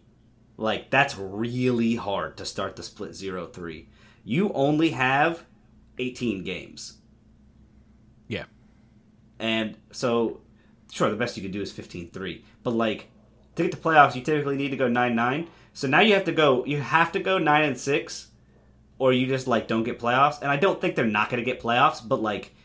like 0.58 0.90
that's 0.90 1.18
really 1.18 1.96
hard 1.96 2.38
to 2.38 2.46
start 2.46 2.76
the 2.76 2.84
split 2.84 3.12
0-3. 3.12 3.86
You 4.24 4.52
only 4.54 4.92
have 4.92 5.46
eighteen 5.98 6.44
games, 6.44 7.00
Yeah, 8.30 8.46
and 9.40 9.78
so 9.92 10.40
sure 10.92 11.10
the 11.10 11.18
best 11.18 11.36
you 11.36 11.44
can 11.44 11.52
do 11.52 11.62
is 11.62 11.74
15-3. 11.74 12.42
But 12.64 12.72
like 12.72 13.10
to 13.56 13.64
get 13.64 13.72
to 13.74 13.78
playoffs, 13.78 14.16
you 14.16 14.22
typically 14.22 14.56
need 14.56 14.70
to 14.70 14.78
go 14.78 14.88
9-9. 14.88 15.48
So 15.74 15.88
now 15.88 16.00
you 16.00 16.14
have 16.14 16.26
to 16.26 16.32
go. 16.32 16.64
You 16.66 16.80
have 16.80 17.12
to 17.14 17.20
go 17.20 17.38
nine 17.38 17.66
and 17.66 17.78
six 17.78 18.30
or 19.00 19.12
you 19.12 19.28
just 19.28 19.48
like 19.48 19.68
don't 19.68 19.84
get 19.84 20.00
playoffs. 20.00 20.42
And 20.42 20.50
I 20.50 20.56
don't 20.58 20.80
think 20.80 20.96
they're 20.96 21.06
not 21.06 21.30
going 21.30 21.44
to 21.44 21.46
get 21.46 21.62
playoffs, 21.62 22.08
but 22.08 22.22
like 22.22 22.56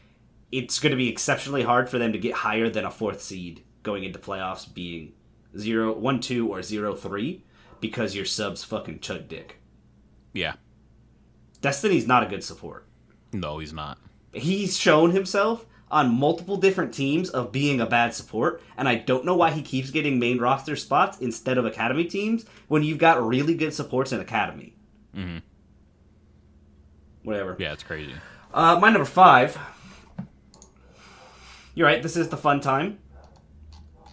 it's 0.53 0.79
going 0.79 0.93
to 0.93 0.97
be 0.97 1.09
exceptionally 1.09 1.63
hard 1.63 1.89
for 1.89 1.99
them 1.99 2.13
to 2.13 2.19
get 2.19 2.35
higher 2.35 2.69
than 2.71 2.85
a 2.85 2.91
fourth 2.91 3.21
seed 3.23 3.65
going 3.89 4.05
into 4.05 4.19
playoffs, 4.19 4.73
being 4.73 5.13
zero 5.57 5.93
one 5.93 6.21
two 6.21 6.53
or 6.53 6.63
zero 6.63 6.95
three, 6.95 7.43
because 7.81 8.15
your 8.15 8.27
subs 8.27 8.63
fucking 8.63 9.01
chug 9.01 9.29
dick. 9.29 9.57
Yeah. 10.35 10.55
Destiny's 11.63 12.07
not 12.07 12.23
a 12.23 12.27
good 12.27 12.45
support. 12.45 12.87
No, 13.33 13.59
he's 13.59 13.73
not. 13.73 13.99
He's 14.33 14.77
shown 14.77 15.13
himself 15.13 15.65
on 15.91 16.15
multiple 16.15 16.59
different 16.59 16.93
teams 16.93 17.31
of 17.31 17.51
being 17.51 17.81
a 17.81 17.87
bad 17.87 18.15
support, 18.15 18.63
and 18.77 18.87
I 18.87 18.97
don't 18.97 19.25
know 19.25 19.35
why 19.35 19.53
he 19.53 19.63
keeps 19.63 19.91
getting 19.91 20.19
main 20.19 20.39
roster 20.39 20.77
spots 20.77 21.19
instead 21.19 21.57
of 21.57 21.65
academy 21.65 22.05
teams 22.05 22.45
when 22.69 22.83
you've 22.83 22.99
got 22.99 23.27
really 23.27 23.55
good 23.55 23.73
supports 23.73 24.13
in 24.13 24.21
academy. 24.21 24.75
Mm-hmm. 25.17 25.39
Whatever. 27.23 27.57
Yeah, 27.59 27.73
it's 27.73 27.83
crazy. 27.83 28.13
Uh, 28.53 28.79
my 28.79 28.91
number 28.91 29.07
five. 29.07 29.59
You're 31.75 31.87
right. 31.87 32.03
This 32.03 32.17
is 32.17 32.29
the 32.29 32.37
fun 32.37 32.61
time. 32.61 32.99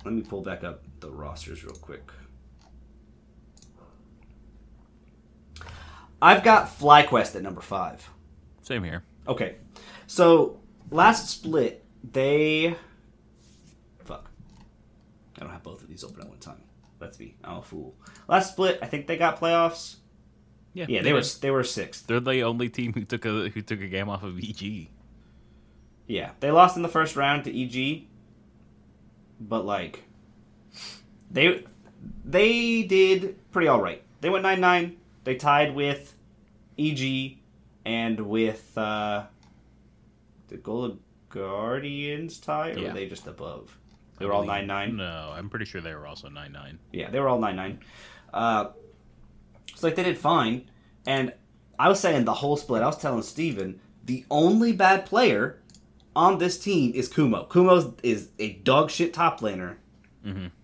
Let 0.06 0.14
me 0.14 0.22
pull 0.22 0.42
back 0.42 0.64
up 0.64 0.84
the 1.00 1.10
rosters 1.10 1.64
real 1.66 1.74
quick. 1.76 2.12
I've 6.22 6.44
got 6.44 6.68
FlyQuest 6.80 7.36
at 7.36 7.42
number 7.42 7.62
five. 7.62 8.08
Same 8.62 8.84
here. 8.84 9.04
Okay, 9.28 9.56
so 10.08 10.60
last 10.92 11.30
split 11.30 11.84
they. 12.12 12.76
Fuck. 14.06 14.30
I 15.38 15.40
don't 15.42 15.50
have 15.50 15.64
both 15.64 15.82
of 15.82 15.88
these 15.90 16.04
open 16.04 16.22
at 16.22 16.30
one 16.30 16.38
time. 16.40 16.62
Let's 17.00 17.18
be. 17.18 17.36
I'm 17.44 17.58
a 17.58 17.62
fool. 17.62 17.96
Last 18.28 18.52
split, 18.54 18.80
I 18.82 18.86
think 18.86 19.08
they 19.08 19.18
got 19.18 19.40
playoffs. 19.40 19.98
Yeah, 20.74 20.86
Yeah, 20.88 21.02
they 21.02 21.14
were 21.14 21.22
did. 21.22 21.36
they 21.42 21.52
were 21.52 21.64
sixth. 21.64 22.08
They're 22.08 22.20
the 22.20 22.44
only 22.44 22.70
team 22.70 22.94
who 22.94 23.04
took 23.06 23.26
a 23.26 23.50
who 23.50 23.62
took 23.62 23.82
a 23.82 23.88
game 23.88 24.10
off 24.10 24.24
of 24.24 24.38
EG. 24.38 24.90
Yeah, 26.08 26.32
they 26.40 26.52
lost 26.52 26.76
in 26.78 26.84
the 26.84 26.90
first 26.90 27.16
round 27.16 27.44
to 27.46 27.52
EG, 27.52 28.08
but 29.40 29.66
like 29.66 30.04
they 31.32 31.64
they 32.24 32.84
did 32.84 33.38
pretty 33.52 33.68
all 33.68 33.82
right. 33.82 34.02
They 34.22 34.30
went 34.30 34.44
nine 34.44 34.60
nine. 34.62 34.98
They 35.24 35.36
tied 35.36 35.76
with 35.76 36.14
EG 36.78 37.38
and 37.86 38.20
with 38.22 38.78
uh, 38.78 39.24
the 40.48 40.58
Golden 40.58 41.00
Guardians 41.30 42.40
tie, 42.40 42.72
or 42.72 42.78
Yeah. 42.80 42.88
were 42.90 42.94
they 42.94 43.08
just 43.08 43.28
above? 43.28 43.78
They 44.18 44.26
were 44.26 44.34
all 44.34 44.44
nine 44.46 44.68
nine. 44.68 44.96
No, 44.98 45.34
I'm 45.36 45.50
pretty 45.50 45.66
sure 45.66 45.82
they 45.82 45.94
were 45.94 46.08
also 46.08 46.30
nine 46.30 46.52
nine. 46.52 46.80
Yeah, 46.92 47.10
they 47.10 47.20
were 47.20 47.28
all 47.28 47.40
nine 47.40 47.56
nine. 47.56 47.80
Uh, 48.34 48.70
so 49.76 49.88
like 49.88 49.96
they 49.96 50.04
did 50.04 50.18
fine, 50.18 50.70
and 51.06 51.34
I 51.78 51.90
was 51.90 52.00
saying 52.00 52.26
the 52.26 52.34
whole 52.36 52.56
split. 52.56 52.82
I 52.82 52.86
was 52.88 52.98
telling 52.98 53.24
Steven, 53.24 53.82
the 54.06 54.26
only 54.32 54.72
bad 54.72 55.06
player 55.06 55.60
on 56.16 56.38
this 56.38 56.58
team 56.58 56.92
is 56.94 57.08
Kumo. 57.08 57.46
Kumo 57.46 57.94
is 58.04 58.30
a 58.40 58.54
dog 58.54 58.90
shit 58.90 59.14
top 59.14 59.42
laner. 59.42 59.76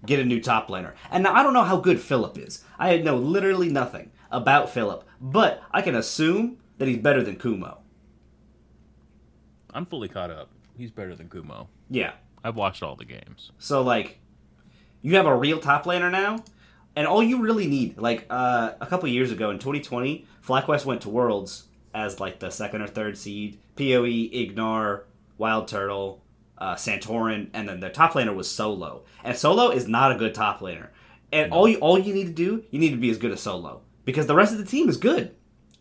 Get 0.08 0.20
a 0.20 0.26
new 0.26 0.42
top 0.42 0.70
laner, 0.70 0.94
and 1.12 1.22
now 1.24 1.36
I 1.36 1.44
don't 1.44 1.54
know 1.54 1.64
how 1.64 1.78
good 1.78 2.02
Philip 2.02 2.36
is. 2.40 2.64
I 2.80 2.98
know 2.98 3.16
literally 3.18 3.70
nothing 3.70 4.10
about 4.32 4.72
Philip, 4.72 5.04
but 5.20 5.62
I 5.70 5.84
can 5.84 5.94
assume 5.94 6.58
that 6.80 6.88
he's 6.88 6.98
better 6.98 7.22
than 7.22 7.36
Kumo. 7.36 7.78
I'm 9.72 9.86
fully 9.86 10.08
caught 10.08 10.32
up. 10.32 10.50
He's 10.76 10.90
better 10.90 11.16
than 11.16 11.30
Kumo. 11.30 11.68
Yeah, 11.92 12.14
I've 12.44 12.56
watched 12.56 12.82
all 12.82 12.96
the 12.96 13.06
games. 13.06 13.52
So 13.60 13.84
like, 13.84 14.18
you 15.04 15.16
have 15.18 15.28
a 15.28 15.36
real 15.36 15.60
top 15.60 15.86
laner 15.86 16.12
now, 16.12 16.44
and 16.96 17.06
all 17.06 17.22
you 17.22 17.42
really 17.42 17.68
need, 17.68 18.00
like 18.00 18.26
uh, 18.32 18.72
a 18.82 18.88
couple 18.88 19.08
years 19.10 19.32
ago 19.32 19.52
in 19.52 19.60
2020, 19.60 20.26
FlyQuest 20.44 20.86
went 20.86 21.02
to 21.02 21.10
Worlds 21.10 21.66
as 21.94 22.20
like 22.20 22.40
the 22.40 22.50
second 22.50 22.82
or 22.82 22.88
third 22.88 23.16
seed. 23.16 23.60
Poe, 23.76 24.04
Ignar, 24.04 25.04
Wild 25.42 25.68
Turtle, 25.68 26.24
uh, 26.60 26.76
Santorin, 26.76 27.50
and 27.54 27.68
then 27.68 27.80
the 27.80 27.90
top 27.90 28.14
laner 28.14 28.36
was 28.36 28.50
Solo. 28.50 29.04
And 29.24 29.36
Solo 29.36 29.72
is 29.72 29.88
not 29.88 30.12
a 30.12 30.16
good 30.16 30.34
top 30.36 30.60
laner. 30.60 30.90
And 31.34 31.52
all 31.52 31.68
you 31.68 31.78
all 31.80 31.98
you 31.98 32.14
need 32.14 32.28
to 32.28 32.34
do, 32.34 32.64
you 32.70 32.80
need 32.80 32.92
to 32.92 32.98
be 32.98 33.10
as 33.10 33.18
good 33.18 33.32
as 33.32 33.42
Solo 33.42 33.82
because 34.06 34.28
the 34.28 34.36
rest 34.36 34.52
of 34.54 34.60
the 34.60 34.66
team 34.66 34.88
is 34.88 34.98
good. 34.98 35.36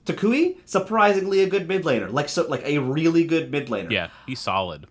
Toucouille, 0.07 0.57
surprisingly 0.65 1.43
a 1.43 1.47
good 1.49 1.69
mid 1.69 1.85
laner, 1.85 2.11
like 2.11 2.29
so, 2.31 2.49
like 2.49 2.65
a 2.65 2.79
really 2.79 3.25
good 3.25 3.51
mid 3.51 3.69
laner. 3.69 3.91
Yeah, 3.91 4.09
he's 4.27 4.41
solid. 4.41 4.87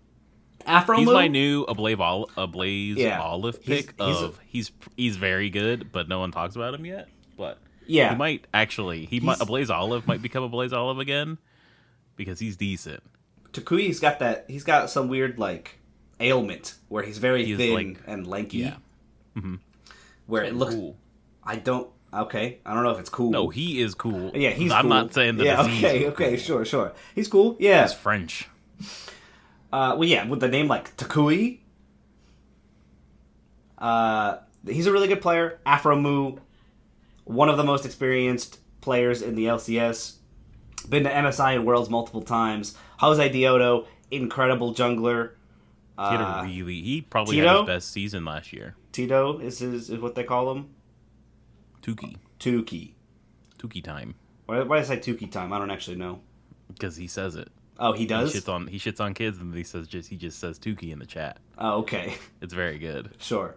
Afro 0.66 0.98
He's 0.98 1.06
Moon- 1.06 1.14
my 1.14 1.26
new 1.26 1.64
Ablaze, 1.64 1.98
Ol- 1.98 2.30
Ablaze 2.36 2.96
Yeah. 2.98 3.20
Olive 3.20 3.56
He's- 3.62 3.86
pick 3.86 3.94
he's 4.00 4.20
a- 4.20 4.24
of 4.26 4.38
he's 4.46 4.70
he's 4.96 5.16
very 5.16 5.50
good, 5.50 5.90
but 5.90 6.08
no 6.08 6.20
one 6.20 6.30
talks 6.30 6.54
about 6.54 6.74
him 6.74 6.84
yet. 6.86 7.08
But 7.36 7.58
yeah, 7.86 8.10
he 8.10 8.16
might 8.16 8.46
actually 8.54 9.06
he 9.06 9.18
might 9.18 9.40
Ablaze 9.40 9.70
Olive 9.70 10.06
might 10.06 10.22
become 10.22 10.44
Ablaze 10.44 10.72
Olive 10.72 10.98
again 11.00 11.38
because 12.16 12.38
he's 12.38 12.56
decent. 12.56 13.02
Toucouille's 13.52 14.00
got 14.00 14.18
that. 14.20 14.44
He's 14.48 14.64
got 14.64 14.90
some 14.90 15.08
weird 15.08 15.38
like 15.38 15.78
ailment 16.20 16.74
where 16.88 17.02
he's 17.02 17.18
very 17.18 17.44
He's, 17.44 17.56
thin 17.56 17.74
like- 17.74 18.00
and 18.06 18.26
lanky. 18.26 18.58
yeah. 18.58 18.76
Mm-hmm. 19.36 19.56
Where 20.26 20.44
it 20.44 20.54
looks. 20.54 20.74
cool. 20.74 20.96
I 21.42 21.56
don't. 21.56 21.88
Okay, 22.12 22.58
I 22.66 22.74
don't 22.74 22.82
know 22.82 22.90
if 22.90 22.98
it's 22.98 23.08
cool. 23.08 23.30
No, 23.30 23.48
he 23.50 23.80
is 23.80 23.94
cool. 23.94 24.32
Yeah, 24.34 24.50
he's. 24.50 24.72
I'm 24.72 24.82
cool. 24.82 24.88
not 24.90 25.14
saying 25.14 25.36
the 25.36 25.44
yeah, 25.44 25.62
disease. 25.62 25.84
okay, 25.84 26.06
okay, 26.08 26.28
cool. 26.30 26.38
sure, 26.38 26.64
sure. 26.64 26.92
He's 27.14 27.28
cool. 27.28 27.56
Yeah. 27.60 27.82
He's 27.82 27.92
French. 27.92 28.48
Uh, 29.72 29.94
well, 29.96 30.04
yeah, 30.04 30.26
with 30.26 30.40
the 30.40 30.48
name 30.48 30.66
like 30.66 30.96
Toucouille. 30.96 31.58
Uh, 33.78 34.38
he's 34.66 34.86
a 34.86 34.92
really 34.92 35.08
good 35.08 35.22
player. 35.22 35.60
Aphromoo, 35.66 36.38
one 37.24 37.48
of 37.48 37.56
the 37.56 37.64
most 37.64 37.84
experienced 37.86 38.58
players 38.80 39.22
in 39.22 39.34
the 39.34 39.46
LCS. 39.46 40.16
Been 40.88 41.04
to 41.04 41.10
MSI 41.10 41.54
and 41.56 41.66
Worlds 41.66 41.90
multiple 41.90 42.22
times. 42.22 42.76
Josedeodo, 43.00 43.86
incredible 44.10 44.74
jungler. 44.74 45.30
He 45.98 46.04
had 46.04 46.20
Uh, 46.20 46.40
a 46.40 46.44
really 46.44 46.80
he 46.80 47.00
probably 47.02 47.38
had 47.38 47.56
his 47.58 47.66
best 47.66 47.90
season 47.92 48.24
last 48.24 48.52
year. 48.52 48.74
Tito 48.92 49.38
is 49.38 49.58
his, 49.58 49.90
is 49.90 49.98
what 50.00 50.14
they 50.14 50.24
call 50.24 50.50
him. 50.52 50.70
Tuki. 51.82 52.16
Tuki. 52.38 52.92
Tuki 53.58 53.82
time. 53.84 54.14
Why, 54.46 54.62
why 54.62 54.76
did 54.80 54.90
I 54.90 54.96
say 54.96 54.96
Tuki 54.98 55.30
time? 55.30 55.52
I 55.52 55.58
don't 55.58 55.70
actually 55.70 55.96
know. 55.96 56.20
Because 56.68 56.96
he 56.96 57.06
says 57.06 57.36
it. 57.36 57.48
Oh, 57.78 57.92
he 57.92 58.04
does. 58.06 58.32
He 58.32 58.40
shits 58.40 58.48
on 58.52 58.66
he 58.66 58.78
shits 58.78 59.00
on 59.00 59.14
kids 59.14 59.38
and 59.38 59.54
he 59.54 59.62
says 59.64 59.88
just 59.88 60.08
he 60.10 60.16
just 60.16 60.38
says 60.38 60.58
Tuki 60.58 60.92
in 60.92 60.98
the 60.98 61.06
chat. 61.06 61.38
Oh, 61.58 61.78
okay, 61.80 62.14
It's 62.40 62.52
very 62.54 62.78
good. 62.78 63.10
sure. 63.18 63.54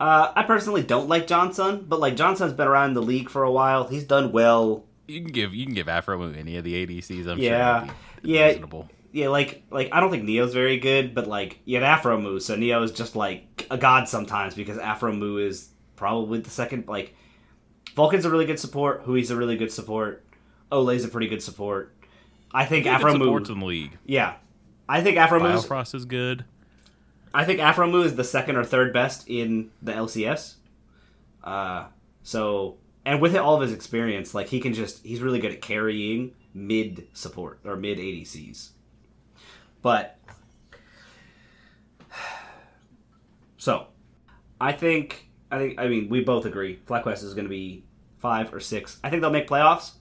Uh, 0.00 0.32
I 0.36 0.44
personally 0.44 0.82
don't 0.82 1.08
like 1.08 1.26
Johnsun, 1.26 1.88
but 1.88 1.98
like 1.98 2.14
Johnsun's 2.16 2.52
been 2.52 2.68
around 2.68 2.94
the 2.94 3.02
league 3.02 3.28
for 3.28 3.42
a 3.42 3.50
while. 3.50 3.88
He's 3.88 4.04
done 4.04 4.30
well. 4.30 4.84
You 5.08 5.22
can 5.22 5.32
give 5.32 5.54
you 5.54 5.64
can 5.64 5.74
give 5.74 5.86
Aphromoo 5.86 6.36
any 6.36 6.56
of 6.56 6.64
the 6.64 6.74
ADCs. 6.86 7.26
I'm 7.26 7.38
Yeah. 7.38 7.86
sure. 7.86 7.94
Yeah. 8.22 8.46
Reasonable. 8.48 8.88
Yeah, 9.10 9.28
like 9.28 9.62
like 9.70 9.88
I 9.90 10.00
don't 10.00 10.10
think 10.10 10.24
Neo's 10.24 10.52
very 10.52 10.78
good, 10.78 11.14
but 11.14 11.26
like 11.26 11.58
you 11.64 11.80
had 11.80 11.98
Aphromoo, 12.00 12.40
so 12.42 12.54
Neo 12.56 12.82
is 12.82 12.92
just 12.92 13.16
like 13.16 13.66
a 13.70 13.78
god 13.78 14.06
sometimes 14.08 14.54
because 14.54 14.76
Aphromoo 14.76 15.42
is 15.44 15.70
probably 15.96 16.40
the 16.40 16.50
second. 16.50 16.86
Like 16.88 17.14
Vulcan's 17.96 18.26
a 18.26 18.30
really 18.30 18.44
good 18.44 18.58
support. 18.60 19.04
Hui's 19.06 19.30
a 19.30 19.36
really 19.36 19.56
good 19.56 19.72
support. 19.72 20.24
Ole's 20.70 21.04
a 21.04 21.08
pretty 21.08 21.26
good 21.28 21.42
support. 21.42 21.94
I 22.52 22.66
think 22.66 22.84
Good 22.84 23.00
Aphromoo. 23.00 23.12
supports 23.24 23.48
in 23.50 23.60
the 23.60 23.66
league. 23.66 23.96
Yeah, 24.04 24.34
I 24.88 25.00
think 25.02 25.16
Aphromoo. 25.16 25.56
Biofrost 25.62 25.94
is 25.94 26.04
good. 26.04 26.44
I 27.32 27.44
think 27.44 27.60
Aphromoo 27.60 28.04
is 28.04 28.14
the 28.14 28.24
second 28.24 28.56
or 28.56 28.64
third 28.64 28.92
best 28.92 29.26
in 29.28 29.70
the 29.82 29.92
LCS. 29.92 30.54
Uh, 31.42 31.86
so 32.22 32.76
and 33.08 33.22
with 33.22 33.34
all 33.34 33.54
of 33.54 33.62
his 33.62 33.72
experience, 33.72 34.34
like 34.34 34.48
he 34.48 34.60
can 34.60 34.74
just 34.74 35.02
he's 35.02 35.22
really 35.22 35.38
good 35.40 35.50
at 35.50 35.62
carrying 35.62 36.34
mid 36.52 37.08
support 37.14 37.58
or 37.64 37.74
mid 37.74 37.96
ADCs. 37.96 38.68
But 39.80 40.18
so 43.56 43.86
I 44.60 44.72
think 44.72 45.26
I 45.50 45.56
think 45.56 45.80
I 45.80 45.88
mean 45.88 46.10
we 46.10 46.20
both 46.22 46.44
agree 46.44 46.80
FlyQuest 46.86 47.24
is 47.24 47.32
going 47.32 47.46
to 47.46 47.50
be 47.50 47.86
five 48.18 48.52
or 48.52 48.60
six. 48.60 48.98
I 49.02 49.08
think 49.08 49.22
they'll 49.22 49.30
make 49.30 49.48
playoffs. 49.48 49.92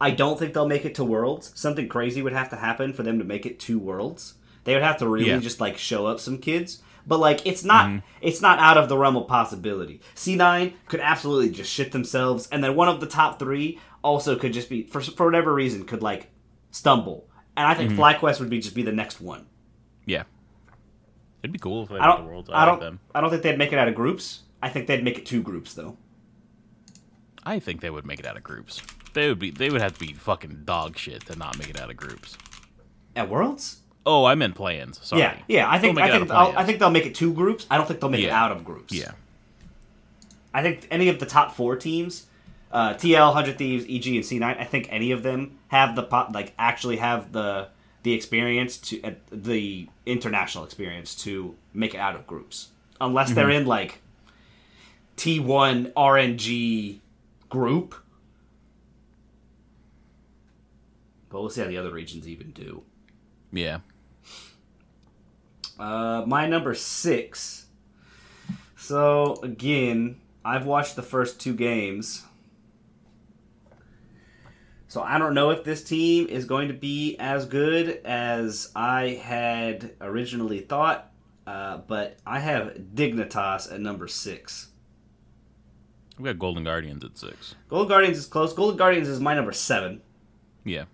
I 0.00 0.10
don't 0.10 0.38
think 0.38 0.54
they'll 0.54 0.66
make 0.66 0.86
it 0.86 0.94
to 0.94 1.04
Worlds. 1.04 1.52
Something 1.54 1.88
crazy 1.88 2.22
would 2.22 2.32
have 2.32 2.48
to 2.50 2.56
happen 2.56 2.94
for 2.94 3.02
them 3.02 3.18
to 3.18 3.24
make 3.24 3.44
it 3.44 3.60
to 3.60 3.78
Worlds. 3.78 4.34
They 4.64 4.72
would 4.72 4.82
have 4.82 4.96
to 4.98 5.08
really 5.08 5.28
Yeah. 5.28 5.40
just 5.40 5.60
like 5.60 5.76
show 5.76 6.06
up 6.06 6.20
some 6.20 6.38
kids. 6.38 6.82
But 7.06 7.20
like 7.20 7.46
it's 7.46 7.64
not 7.64 7.86
mm-hmm. 7.86 7.98
it's 8.20 8.40
not 8.40 8.58
out 8.58 8.76
of 8.76 8.88
the 8.88 8.98
realm 8.98 9.16
of 9.16 9.28
possibility. 9.28 10.00
C9 10.14 10.74
could 10.88 11.00
absolutely 11.00 11.50
just 11.50 11.72
shit 11.72 11.92
themselves 11.92 12.48
and 12.50 12.62
then 12.64 12.74
one 12.74 12.88
of 12.88 13.00
the 13.00 13.06
top 13.06 13.38
3 13.38 13.78
also 14.02 14.36
could 14.36 14.52
just 14.52 14.68
be 14.68 14.82
for 14.84 15.00
for 15.00 15.26
whatever 15.26 15.54
reason 15.54 15.84
could 15.84 16.02
like 16.02 16.30
stumble. 16.70 17.28
And 17.56 17.66
I 17.66 17.74
think 17.74 17.92
mm-hmm. 17.92 18.00
FlyQuest 18.00 18.40
would 18.40 18.50
be 18.50 18.60
just 18.60 18.74
be 18.74 18.82
the 18.82 18.92
next 18.92 19.20
one. 19.20 19.46
Yeah. 20.04 20.24
It'd 21.42 21.52
be 21.52 21.58
cool 21.58 21.84
if 21.84 21.88
they 21.90 21.96
I 21.96 22.06
don't 22.06 22.24
the 22.24 22.28
world. 22.28 22.50
I 22.52 22.62
I 22.62 22.66
don't 22.66 22.80
them. 22.80 23.00
I 23.14 23.20
don't 23.20 23.30
think 23.30 23.42
they'd 23.42 23.58
make 23.58 23.72
it 23.72 23.78
out 23.78 23.88
of 23.88 23.94
groups. 23.94 24.42
I 24.62 24.68
think 24.68 24.86
they'd 24.86 25.04
make 25.04 25.18
it 25.18 25.26
two 25.26 25.42
groups 25.42 25.74
though. 25.74 25.96
I 27.44 27.60
think 27.60 27.80
they 27.80 27.90
would 27.90 28.04
make 28.04 28.18
it 28.18 28.26
out 28.26 28.36
of 28.36 28.42
groups. 28.42 28.82
They 29.14 29.28
would 29.28 29.38
be 29.38 29.50
they 29.50 29.70
would 29.70 29.80
have 29.80 29.94
to 29.94 30.00
be 30.00 30.12
fucking 30.12 30.62
dog 30.64 30.98
shit 30.98 31.24
to 31.26 31.36
not 31.36 31.56
make 31.58 31.70
it 31.70 31.80
out 31.80 31.90
of 31.90 31.96
groups. 31.96 32.36
At 33.14 33.30
Worlds? 33.30 33.82
Oh, 34.06 34.24
I 34.24 34.36
meant 34.36 34.54
plans. 34.54 35.00
Sorry. 35.02 35.20
Yeah, 35.20 35.36
yeah. 35.48 35.68
I 35.68 35.80
think 35.80 35.96
They'll 35.96 36.04
make 36.06 36.12
I 36.12 36.16
it 36.16 36.18
think 36.20 36.30
I 36.32 36.64
think 36.64 36.78
they'll 36.78 36.90
make 36.90 37.06
it 37.06 37.14
two 37.16 37.32
groups. 37.34 37.66
I 37.68 37.76
don't 37.76 37.88
think 37.88 38.00
they'll 38.00 38.08
make 38.08 38.24
it 38.24 38.30
out 38.30 38.52
of 38.52 38.64
groups. 38.64 38.94
Yeah. 38.94 39.10
I 40.54 40.62
think 40.62 40.86
any 40.90 41.08
of 41.08 41.18
the 41.18 41.26
top 41.26 41.54
four 41.54 41.76
teams, 41.76 42.26
uh, 42.72 42.94
TL, 42.94 43.32
Hundred 43.34 43.58
Thieves, 43.58 43.84
EG, 43.84 44.06
and 44.14 44.24
C9. 44.24 44.42
I 44.42 44.64
think 44.64 44.86
any 44.90 45.10
of 45.10 45.22
them 45.22 45.58
have 45.68 45.96
the 45.96 46.04
pot, 46.04 46.32
like 46.32 46.54
actually 46.56 46.96
have 46.96 47.32
the 47.32 47.68
the 48.04 48.12
experience 48.12 48.78
to 48.78 49.02
uh, 49.02 49.10
the 49.30 49.88
international 50.06 50.64
experience 50.64 51.14
to 51.16 51.56
make 51.74 51.92
it 51.92 51.98
out 51.98 52.14
of 52.14 52.26
groups, 52.26 52.68
unless 53.00 53.32
they're 53.32 53.50
in 53.50 53.66
like 53.66 54.00
T1 55.16 55.92
RNG 55.94 57.00
group. 57.50 57.96
But 61.28 61.40
we'll 61.40 61.50
see 61.50 61.60
how 61.60 61.66
the 61.66 61.76
other 61.76 61.92
regions 61.92 62.28
even 62.28 62.52
do. 62.52 62.82
Yeah. 63.52 63.80
Uh, 65.78 66.24
my 66.26 66.46
number 66.46 66.74
six. 66.74 67.66
So 68.76 69.38
again, 69.42 70.20
I've 70.44 70.66
watched 70.66 70.96
the 70.96 71.02
first 71.02 71.40
two 71.40 71.54
games. 71.54 72.24
So 74.88 75.02
I 75.02 75.18
don't 75.18 75.34
know 75.34 75.50
if 75.50 75.64
this 75.64 75.82
team 75.82 76.26
is 76.28 76.44
going 76.44 76.68
to 76.68 76.74
be 76.74 77.16
as 77.18 77.44
good 77.46 78.00
as 78.04 78.70
I 78.74 79.20
had 79.22 79.92
originally 80.00 80.60
thought, 80.60 81.10
uh, 81.46 81.78
but 81.78 82.16
I 82.24 82.38
have 82.38 82.76
Dignitas 82.94 83.70
at 83.72 83.80
number 83.80 84.08
six. 84.08 84.68
We 86.18 86.24
got 86.24 86.38
Golden 86.38 86.64
Guardians 86.64 87.04
at 87.04 87.18
six. 87.18 87.56
Golden 87.68 87.88
Guardians 87.88 88.16
is 88.16 88.26
close. 88.26 88.54
Golden 88.54 88.78
Guardians 88.78 89.08
is 89.08 89.20
my 89.20 89.34
number 89.34 89.52
seven. 89.52 90.00
Yeah. 90.64 90.84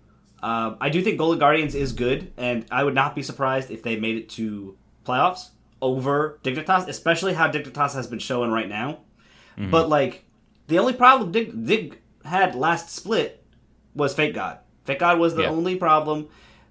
Um, 0.43 0.77
I 0.81 0.89
do 0.89 1.01
think 1.01 1.17
Golden 1.17 1.39
Guardians 1.39 1.73
is 1.73 1.93
good, 1.93 2.31
and 2.37 2.65
I 2.69 2.83
would 2.83 2.93
not 2.93 3.15
be 3.15 3.23
surprised 3.23 3.71
if 3.71 3.81
they 3.81 3.95
made 3.95 4.17
it 4.17 4.29
to 4.31 4.77
playoffs 5.05 5.49
over 5.81 6.39
Dignitas, 6.43 6.87
especially 6.87 7.33
how 7.33 7.49
Dignitas 7.49 7.93
has 7.95 8.07
been 8.07 8.19
showing 8.19 8.51
right 8.51 8.67
now. 8.67 8.99
But 9.57 9.87
like, 9.87 10.25
the 10.67 10.79
only 10.79 10.93
problem 10.93 11.31
Dig, 11.31 11.65
Dig 11.65 11.99
had 12.25 12.55
last 12.55 12.89
split 12.89 13.43
was 13.95 14.13
FakeGod. 14.15 14.57
Fake 14.83 14.99
God 14.99 15.17
was 15.19 15.35
the 15.35 15.43
Yeah. 15.43 15.49
only 15.49 15.75
problem. 15.77 16.27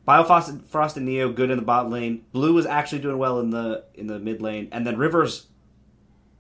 Biofrost 0.07 0.67
Frost 0.67 0.97
and 0.97 1.07
Neo 1.07 1.33
good 1.33 1.51
in 1.51 1.57
the 1.57 1.65
bot 1.65 1.89
lane. 1.89 2.25
Blue 2.33 2.53
was 2.53 2.67
actually 2.67 2.99
doing 3.01 3.17
well 3.19 3.39
in 3.41 3.51
the 3.51 3.85
in 3.95 4.07
the 4.09 4.19
mid 4.19 4.43
lane, 4.43 4.69
and 4.73 4.85
then 4.87 4.99
Rivers, 4.99 5.47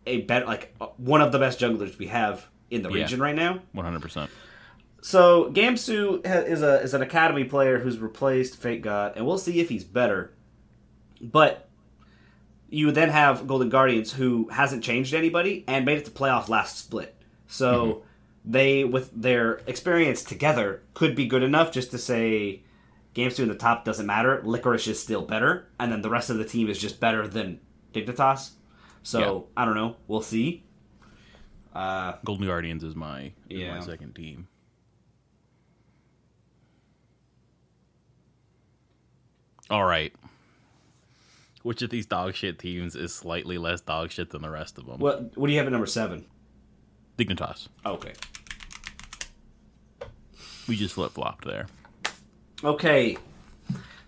a 0.06 0.22
better 0.22 0.44
like 0.44 0.74
uh, 0.80 0.86
one 0.96 1.20
of 1.22 1.30
the 1.32 1.38
best 1.38 1.60
junglers 1.60 1.96
we 1.96 2.08
have 2.08 2.46
in 2.70 2.82
the 2.82 2.90
Yeah. 2.90 3.02
region 3.04 3.20
right 3.20 3.36
now. 3.36 3.60
One 3.72 3.84
hundred 3.84 4.02
percent. 4.02 4.30
So 5.02 5.50
Gamsu 5.52 6.24
is 6.48 6.62
a 6.62 6.80
is 6.80 6.94
an 6.94 7.02
academy 7.02 7.44
player 7.44 7.80
who's 7.80 7.98
replaced 7.98 8.60
FakeGod, 8.62 9.16
and 9.16 9.26
we'll 9.26 9.36
see 9.36 9.60
if 9.60 9.68
he's 9.68 9.84
better. 9.84 10.32
But 11.20 11.68
you 12.70 12.90
then 12.92 13.10
have 13.10 13.46
Golden 13.46 13.68
Guardians, 13.68 14.12
who 14.12 14.48
hasn't 14.50 14.82
changed 14.84 15.12
anybody 15.12 15.64
and 15.66 15.84
made 15.84 15.98
it 15.98 16.04
to 16.06 16.10
playoff 16.10 16.48
last 16.48 16.78
split. 16.78 17.14
So 17.48 18.02
they, 18.44 18.84
with 18.84 19.10
their 19.14 19.60
experience 19.66 20.22
together, 20.24 20.82
could 20.94 21.14
be 21.14 21.26
good 21.26 21.42
enough 21.42 21.72
just 21.72 21.90
to 21.90 21.98
say 21.98 22.62
Gamsu 23.14 23.40
in 23.40 23.48
the 23.48 23.54
top 23.56 23.84
doesn't 23.84 24.06
matter. 24.06 24.40
Licorice 24.44 24.86
is 24.88 25.02
still 25.02 25.22
better, 25.22 25.66
and 25.80 25.90
then 25.92 26.00
the 26.02 26.10
rest 26.10 26.30
of 26.30 26.38
the 26.38 26.44
team 26.44 26.70
is 26.70 26.78
just 26.78 27.00
better 27.00 27.26
than 27.26 27.58
Dignitas. 27.92 28.52
So 29.02 29.48
I 29.56 29.64
don't 29.64 29.74
know. 29.74 29.96
We'll 30.06 30.22
see. 30.22 30.62
Uh, 31.74 32.14
Golden 32.24 32.46
Guardians 32.46 32.84
is 32.84 32.94
my 32.94 33.32
is 33.50 33.60
Yeah. 33.60 33.74
my 33.78 33.80
second 33.84 34.14
team. 34.14 34.46
All 39.72 39.86
right. 39.86 40.12
Which 41.62 41.80
of 41.80 41.88
these 41.88 42.04
dog 42.04 42.34
shit 42.34 42.58
teams 42.58 42.94
is 42.94 43.14
slightly 43.14 43.56
less 43.56 43.80
dog 43.80 44.10
shit 44.10 44.28
than 44.28 44.42
the 44.42 44.50
rest 44.50 44.76
of 44.76 44.84
them? 44.84 44.98
what 44.98 45.34
what 45.34 45.46
do 45.46 45.52
you 45.54 45.58
have 45.58 45.66
at 45.66 45.72
number 45.72 45.86
seven? 45.86 46.26
Dignitas. 47.16 47.68
Okay. 47.86 48.12
We 50.68 50.76
just 50.76 50.94
flip 50.94 51.12
flopped 51.12 51.46
there. 51.46 51.68
Okay. 52.62 53.16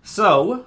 So 0.02 0.66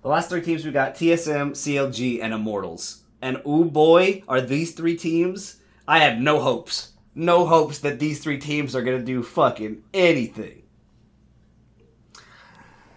the 0.00 0.08
last 0.08 0.30
three 0.30 0.40
teams 0.40 0.64
we 0.64 0.70
got 0.70 0.94
TSM, 0.94 1.50
CLG, 1.50 2.22
and 2.22 2.32
Immortals. 2.32 3.02
And 3.20 3.42
ooh 3.46 3.66
boy, 3.66 4.22
are 4.28 4.40
these 4.40 4.72
three 4.72 4.96
teams 4.96 5.56
I 5.86 5.98
have 5.98 6.18
no 6.18 6.40
hopes. 6.40 6.92
No 7.14 7.44
hopes 7.44 7.80
that 7.80 7.98
these 7.98 8.20
three 8.20 8.38
teams 8.38 8.74
are 8.74 8.82
gonna 8.82 9.02
do 9.02 9.22
fucking 9.22 9.82
anything. 9.92 10.59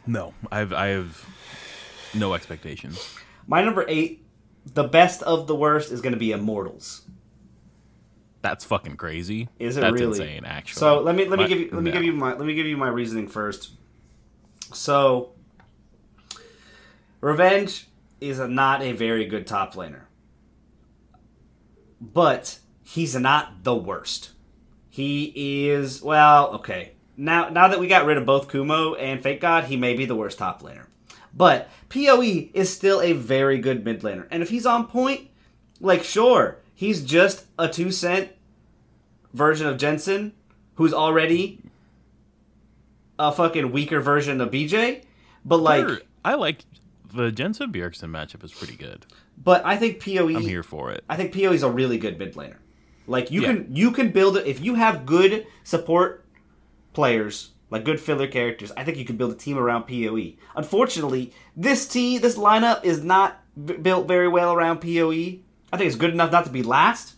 No, 0.06 0.34
I 0.52 0.60
have 0.60 0.74
I 0.74 0.88
have 0.88 1.26
no 2.14 2.34
expectations. 2.34 3.16
My 3.48 3.64
number 3.64 3.86
eight, 3.88 4.26
the 4.74 4.84
best 4.84 5.24
of 5.24 5.48
the 5.48 5.56
worst, 5.56 5.92
is 5.92 6.02
gonna 6.02 6.18
be 6.18 6.32
Immortals. 6.32 7.04
That's 8.42 8.66
fucking 8.66 8.98
crazy. 8.98 9.48
Is 9.58 9.78
it 9.78 9.82
That's 9.82 9.94
really? 9.94 10.20
insane? 10.20 10.44
Actually. 10.46 10.80
So 10.80 11.00
let 11.00 11.16
me 11.16 11.26
let 11.26 11.38
me 11.40 11.44
My- 11.46 11.48
give 11.48 11.60
you 11.60 11.70
let 11.72 11.82
me 11.84 11.92
no. 11.92 11.94
give 11.98 12.04
you 12.04 12.12
my 12.14 12.34
let 12.34 12.46
me 12.46 12.54
give 12.54 12.66
you 12.66 12.76
my 12.78 12.90
reasoning 12.90 13.28
first. 13.28 13.72
So 14.74 15.32
Revenge 17.22 17.88
is 18.20 18.40
a, 18.40 18.48
not 18.48 18.82
a 18.82 18.92
very 18.92 19.26
good 19.26 19.48
top 19.48 19.76
laner. 19.76 20.02
But 22.02 22.60
he's 22.84 23.16
not 23.16 23.64
the 23.64 23.76
worst. 23.76 24.32
He 24.90 25.70
is 25.70 26.02
well, 26.02 26.50
okay. 26.56 26.92
Now 27.18 27.50
now 27.50 27.68
that 27.68 27.80
we 27.80 27.88
got 27.88 28.06
rid 28.06 28.18
of 28.18 28.26
both 28.26 28.50
Kumo 28.50 28.96
and 28.96 29.22
FakeGod, 29.22 29.66
he 29.66 29.78
may 29.78 29.94
be 29.96 30.06
the 30.06 30.16
worst 30.16 30.38
top 30.38 30.62
laner. 30.64 30.86
But 31.36 31.70
PoE 31.90 32.50
is 32.54 32.72
still 32.72 33.02
a 33.02 33.14
very 33.14 33.58
good 33.58 33.84
mid 33.86 34.02
laner. 34.02 34.28
And 34.32 34.42
if 34.44 34.50
he's 34.50 34.66
on 34.66 34.88
point, 34.88 35.30
like 35.80 36.04
sure, 36.04 36.60
he's 36.76 37.04
just 37.04 37.46
a 37.58 37.68
2 37.68 37.92
cent 37.92 38.30
version 39.34 39.68
of 39.68 39.78
Jensen 39.78 40.34
who's 40.76 40.94
already 40.94 41.60
a 43.20 43.32
fucking 43.32 43.72
weaker 43.72 44.00
version 44.02 44.42
of 44.42 44.50
BJ. 44.52 45.04
But 45.46 45.58
like 45.58 45.88
Sure, 45.88 46.00
I 46.26 46.36
like 46.36 46.66
the 47.14 47.32
Jensen 47.32 47.72
Bjergsen 47.72 48.10
matchup 48.10 48.44
is 48.44 48.52
pretty 48.54 48.76
good. 48.76 49.06
but 49.44 49.64
I 49.66 49.78
think 49.78 50.04
PoE 50.04 50.36
I'm 50.36 50.42
here 50.42 50.64
for 50.64 50.92
it. 50.92 51.04
I 51.10 51.16
think 51.16 51.34
PoE 51.34 51.52
is 51.54 51.64
a 51.64 51.70
really 51.70 51.98
good 51.98 52.18
mid 52.18 52.34
laner. 52.36 52.58
Like 53.08 53.30
you 53.32 53.42
Yeah. 53.42 53.48
can 53.54 53.76
you 53.76 53.92
can 53.92 54.10
build 54.12 54.38
it 54.38 54.48
if 54.48 54.62
you 54.64 54.76
have 54.76 55.06
good 55.06 55.46
support 55.64 56.23
players, 56.94 57.52
like 57.70 57.84
good 57.84 58.00
filler 58.00 58.28
characters. 58.28 58.72
I 58.78 58.84
think 58.84 58.98
you 58.98 59.06
can 59.06 59.18
build 59.18 59.32
a 59.32 59.36
team 59.36 59.58
around 59.58 59.84
PoE. 59.88 60.34
Unfortunately, 60.56 61.34
this 61.56 61.88
team 61.88 62.22
this 62.22 62.38
lineup 62.38 62.84
is 62.84 63.04
not 63.04 63.42
b- 63.66 63.78
built 63.78 64.08
very 64.08 64.28
well 64.28 64.54
around 64.54 64.80
PoE. 64.80 65.40
I 65.72 65.78
think 65.78 65.88
it's 65.88 65.96
good 65.96 66.12
enough 66.14 66.32
not 66.32 66.46
to 66.46 66.52
be 66.52 66.62
last, 66.64 67.16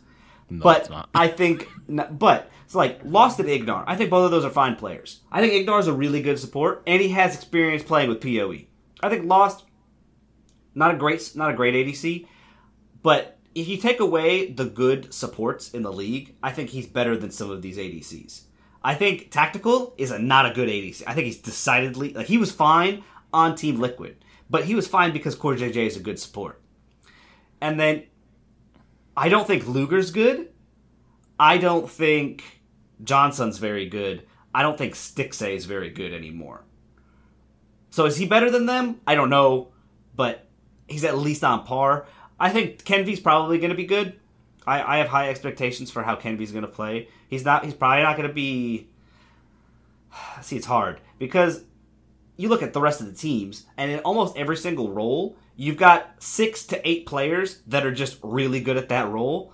No, 0.49 0.63
but. 0.63 0.89
I 1.13 1.27
think 1.27 1.67
n- 1.89 2.07
but 2.17 2.49
it's 2.63 2.75
like 2.75 3.01
Lost 3.03 3.39
and 3.39 3.49
Ignar. 3.49 3.83
I 3.85 3.95
think 3.95 4.09
both 4.09 4.25
of 4.25 4.31
those 4.31 4.45
are 4.45 4.49
fine 4.49 4.75
players. 4.75 5.19
I 5.31 5.41
think 5.41 5.53
Ignar 5.67 5.79
is 5.79 5.87
a 5.87 5.93
really 5.93 6.21
good 6.21 6.39
support 6.39 6.81
and 6.87 7.01
he 7.01 7.09
has 7.09 7.35
experience 7.35 7.83
playing 7.83 8.09
with 8.09 8.21
PoE. 8.21 8.65
I 9.03 9.09
think 9.09 9.25
Lost 9.25 9.65
not 10.73 10.93
a 10.93 10.97
great 10.97 11.31
not 11.35 11.51
a 11.51 11.53
great 11.53 11.73
ADC, 11.73 12.27
but 13.03 13.37
if 13.53 13.67
you 13.67 13.77
take 13.77 13.99
away 13.99 14.51
the 14.51 14.65
good 14.65 15.13
supports 15.13 15.71
in 15.71 15.81
the 15.83 15.91
league, 15.93 16.35
I 16.43 16.51
think 16.51 16.69
he's 16.71 16.87
better 16.87 17.15
than 17.15 17.31
some 17.31 17.49
of 17.51 17.61
these 17.61 17.77
ADCs. 17.77 18.41
I 18.85 18.93
think 18.93 19.31
Tactical 19.31 19.95
is 19.97 20.11
a 20.11 20.19
not 20.19 20.45
a 20.45 20.53
good 20.53 20.69
ADC. 20.69 21.01
I 21.07 21.15
think 21.15 21.25
he's 21.25 21.39
decidedly 21.39 22.13
like 22.13 22.27
he 22.27 22.37
was 22.37 22.51
fine 22.51 23.03
on 23.33 23.55
Team 23.55 23.79
Liquid, 23.79 24.23
but 24.47 24.65
he 24.65 24.75
was 24.75 24.87
fine 24.87 25.11
because 25.11 25.35
CoreJJ 25.35 25.75
is 25.75 25.97
a 25.97 25.99
good 25.99 26.19
support. 26.19 26.61
And 27.59 27.79
then 27.79 28.03
I 29.17 29.29
don't 29.29 29.47
think 29.47 29.65
Luger's 29.65 30.11
good. 30.11 30.49
I 31.39 31.57
don't 31.57 31.89
think 31.89 32.43
Johnsun's 33.03 33.57
very 33.57 33.89
good. 33.89 34.27
I 34.53 34.61
don't 34.61 34.77
think 34.77 34.93
Stixxay 34.93 35.55
is 35.55 35.65
very 35.65 35.89
good 35.89 36.13
anymore. 36.13 36.63
So 37.89 38.05
is 38.05 38.17
he 38.17 38.27
better 38.27 38.51
than 38.51 38.67
them? 38.67 39.01
I 39.07 39.15
don't 39.15 39.31
know, 39.31 39.69
but 40.15 40.47
he's 40.87 41.05
at 41.05 41.17
least 41.17 41.43
on 41.43 41.65
par. 41.65 42.05
I 42.39 42.51
think 42.51 42.83
Kenvi's 42.83 43.19
probably 43.19 43.57
going 43.57 43.71
to 43.71 43.75
be 43.75 43.87
good. 43.87 44.19
I, 44.67 44.95
I 44.95 44.97
have 44.97 45.07
high 45.07 45.29
expectations 45.29 45.89
for 45.89 46.03
how 46.03 46.15
Kenvi's 46.15 46.51
going 46.51 46.61
to 46.65 46.67
play. 46.67 47.07
He's 47.35 47.43
not. 47.43 47.65
He's 47.65 47.73
probably 47.73 48.03
not 48.03 48.15
going 48.15 48.29
to 48.29 48.33
be. 48.33 48.87
See, 50.41 50.55
it's 50.55 50.65
hard 50.65 51.01
because 51.19 51.65
you 52.37 52.47
look 52.47 52.63
at 52.63 52.71
the 52.71 52.79
rest 52.79 53.01
of 53.01 53.07
the 53.07 53.13
teams, 53.13 53.65
and 53.75 53.91
in 53.91 53.99
almost 53.99 54.37
every 54.37 54.55
single 54.55 54.89
role, 54.89 55.35
you've 55.57 55.75
got 55.75 56.15
six 56.23 56.65
to 56.67 56.87
eight 56.87 57.05
players 57.05 57.61
that 57.67 57.85
are 57.85 57.91
just 57.93 58.19
really 58.23 58.61
good 58.61 58.77
at 58.77 58.87
that 58.89 59.09
role. 59.09 59.51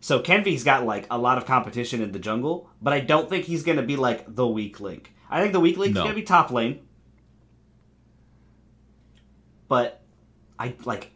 So 0.00 0.20
Kenvi's 0.20 0.62
got 0.62 0.84
like 0.84 1.06
a 1.10 1.16
lot 1.16 1.38
of 1.38 1.46
competition 1.46 2.02
in 2.02 2.12
the 2.12 2.18
jungle, 2.18 2.68
but 2.82 2.92
I 2.92 3.00
don't 3.00 3.30
think 3.30 3.46
he's 3.46 3.62
going 3.62 3.78
to 3.78 3.82
be 3.82 3.96
like 3.96 4.34
the 4.34 4.46
weak 4.46 4.78
link. 4.78 5.14
I 5.30 5.40
think 5.40 5.54
the 5.54 5.60
weak 5.60 5.78
link's 5.78 5.94
No. 5.94 6.02
going 6.02 6.14
to 6.14 6.20
be 6.20 6.26
top 6.26 6.50
lane. 6.50 6.80
But 9.68 10.02
I 10.58 10.74
like 10.84 11.12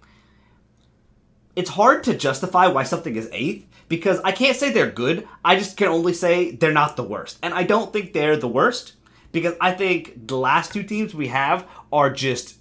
it's 1.55 1.71
hard 1.71 2.05
to 2.05 2.17
justify 2.17 2.69
why 2.69 2.85
something 2.85 3.17
is 3.17 3.29
eighth 3.33 3.67
because 3.88 4.20
I 4.20 4.33
can't 4.33 4.57
say 4.57 4.72
they're 4.72 4.90
good. 4.90 5.27
I 5.44 5.57
just 5.57 5.77
can 5.77 5.88
only 5.88 6.12
say 6.12 6.51
they're 6.53 6.72
not 6.72 6.96
the 6.96 7.03
worst. 7.05 7.38
And 7.42 7.55
I 7.55 7.62
don't 7.62 7.92
think 7.92 8.12
they're 8.12 8.37
the 8.37 8.49
worst 8.49 8.94
because 9.33 9.55
I 9.61 9.72
think 9.72 10.27
the 10.27 10.37
last 10.37 10.72
two 10.72 10.83
teams 10.83 11.14
we 11.14 11.29
have 11.29 11.66
are 11.92 12.11
just 12.11 12.57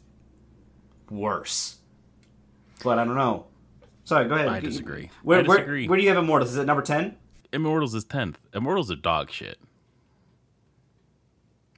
worse. 1.09 1.77
But 2.83 2.99
I 2.99 3.05
don't 3.05 3.15
know. 3.15 3.47
Sorry, 4.03 4.27
go 4.27 4.35
ahead. 4.35 4.47
I 4.49 4.59
disagree. 4.59 5.09
Where, 5.23 5.39
I 5.39 5.43
where- 5.43 5.57
disagree. 5.57 5.87
Where, 5.87 5.97
do 5.97 6.03
you 6.03 6.09
have 6.09 6.17
Immortals? 6.17 6.51
Is 6.51 6.57
it 6.57 6.65
number 6.65 6.83
ten? 6.83 7.15
Immortals 7.51 7.95
is 7.95 8.03
tenth. 8.03 8.37
Immortals 8.53 8.91
are 8.91 8.95
dog 8.95 9.31
shit. 9.31 9.57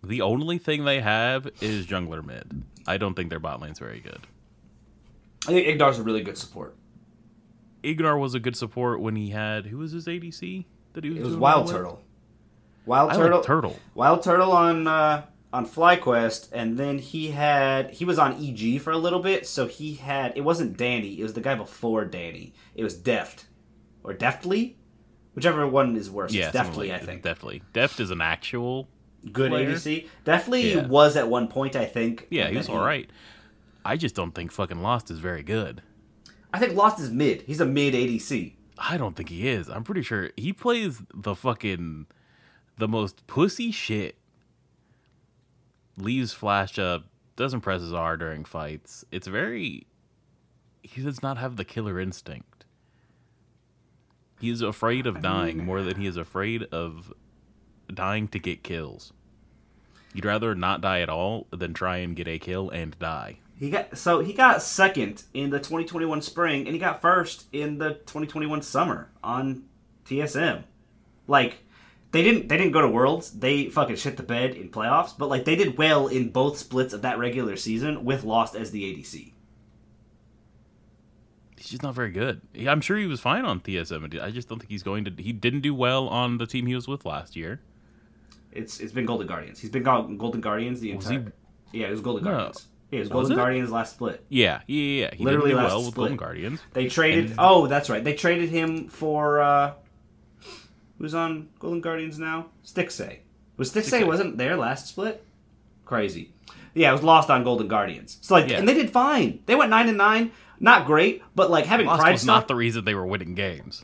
The 0.04 0.22
only 0.22 0.58
thing 0.58 0.86
they 0.86 1.02
have 1.02 1.48
is 1.62 1.86
jungler 1.86 2.26
mid. 2.26 2.64
I 2.86 2.98
don't 2.98 3.14
think 3.14 3.30
their 3.30 3.40
bot 3.40 3.62
lane's 3.62 3.80
very 3.80 4.00
good. 4.00 4.26
I 5.48 5.52
think 5.52 5.68
Ignar's 5.68 6.00
a 6.00 6.04
really 6.04 6.22
good 6.22 6.38
support. 6.38 6.76
Ignar 7.96 8.20
was 8.20 8.34
a 8.34 8.40
good 8.40 8.56
support 8.56 9.00
when 9.00 9.16
he 9.16 9.30
had 9.30 9.68
who 9.68 9.78
was 9.78 9.92
his 9.92 10.06
ADC 10.08 10.66
that 10.94 11.04
he 11.04 11.10
was. 11.12 11.20
It 11.20 11.24
was 11.24 11.36
Wild? 11.38 11.68
Turtle. 11.70 12.02
Wild 12.86 13.14
Turtle. 13.14 13.42
Turtle. 13.42 13.80
Wild 13.96 14.24
Turtle 14.24 14.52
on 14.52 14.88
uh, 14.88 15.26
on 15.52 15.66
FlyQuest, 15.68 16.50
and 16.54 16.78
then 16.78 17.00
he 17.00 17.32
had 17.32 17.92
he 17.92 18.06
was 18.06 18.18
on 18.20 18.34
EG 18.44 18.82
for 18.82 18.92
a 18.92 18.98
little 18.98 19.20
bit. 19.20 19.46
So 19.48 19.68
he 19.68 19.96
had 19.96 20.34
it 20.38 20.42
wasn't 20.42 20.78
Danny, 20.78 21.20
it 21.20 21.24
was 21.24 21.34
the 21.34 21.42
guy 21.42 21.56
before 21.56 22.06
Danny. 22.06 22.54
It 22.76 22.84
was 22.84 22.94
Deft 22.96 23.46
or 24.04 24.14
Deftly, 24.14 24.78
whichever 25.36 25.68
one 25.68 25.96
is 25.98 26.10
worse. 26.10 26.34
Yeah, 26.34 26.46
it's 26.46 26.54
Deftly, 26.54 26.90
like- 26.90 27.02
I 27.02 27.06
think. 27.06 27.24
Deftly. 27.24 27.62
Deft 27.74 28.00
is 28.00 28.12
an 28.12 28.22
actual. 28.22 28.88
Good 29.32 29.50
player. 29.52 29.72
ADC. 29.72 30.08
Deftly 30.24 30.74
Yeah. 30.74 30.88
was 30.88 31.18
at 31.18 31.28
one 31.28 31.48
point, 31.50 31.76
I 31.76 31.86
think. 31.86 32.28
Yeah, 32.30 32.50
he 32.50 32.56
was 32.58 32.70
all 32.70 32.80
right. 32.86 33.10
I 33.84 33.98
just 33.98 34.16
don't 34.16 34.32
think 34.34 34.52
fucking 34.52 34.82
Lost 34.82 35.10
is 35.12 35.20
very 35.20 35.44
good. 35.44 35.82
I 36.58 36.60
think 36.60 36.74
Lost 36.74 37.00
is 37.00 37.12
mid. 37.12 37.44
He's 37.44 37.62
a 37.62 37.68
mid 37.68 37.94
ADC. 37.94 38.54
I 38.80 38.98
don't 38.98 39.16
think 39.16 39.30
he 39.30 39.48
is. 39.48 39.70
I'm 39.70 39.84
pretty 39.84 40.02
sure 40.02 40.32
he 40.36 40.52
plays 40.52 41.04
the 41.14 41.36
fucking 41.36 42.08
the 42.80 42.88
most 42.88 43.28
pussy 43.28 43.70
shit. 43.70 44.18
Leaves 45.98 46.34
flash 46.34 46.80
up, 46.80 47.04
doesn't 47.36 47.62
press 47.62 47.82
his 47.82 47.94
R 47.94 48.18
during 48.18 48.44
fights. 48.44 49.06
It's 49.12 49.28
very 49.28 49.86
he 50.82 51.04
does 51.04 51.22
not 51.22 51.38
have 51.38 51.58
the 51.58 51.64
killer 51.64 52.00
instinct. 52.00 52.66
He 54.40 54.50
is 54.50 54.64
afraid 54.64 55.06
of 55.06 55.22
dying 55.22 55.64
more 55.64 55.84
than 55.84 55.98
uh, 55.98 56.00
he 56.00 56.08
is 56.08 56.18
afraid 56.18 56.64
of 56.72 57.14
dying 57.94 58.28
to 58.30 58.40
get 58.40 58.64
kills. 58.64 59.14
You'd 60.12 60.26
rather 60.26 60.56
not 60.56 60.82
die 60.82 61.02
at 61.02 61.10
all 61.10 61.46
than 61.52 61.76
try 61.76 61.98
and 61.98 62.16
get 62.16 62.28
a 62.28 62.40
kill 62.40 62.72
and 62.72 62.98
die. 62.98 63.42
He 63.60 63.70
got 63.72 63.98
so 63.98 64.20
he 64.20 64.34
got 64.34 64.62
second 64.62 65.24
in 65.34 65.50
the 65.50 65.58
2021 65.58 66.22
spring, 66.22 66.66
and 66.68 66.74
he 66.76 66.80
got 66.80 67.02
first 67.02 67.46
in 67.52 67.80
the 67.80 67.96
2021 67.96 68.62
summer 68.62 69.10
on 69.24 69.64
TSM. 70.06 70.64
Like 71.28 71.64
they 72.12 72.22
didn't 72.22 72.50
they 72.50 72.58
didn't 72.58 72.72
go 72.74 72.82
to 72.82 72.88
Worlds. 72.88 73.32
They 73.32 73.70
fucking 73.70 73.96
shit 73.96 74.16
the 74.18 74.24
bed 74.24 74.52
in 74.56 74.70
playoffs, 74.70 75.14
but 75.18 75.28
like 75.30 75.46
they 75.46 75.56
did 75.56 75.78
well 75.78 76.08
in 76.08 76.30
both 76.30 76.58
splits 76.60 76.94
of 76.94 77.02
that 77.02 77.18
regular 77.18 77.56
season 77.56 78.06
with 78.06 78.24
Lost 78.24 78.56
as 78.56 78.70
the 78.72 78.84
ADC. 78.84 79.34
He's 81.58 81.70
just 81.70 81.82
not 81.84 81.96
very 81.96 82.12
good. 82.12 82.42
I'm 82.68 82.82
sure 82.82 82.98
he 82.98 83.08
was 83.08 83.20
fine 83.20 83.44
on 83.44 83.60
TSM. 83.60 84.22
I 84.22 84.30
just 84.30 84.48
don't 84.48 84.60
think 84.60 84.70
he's 84.70 84.84
going 84.84 85.06
to. 85.06 85.12
He 85.18 85.34
didn't 85.34 85.62
do 85.62 85.74
well 85.74 86.08
on 86.08 86.38
the 86.38 86.46
team 86.46 86.68
he 86.68 86.76
was 86.76 86.88
with 86.88 87.04
last 87.06 87.36
year. 87.36 87.62
It's 88.52 88.80
it's 88.80 88.94
been 88.94 89.06
Golden 89.08 89.26
Guardians. 89.28 89.60
He's 89.60 89.72
been 89.72 89.84
Golden 89.84 90.42
Guardians 90.42 90.80
the 90.80 90.96
Was 90.96 91.10
he- 91.10 91.16
entire. 91.16 91.34
Yeah, 91.74 91.88
it 91.88 91.92
was 91.92 92.02
Golden 92.02 92.24
No. 92.24 92.32
Guardians. 92.32 92.68
Yeah, 92.92 92.98
it 92.98 93.00
was 93.02 93.10
Golden 93.10 93.34
it? 93.34 93.36
Guardians 93.36 93.70
last 93.72 93.94
split. 93.96 94.24
Yeah, 94.30 94.62
yeah, 94.68 95.02
yeah. 95.06 95.16
He 95.16 95.24
Literally 95.24 95.50
didn't 95.50 95.64
last 95.64 95.72
well 95.72 95.80
with 95.80 95.88
split. 95.92 95.96
Golden 95.96 96.18
Guardians. 96.18 96.62
They 96.74 96.88
traded. 96.88 97.26
And- 97.32 97.36
oh, 97.38 97.68
that's 97.68 97.90
right. 97.90 98.04
They 98.04 98.14
traded 98.14 98.50
him 98.50 98.88
for 98.88 99.42
uh 99.42 99.74
who's 100.98 101.14
on 101.14 101.50
Golden 101.60 101.82
Guardians 101.82 102.18
now? 102.18 102.48
Stixxay. 102.66 103.20
Was 103.58 103.74
Stixxay 103.74 104.06
wasn't 104.08 104.38
there 104.38 104.56
last 104.56 104.88
split? 104.88 105.24
Crazy. 105.86 106.34
Yeah, 106.74 106.90
it 106.90 106.94
was 106.94 107.04
lost 107.04 107.30
on 107.30 107.44
Golden 107.44 107.68
Guardians. 107.68 108.18
So 108.22 108.36
like, 108.36 108.50
Yeah. 108.50 108.58
and 108.60 108.68
they 108.70 108.74
did 108.74 108.92
fine. 108.92 109.40
They 109.48 109.56
went 109.56 109.70
nine 109.70 109.90
and 109.90 109.98
nine. 109.98 110.32
Not 110.60 110.86
great, 110.86 111.22
but 111.36 111.52
like 111.52 111.66
having 111.66 111.86
Lost 111.88 112.02
Pride 112.02 112.12
was 112.14 112.26
not 112.26 112.48
the 112.48 112.56
reason 112.56 112.86
they 112.86 112.96
were 112.96 113.06
winning 113.06 113.36
games. 113.36 113.84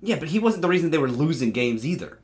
yeah, 0.00 0.16
but 0.18 0.28
he 0.28 0.38
wasn't 0.38 0.62
the 0.62 0.68
reason 0.68 0.90
they 0.90 0.98
were 0.98 1.10
losing 1.10 1.50
games 1.50 1.84
either. 1.84 2.18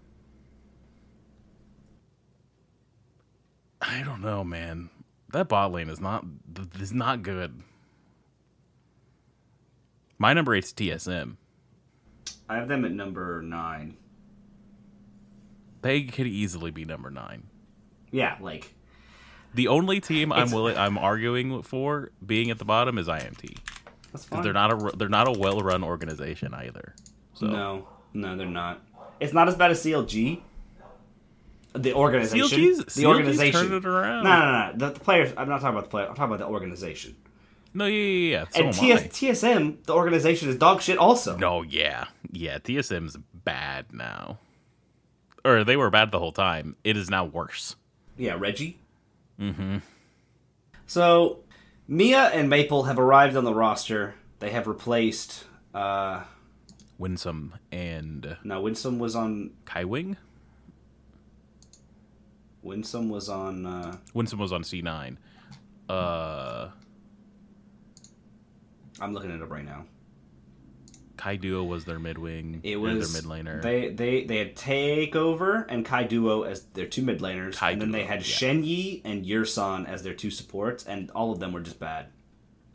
I 3.81 4.03
don't 4.05 4.21
know, 4.23 4.45
man. 4.45 4.91
That 5.33 5.49
bot 5.49 5.73
lane 5.73 5.89
is 5.89 6.01
not 6.01 6.25
is 6.79 6.93
not 6.93 7.23
good. 7.23 7.63
My 10.19 10.33
number 10.33 10.55
eight's 10.55 10.73
TSM. 10.73 11.37
I 12.49 12.57
have 12.57 12.69
them 12.69 12.85
at 12.85 12.93
number 12.93 13.43
nine. 13.43 13.97
They 15.81 16.05
could 16.05 16.27
easily 16.27 16.71
be 16.71 16.85
number 16.85 17.11
nine. 17.11 17.45
Yeah, 18.11 18.37
like 18.41 18.73
The 19.55 19.69
only 19.69 20.01
team 20.01 20.33
I'm 20.33 20.51
willing, 20.51 20.77
I'm 20.77 20.97
arguing 20.97 21.63
for 21.63 22.13
being 22.25 22.51
at 22.51 22.59
the 22.59 22.65
bottom 22.65 22.99
is 22.99 23.09
IMT 23.09 23.57
that's 24.13 24.25
fine. 24.25 24.43
they're 24.43 24.53
not 24.53 24.71
a 24.73 24.97
they're 24.97 25.09
not 25.09 25.27
a 25.27 25.39
well 25.39 25.61
run 25.61 25.83
organization 25.83 26.55
either. 26.55 26.95
So 27.35 27.47
No, 27.47 27.89
no, 28.13 28.37
they're 28.37 28.47
not. 28.47 28.83
It's 29.19 29.33
not 29.33 29.49
as 29.49 29.57
bad 29.57 29.71
as 29.71 29.83
CLG. 29.83 30.41
The 31.75 31.95
organization. 31.95 32.85
The 32.95 33.07
organization. 33.07 33.53
turned 33.61 33.73
it 33.73 33.87
around. 33.87 34.25
No, 34.25 34.39
no, 34.39 34.53
no. 34.53 34.73
The, 34.77 34.93
the 34.95 35.01
players. 35.01 35.33
I'm 35.37 35.49
not 35.49 35.61
talking 35.61 35.77
about 35.77 35.85
the 35.85 35.91
player. 35.91 36.07
I'm 36.09 36.15
talking 36.15 36.35
about 36.35 36.47
the 36.47 36.53
organization. 36.53 37.17
No, 37.75 37.87
yeah, 37.87 38.03
yeah, 38.03 38.45
yeah. 38.55 38.63
And 38.63 38.75
TS, 38.75 39.03
TSM, 39.05 39.85
the 39.85 39.95
organization, 39.95 40.51
is 40.51 40.57
dog 40.57 40.83
shit. 40.83 40.99
Also. 40.99 41.37
No, 41.39 41.63
yeah, 41.63 42.07
yeah. 42.31 42.59
TSM's 42.59 43.17
bad 43.33 43.87
now, 43.93 44.39
or 45.45 45.65
they 45.65 45.77
were 45.79 45.89
bad 45.89 46.11
the 46.11 46.19
whole 46.19 46.33
time. 46.33 46.77
It 46.85 46.99
is 46.99 47.09
now 47.09 47.25
worse. 47.25 47.77
Yeah, 48.19 48.37
Reggie. 48.39 48.79
Mm-hmm. 49.41 49.79
So, 50.87 51.39
Mia 51.89 52.25
and 52.25 52.51
Maple 52.51 52.83
have 52.85 52.99
arrived 52.99 53.37
on 53.37 53.45
the 53.45 53.55
roster. 53.55 54.15
They 54.41 54.51
have 54.51 54.67
replaced. 54.67 55.45
uh 55.75 56.25
Winsome 56.99 57.55
and 57.73 58.37
No, 58.45 58.61
Winsome 58.61 58.99
was 58.99 59.17
on. 59.17 59.51
Kaiwing. 59.65 60.17
Winsome 62.63 63.09
was 63.09 63.29
on. 63.29 63.67
uh 63.67 63.97
Winsome 64.15 64.39
was 64.39 64.53
on 64.53 64.65
C 64.65 64.83
nine. 64.83 65.19
Uh, 65.89 66.71
I'm 69.01 69.13
looking 69.13 69.31
it 69.31 69.43
up 69.43 69.51
right 69.51 69.65
now. 69.65 69.85
Kai 71.17 71.37
Duo 71.37 71.63
was 71.63 71.85
their 71.85 71.99
mid 71.99 72.19
wing. 72.19 72.61
It 72.65 72.77
was 72.77 73.13
their 73.13 73.23
mid 73.23 73.31
laner. 73.47 73.63
They 73.63 73.91
they 73.91 74.25
they 74.25 74.39
had 74.39 74.57
Takeover 74.57 75.65
and 75.69 75.85
Kai 75.85 76.05
Duo 76.05 76.43
as 76.43 76.63
their 76.75 76.87
two 76.87 77.03
mid 77.03 77.21
laners, 77.21 77.57
Kai 77.57 77.73
and 77.73 77.81
then 77.83 77.91
they 77.93 78.05
had 78.05 78.21
yeah. 78.21 78.25
Shen 78.25 78.65
Yi 78.65 79.03
and 79.05 79.25
Yursan 79.25 79.87
as 79.89 80.03
their 80.03 80.15
two 80.15 80.31
supports, 80.31 80.85
and 80.85 81.11
all 81.13 81.31
of 81.33 81.39
them 81.39 81.53
were 81.53 81.61
just 81.61 81.79
bad. 81.79 82.07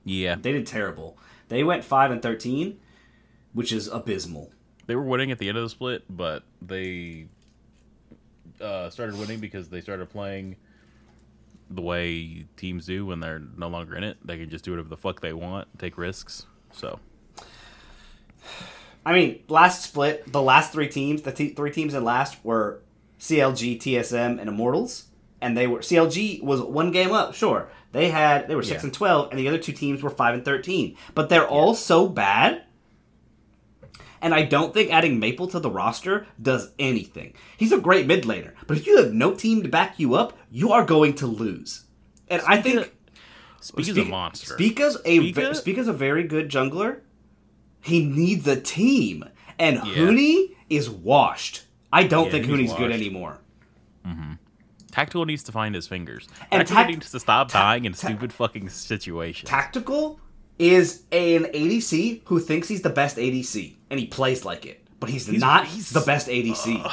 yeah, 0.05 0.35
They 0.39 0.51
did 0.53 0.67
terrible. 0.67 1.17
They 1.49 1.63
went 1.63 1.83
five 1.83 2.11
and 2.11 2.21
thirteen, 2.21 2.79
which 3.53 3.71
is 3.73 3.87
abysmal. 3.87 4.51
they 4.85 4.95
were 4.95 5.03
winning 5.03 5.31
at 5.31 5.39
the 5.39 5.49
end 5.49 5.57
of 5.57 5.63
the 5.63 5.69
split, 5.69 6.03
but 6.09 6.43
they 6.61 7.27
uh, 8.61 8.89
started 8.89 9.17
winning 9.19 9.39
because 9.39 9.69
they 9.69 9.81
started 9.81 10.09
playing 10.09 10.55
the 11.69 11.81
way 11.81 12.45
teams 12.55 12.85
do 12.85 13.05
when 13.05 13.19
they're 13.19 13.41
no 13.57 13.67
longer 13.67 13.95
in 13.95 14.03
it. 14.03 14.17
They 14.25 14.37
can 14.37 14.49
just 14.49 14.63
do 14.65 14.71
whatever 14.71 14.89
the 14.89 14.97
fuck 14.97 15.21
they 15.21 15.33
want, 15.33 15.67
take 15.79 15.97
risks. 15.97 16.45
So 16.71 16.99
I 19.05 19.13
mean, 19.13 19.41
last 19.47 19.83
split, 19.83 20.29
the 20.31 20.41
last 20.41 20.71
three 20.73 20.87
teams, 20.89 21.21
the 21.21 21.31
t- 21.31 21.49
three 21.53 21.71
teams 21.71 21.93
in 21.93 22.03
last 22.03 22.43
were 22.43 22.81
CLG, 23.19 23.79
TSM, 23.79 24.39
and 24.39 24.49
Immortals, 24.49 25.05
and 25.41 25.57
they 25.57 25.67
were 25.67 25.79
CLG 25.79 26.41
was 26.43 26.61
one 26.61 26.91
game 26.91 27.11
up. 27.11 27.33
Sure, 27.33 27.69
they 27.93 28.09
had 28.09 28.47
they 28.47 28.55
were 28.55 28.63
six 28.63 28.83
Yeah. 28.83 28.87
and 28.87 28.93
twelve, 28.93 29.29
and 29.31 29.39
the 29.39 29.47
other 29.47 29.57
two 29.57 29.71
teams 29.71 30.03
were 30.03 30.09
five 30.09 30.33
and 30.33 30.43
thirteen. 30.43 30.97
But 31.15 31.29
they're 31.29 31.47
all 31.47 31.73
so 31.73 32.07
bad, 32.09 32.63
and 34.21 34.33
I 34.33 34.43
don't 34.43 34.73
think 34.73 34.91
adding 34.91 35.19
Maple 35.19 35.47
to 35.47 35.59
the 35.59 35.69
roster 35.69 36.27
does 36.41 36.71
anything. 36.79 37.33
He's 37.57 37.71
a 37.71 37.79
great 37.79 38.05
mid 38.07 38.23
laner, 38.23 38.51
but 38.67 38.77
if 38.77 38.87
you 38.87 38.97
have 38.97 39.13
no 39.13 39.33
team 39.33 39.63
to 39.63 39.69
back 39.69 39.99
you 39.99 40.15
up, 40.15 40.37
you 40.51 40.71
are 40.71 40.85
going 40.85 41.13
to 41.15 41.27
lose. 41.27 41.83
And 42.27 42.41
I 42.47 42.61
think 42.61 42.93
Speak 43.61 43.87
is 43.87 43.97
a 43.97 44.01
Speak- 44.01 44.09
monster. 44.09 44.53
Spica's 44.53 44.97
a 45.05 45.19
ve- 45.31 45.53
Spica's 45.53 45.87
a 45.87 45.93
very 45.93 46.23
good 46.23 46.49
jungler. 46.49 46.99
He 47.81 48.03
needs 48.05 48.47
a 48.47 48.59
team, 48.59 49.23
and 49.57 49.77
Yeah. 49.77 49.83
Huni 49.95 50.55
is 50.69 50.89
washed. 50.89 51.63
I 51.91 52.03
don't 52.03 52.25
Yeah, 52.25 52.31
think 52.31 52.45
he's 52.45 52.53
Huni's 52.55 52.73
good 52.73 52.89
washed. 52.89 52.93
anymore. 53.01 53.37
Mm-hmm. 54.05 54.33
Tactical 54.91 55.25
needs 55.25 55.43
to 55.43 55.51
find 55.51 55.75
his 55.75 55.87
fingers. 55.87 56.27
And 56.51 56.59
Tactical 56.61 56.75
tac- 56.75 56.87
needs 56.89 57.11
to 57.11 57.19
stop 57.19 57.49
ta- 57.49 57.59
dying 57.59 57.85
in 57.85 57.93
ta- 57.93 58.07
stupid 58.07 58.33
fucking 58.33 58.69
situations. 58.69 59.49
Tactical 59.49 60.19
is 60.59 61.03
an 61.11 61.45
ADC 61.45 62.21
who 62.25 62.39
thinks 62.39 62.67
he's 62.67 62.81
the 62.81 62.89
best 62.89 63.17
ADC, 63.17 63.75
and 63.89 63.99
he 63.99 64.07
plays 64.07 64.43
like 64.45 64.65
it, 64.65 64.85
but 64.99 65.09
he's, 65.09 65.27
not 65.27 65.65
he's- 65.67 65.91
the 65.91 66.01
best 66.01 66.27
ADC. 66.27 66.91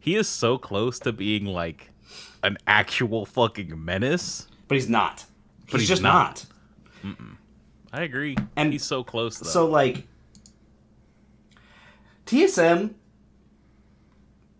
he 0.00 0.14
is 0.16 0.28
so 0.28 0.56
close 0.58 0.98
to 1.00 1.12
being 1.12 1.44
like 1.44 1.90
an 2.42 2.56
actual 2.66 3.26
fucking 3.26 3.84
menace. 3.84 4.46
but 4.68 4.76
he's 4.76 4.88
not. 4.88 5.24
He's, 5.66 5.72
But 5.72 5.80
he's 5.80 5.88
just 5.88 6.02
not. 6.02 6.46
not. 7.04 7.16
I 7.92 8.02
agree. 8.02 8.36
And 8.56 8.72
he's 8.72 8.84
so 8.84 9.02
close 9.04 9.38
though. 9.38 9.48
So 9.48 9.66
like 9.66 10.06
TSM 12.26 12.94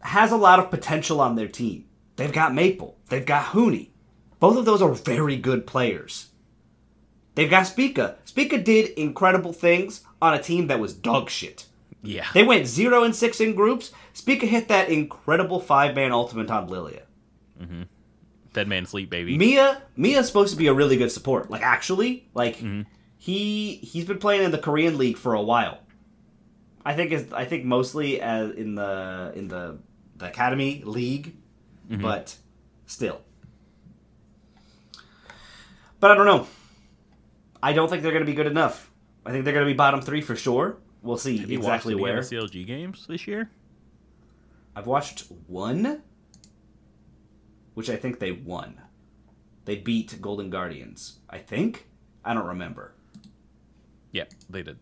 has 0.01 0.33
a 0.33 0.37
lot 0.37 0.59
of 0.59 0.71
potential 0.71 1.21
on 1.21 1.35
their 1.37 1.49
team. 1.49 1.85
They've 2.17 2.33
got 2.33 2.55
Maple. 2.55 2.97
They've 3.09 3.25
got 3.27 3.47
Huni. 3.47 3.91
Both 4.41 4.57
of 4.57 4.65
those 4.65 4.81
are 4.83 4.93
very 4.93 5.37
good 5.37 5.67
players. 5.67 6.29
They've 7.39 7.49
got 7.49 7.69
Spica. 7.69 8.17
Spica 8.25 8.59
did 8.59 8.99
incredible 8.99 9.53
things 9.53 10.01
on 10.21 10.35
a 10.35 10.43
team 10.43 10.67
that 10.67 10.81
was 10.81 10.93
dog 10.93 11.31
shit. 11.31 11.67
Yeah. 12.03 12.27
They 12.35 12.43
went 12.43 12.67
zero 12.67 13.05
and 13.05 13.15
six 13.15 13.41
in 13.41 13.55
groups. 13.55 13.93
Spica 14.13 14.45
hit 14.45 14.67
that 14.67 14.89
incredible 14.89 15.61
five 15.61 15.95
man 15.95 16.11
ultimate 16.11 16.51
on 16.51 16.67
Lilia. 16.67 17.03
Mm-hmm. 17.63 17.83
Dead 18.55 18.67
man 18.67 18.87
sleep, 18.87 19.09
baby. 19.09 19.39
Mia 19.39 19.81
Mia's 19.95 20.27
supposed 20.27 20.51
to 20.51 20.57
be 20.57 20.67
a 20.67 20.75
really 20.75 20.97
good 20.97 21.13
support. 21.13 21.49
Like 21.49 21.63
actually, 21.63 22.29
like 22.35 22.57
mm-hmm. 22.57 22.83
he 23.19 23.77
he's 23.77 24.05
been 24.05 24.19
playing 24.19 24.43
in 24.43 24.51
the 24.51 24.59
Korean 24.59 24.99
league 24.99 25.17
for 25.17 25.35
a 25.35 25.43
while. 25.43 25.79
I 26.85 26.95
think 26.95 27.13
is 27.13 27.33
I 27.33 27.45
think 27.45 27.65
mostly 27.65 28.21
as 28.21 28.51
in 28.51 28.75
the 28.75 29.33
in 29.37 29.47
the 29.47 29.79
the 30.17 30.27
academy 30.27 30.83
league, 30.85 31.37
mm-hmm. 31.89 32.03
but 32.03 32.37
still. 32.87 33.21
But 36.01 36.11
I 36.11 36.15
don't 36.17 36.27
know. 36.27 36.49
I 37.63 37.73
don't 37.73 37.89
think 37.89 38.03
they're 38.03 38.13
going 38.13 38.25
to 38.25 38.31
be 38.31 38.37
good 38.37 38.47
enough. 38.47 38.91
I 39.27 39.31
think 39.33 39.45
they're 39.45 39.55
going 39.55 39.67
to 39.67 39.71
be 39.73 39.77
bottom 39.77 40.01
three 40.01 40.21
for 40.21 40.37
sure. 40.37 40.79
We'll 41.03 41.17
see 41.19 41.39
Have 41.39 41.51
you 41.51 41.59
exactly 41.59 41.95
watched 41.95 42.33
any 42.33 42.41
where. 42.41 42.47
CLG 42.49 42.67
games 42.67 43.07
this 43.09 43.27
year? 43.27 43.51
I've 44.75 44.87
watched 44.87 45.25
one, 45.47 46.03
which 47.75 47.91
I 47.91 47.97
think 47.97 48.19
they 48.19 48.33
won. 48.33 48.81
They 49.65 49.77
beat 49.77 50.21
Golden 50.21 50.51
Guardians. 50.51 51.19
I 51.29 51.39
think. 51.39 51.87
I 52.25 52.35
don't 52.35 52.47
remember. 52.47 52.93
Yeah, 54.13 54.25
they 54.49 54.63
did. 54.63 54.79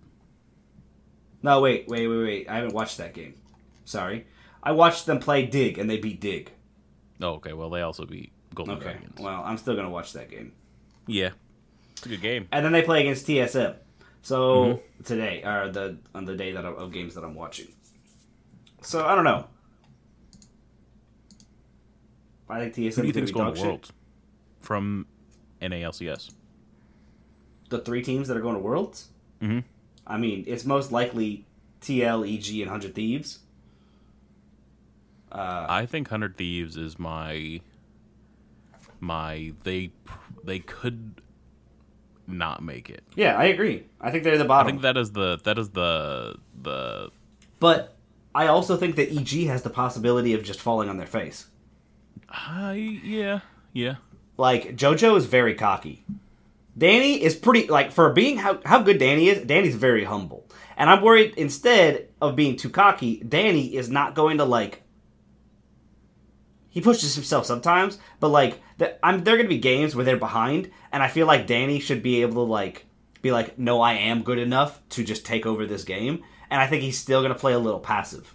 No, 1.42 1.60
wait, 1.60 1.86
wait, 1.88 2.06
wait, 2.08 2.22
wait. 2.22 2.48
I 2.48 2.56
haven't 2.56 2.74
watched 2.74 2.98
that 2.98 3.14
game. 3.14 3.34
Sorry. 3.84 4.26
I 4.62 4.72
watched 4.72 5.06
them 5.06 5.18
play 5.18 5.46
Dig, 5.46 5.78
and 5.78 5.88
they 5.88 5.98
beat 5.98 6.20
Dig. 6.20 6.50
Oh, 7.20 7.34
okay. 7.34 7.52
Well, 7.52 7.70
they 7.70 7.82
also 7.82 8.04
beat 8.04 8.32
Golden 8.54 8.76
Okay. 8.76 8.84
Guardians. 8.92 9.20
Well, 9.20 9.42
I'm 9.44 9.56
still 9.58 9.76
gonna 9.76 9.90
watch 9.90 10.12
that 10.14 10.30
game. 10.30 10.52
Yeah, 11.06 11.30
a 12.06 12.08
good 12.08 12.22
game. 12.22 12.48
And 12.52 12.64
then 12.64 12.72
they 12.72 12.82
play 12.82 13.00
against 13.02 13.26
TSM. 13.26 13.74
So 14.22 14.64
Mm-hmm. 14.64 15.02
today, 15.04 15.42
or 15.44 15.70
the 15.70 15.98
on 16.14 16.24
the 16.24 16.34
day 16.34 16.52
that 16.52 16.64
I'm, 16.64 16.74
of 16.74 16.92
games 16.92 17.14
that 17.14 17.22
I'm 17.24 17.34
watching. 17.34 17.68
So 18.82 19.04
I 19.04 19.14
don't 19.14 19.24
know. 19.24 19.46
I 22.48 22.60
think 22.60 22.74
TSM 22.74 22.94
Who 22.96 23.02
do 23.02 23.06
you 23.08 23.12
think 23.12 23.24
is 23.24 23.32
going 23.32 23.54
to. 23.54 23.60
Worlds 23.62 23.92
from 24.60 25.06
NALCS? 25.60 26.30
the 27.68 27.80
three 27.80 28.00
teams 28.00 28.28
that 28.28 28.36
are 28.36 28.40
going 28.40 28.54
to 28.54 28.60
Worlds. 28.60 29.08
Mhm. 29.42 29.64
I 30.06 30.18
mean, 30.18 30.44
it's 30.46 30.64
most 30.64 30.92
likely 30.92 31.44
TL, 31.80 32.24
EG, 32.24 32.60
and 32.62 32.70
Hundred 32.70 32.94
Thieves. 32.94 33.40
Uh, 35.32 35.66
I 35.68 35.84
think 35.86 36.08
Hundred 36.08 36.36
Thieves 36.36 36.76
is 36.76 36.96
my 36.98 37.60
my 39.00 39.52
they 39.64 39.90
they 40.44 40.60
could 40.60 41.20
not 42.28 42.62
make 42.62 42.90
it. 42.90 43.02
yeah, 43.14 43.36
I 43.36 43.44
agree. 43.46 43.84
I 44.00 44.10
think 44.10 44.24
they're 44.24 44.38
the 44.38 44.44
bottom. 44.44 44.66
I 44.66 44.70
think 44.70 44.82
that 44.82 44.96
is 44.96 45.12
the 45.12 45.38
that 45.44 45.58
is 45.58 45.70
the 45.70 46.36
the 46.60 47.10
but 47.60 47.96
I 48.34 48.48
also 48.48 48.76
think 48.76 48.96
that 48.96 49.10
EG 49.10 49.46
has 49.46 49.62
the 49.62 49.70
possibility 49.70 50.34
of 50.34 50.42
just 50.44 50.60
falling 50.60 50.88
on 50.88 50.98
their 50.98 51.06
face. 51.06 51.46
I 52.28 53.00
yeah 53.02 53.40
yeah 53.72 53.96
Like 54.36 54.76
JoJo 54.76 55.16
is 55.16 55.26
very 55.26 55.54
cocky. 55.54 56.04
Danny 56.76 57.22
is 57.22 57.34
pretty 57.34 57.68
like 57.68 57.90
for 57.92 58.12
being 58.12 58.36
how 58.38 58.60
how 58.64 58.82
good 58.82 58.98
Danny 58.98 59.28
is. 59.28 59.46
Danny's 59.46 59.76
very 59.76 60.04
humble, 60.04 60.46
and 60.76 60.90
I'm 60.90 61.02
worried 61.02 61.34
instead 61.36 62.08
of 62.20 62.36
being 62.36 62.56
too 62.56 62.68
cocky, 62.68 63.22
Danny 63.26 63.74
is 63.74 63.88
not 63.88 64.14
going 64.14 64.38
to 64.38 64.44
like. 64.44 64.82
He 66.76 66.82
pushes 66.82 67.14
himself 67.14 67.46
sometimes, 67.46 67.98
but 68.20 68.28
like 68.28 68.60
the, 68.76 69.02
I'm 69.02 69.24
there 69.24 69.32
are 69.32 69.38
gonna 69.38 69.48
be 69.48 69.56
games 69.56 69.96
where 69.96 70.04
they're 70.04 70.18
behind, 70.18 70.70
and 70.92 71.02
I 71.02 71.08
feel 71.08 71.26
like 71.26 71.46
Danny 71.46 71.80
should 71.80 72.02
be 72.02 72.20
able 72.20 72.44
to 72.44 72.52
like 72.52 72.84
be 73.22 73.32
like, 73.32 73.58
no, 73.58 73.80
I 73.80 73.94
am 73.94 74.22
good 74.22 74.38
enough 74.38 74.86
to 74.90 75.02
just 75.02 75.24
take 75.24 75.46
over 75.46 75.64
this 75.64 75.84
game, 75.84 76.22
and 76.50 76.60
I 76.60 76.66
think 76.66 76.82
he's 76.82 76.98
still 76.98 77.22
gonna 77.22 77.34
play 77.34 77.54
a 77.54 77.58
little 77.58 77.80
passive. 77.80 78.34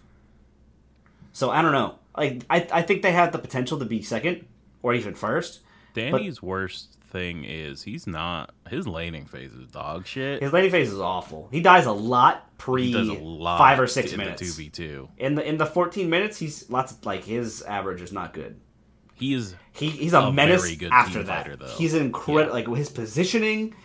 So 1.31 1.51
I 1.51 1.61
don't 1.61 1.71
know. 1.71 1.99
Like 2.17 2.43
I 2.49 2.67
I 2.73 2.81
think 2.81 3.03
they 3.03 3.11
have 3.11 3.31
the 3.31 3.37
potential 3.37 3.77
to 3.77 3.85
be 3.85 4.01
second 4.01 4.43
or 4.81 4.95
even 4.95 5.13
first. 5.13 5.59
Danny's 5.93 6.41
worst 6.41 6.97
thing 7.11 7.43
is 7.43 7.83
he's 7.83 8.07
not 8.07 8.51
his 8.69 8.87
laning 8.87 9.25
phase 9.25 9.51
is 9.53 9.67
dog 9.67 10.05
shit. 10.07 10.41
His 10.41 10.51
lady 10.53 10.69
face 10.69 10.89
is 10.89 10.99
awful. 10.99 11.49
He 11.51 11.61
dies 11.61 11.85
a 11.85 11.91
lot 11.91 12.57
pre 12.57 12.93
a 12.93 12.97
lot 13.21 13.57
five 13.57 13.79
or 13.79 13.87
six 13.87 14.11
in 14.13 14.17
minutes. 14.17 14.41
two 14.41 14.51
v 14.51 14.69
two. 14.69 15.09
In 15.17 15.35
the 15.35 15.47
in 15.47 15.57
the 15.57 15.65
fourteen 15.65 16.09
minutes, 16.09 16.37
he's 16.37 16.69
lots 16.69 16.91
of 16.93 17.05
like 17.05 17.23
his 17.23 17.61
average 17.63 18.01
is 18.01 18.11
not 18.11 18.33
good. 18.33 18.59
He 19.13 19.33
is 19.33 19.53
He 19.73 19.89
he's 19.89 20.13
a, 20.13 20.19
A 20.21 20.31
menace 20.31 20.65
after 20.91 21.21
that. 21.23 21.43
fighter, 21.43 21.55
though. 21.55 21.67
He's 21.67 21.93
incredible. 21.93 22.57
Yeah. 22.57 22.65
Like 22.67 22.77
his 22.77 22.89
positioning, 22.89 23.75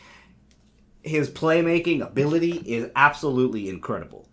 his 1.02 1.28
playmaking 1.28 2.00
ability 2.00 2.52
is 2.64 2.90
absolutely 2.96 3.68
incredible. 3.68 4.26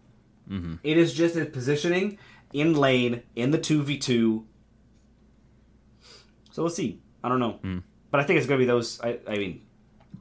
Mm-hmm. 0.49 0.75
It 0.83 0.97
is 0.97 1.13
just 1.13 1.35
his 1.35 1.47
positioning 1.49 2.17
in 2.53 2.75
lane 2.75 3.23
in 3.35 3.51
the 3.51 3.57
two 3.57 3.81
v 3.83 3.97
two. 3.97 4.45
So 6.51 6.61
we'll 6.63 6.69
see. 6.69 6.99
I 7.23 7.29
don't 7.29 7.39
know, 7.39 7.53
Hmm. 7.61 7.79
But 8.13 8.19
I 8.21 8.25
think 8.25 8.37
it's 8.37 8.45
gonna 8.45 8.59
be 8.59 8.65
those. 8.65 9.01
I, 9.01 9.17
I 9.27 9.37
mean, 9.37 9.63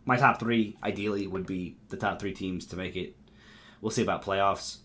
my 0.06 0.16
top 0.16 0.40
three 0.40 0.78
ideally 0.82 1.26
would 1.26 1.44
be 1.44 1.76
the 1.90 1.98
top 1.98 2.18
three 2.18 2.32
teams 2.32 2.64
to 2.68 2.76
make 2.76 2.96
it. 2.96 3.14
We'll 3.82 3.90
see 3.90 4.00
about 4.00 4.24
playoffs. 4.24 4.78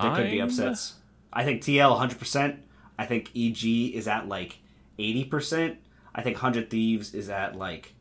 There 0.00 0.14
could 0.14 0.30
be 0.30 0.40
uh, 0.40 0.44
upsets. 0.44 0.94
I 1.32 1.44
think 1.44 1.62
TL 1.62 1.98
100%. 1.98 2.58
I 2.96 3.06
think 3.06 3.30
EG 3.36 3.92
is 3.92 4.06
at 4.06 4.28
like 4.28 4.60
80%. 5.00 5.78
I 6.14 6.22
think 6.22 6.36
100 6.36 6.70
Thieves 6.70 7.12
is 7.12 7.28
at 7.28 7.56
like 7.56 7.94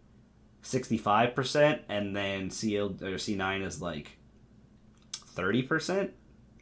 65%. 0.61 1.79
And 1.89 2.15
then 2.15 2.51
CL 2.51 2.89
or 3.01 3.15
C9 3.17 3.65
is 3.65 3.81
like 3.81 4.19
30%. 5.35 6.11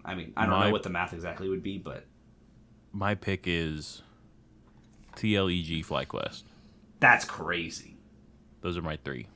I 0.05 0.15
mean, 0.15 0.31
I 0.37 0.43
don't 0.45 0.51
My- 0.51 0.67
know 0.67 0.71
what 0.71 0.83
the 0.83 0.89
math 0.89 1.11
exactly 1.11 1.49
would 1.49 1.61
be, 1.61 1.77
but 1.77 2.05
My 2.93 3.15
pick 3.15 3.41
is 3.45 4.01
TLEG 5.17 5.85
FlyQuest. 5.85 6.43
That's 6.99 7.25
crazy. 7.25 7.97
Those 8.61 8.77
are 8.77 8.81
my 8.81 8.97
three. 8.97 9.27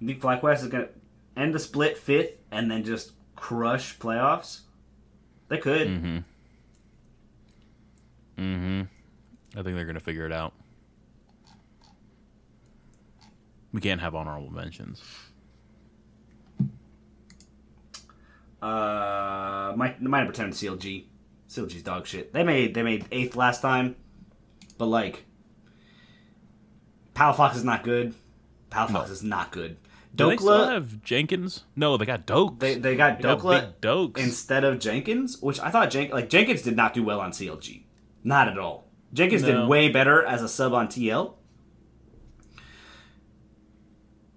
You 0.00 0.08
think 0.08 0.20
FlyQuest 0.20 0.62
is 0.62 0.68
going 0.68 0.84
to 0.84 0.90
end 1.36 1.54
the 1.54 1.58
split 1.58 1.96
fifth 1.96 2.32
and 2.50 2.70
then 2.70 2.84
just 2.84 3.12
crush 3.36 3.98
playoffs? 3.98 4.60
They 5.48 5.58
could. 5.58 5.88
Mm-hmm. 5.88 6.18
Mm-hmm. 8.38 8.82
I 9.56 9.62
think 9.62 9.76
they're 9.76 9.84
gonna 9.84 10.00
figure 10.00 10.26
it 10.26 10.32
out. 10.32 10.52
We 13.72 13.80
can't 13.80 14.00
have 14.00 14.14
honorable 14.14 14.50
mentions. 14.50 15.02
Uh, 18.60 19.72
my 19.76 19.76
might 19.76 20.02
might 20.02 20.24
pretend 20.24 20.52
CLG. 20.52 21.04
CLG's 21.48 21.82
dog 21.82 22.06
shit. 22.06 22.32
They 22.32 22.42
made 22.42 22.74
they 22.74 22.82
made 22.82 23.06
eighth 23.12 23.36
last 23.36 23.60
time, 23.60 23.96
but 24.78 24.86
like, 24.86 25.24
Palafox 27.14 27.56
is 27.56 27.64
not 27.64 27.82
good. 27.84 28.14
Palafox 28.70 28.92
No. 28.92 29.02
is 29.02 29.22
not 29.22 29.50
good. 29.52 29.76
Do 30.14 30.28
they 30.30 30.36
still 30.36 30.68
have 30.68 31.02
Jenkins? 31.02 31.64
No, 31.74 31.96
they 31.96 32.04
got 32.06 32.24
Dokes. 32.26 32.60
they, 32.60 32.74
they 32.76 32.94
got 32.96 33.18
They 33.18 33.22
got 33.24 33.38
Dhokla 33.40 33.72
Dokes. 33.80 34.18
instead 34.18 34.62
of 34.64 34.78
Jenkins, 34.78 35.40
which 35.42 35.58
I 35.58 35.70
thought 35.70 35.90
Jen- 35.90 36.10
like 36.10 36.28
Jenkins 36.28 36.62
did 36.62 36.76
not 36.76 36.94
do 36.94 37.02
well 37.02 37.20
on 37.20 37.32
CLG, 37.32 37.82
not 38.22 38.48
at 38.48 38.58
all. 38.58 38.86
Jenkins 39.12 39.42
did 39.42 39.68
way 39.68 39.88
better 39.90 40.24
as 40.24 40.42
a 40.42 40.48
sub 40.48 40.72
on 40.72 40.86
TL. 40.88 41.34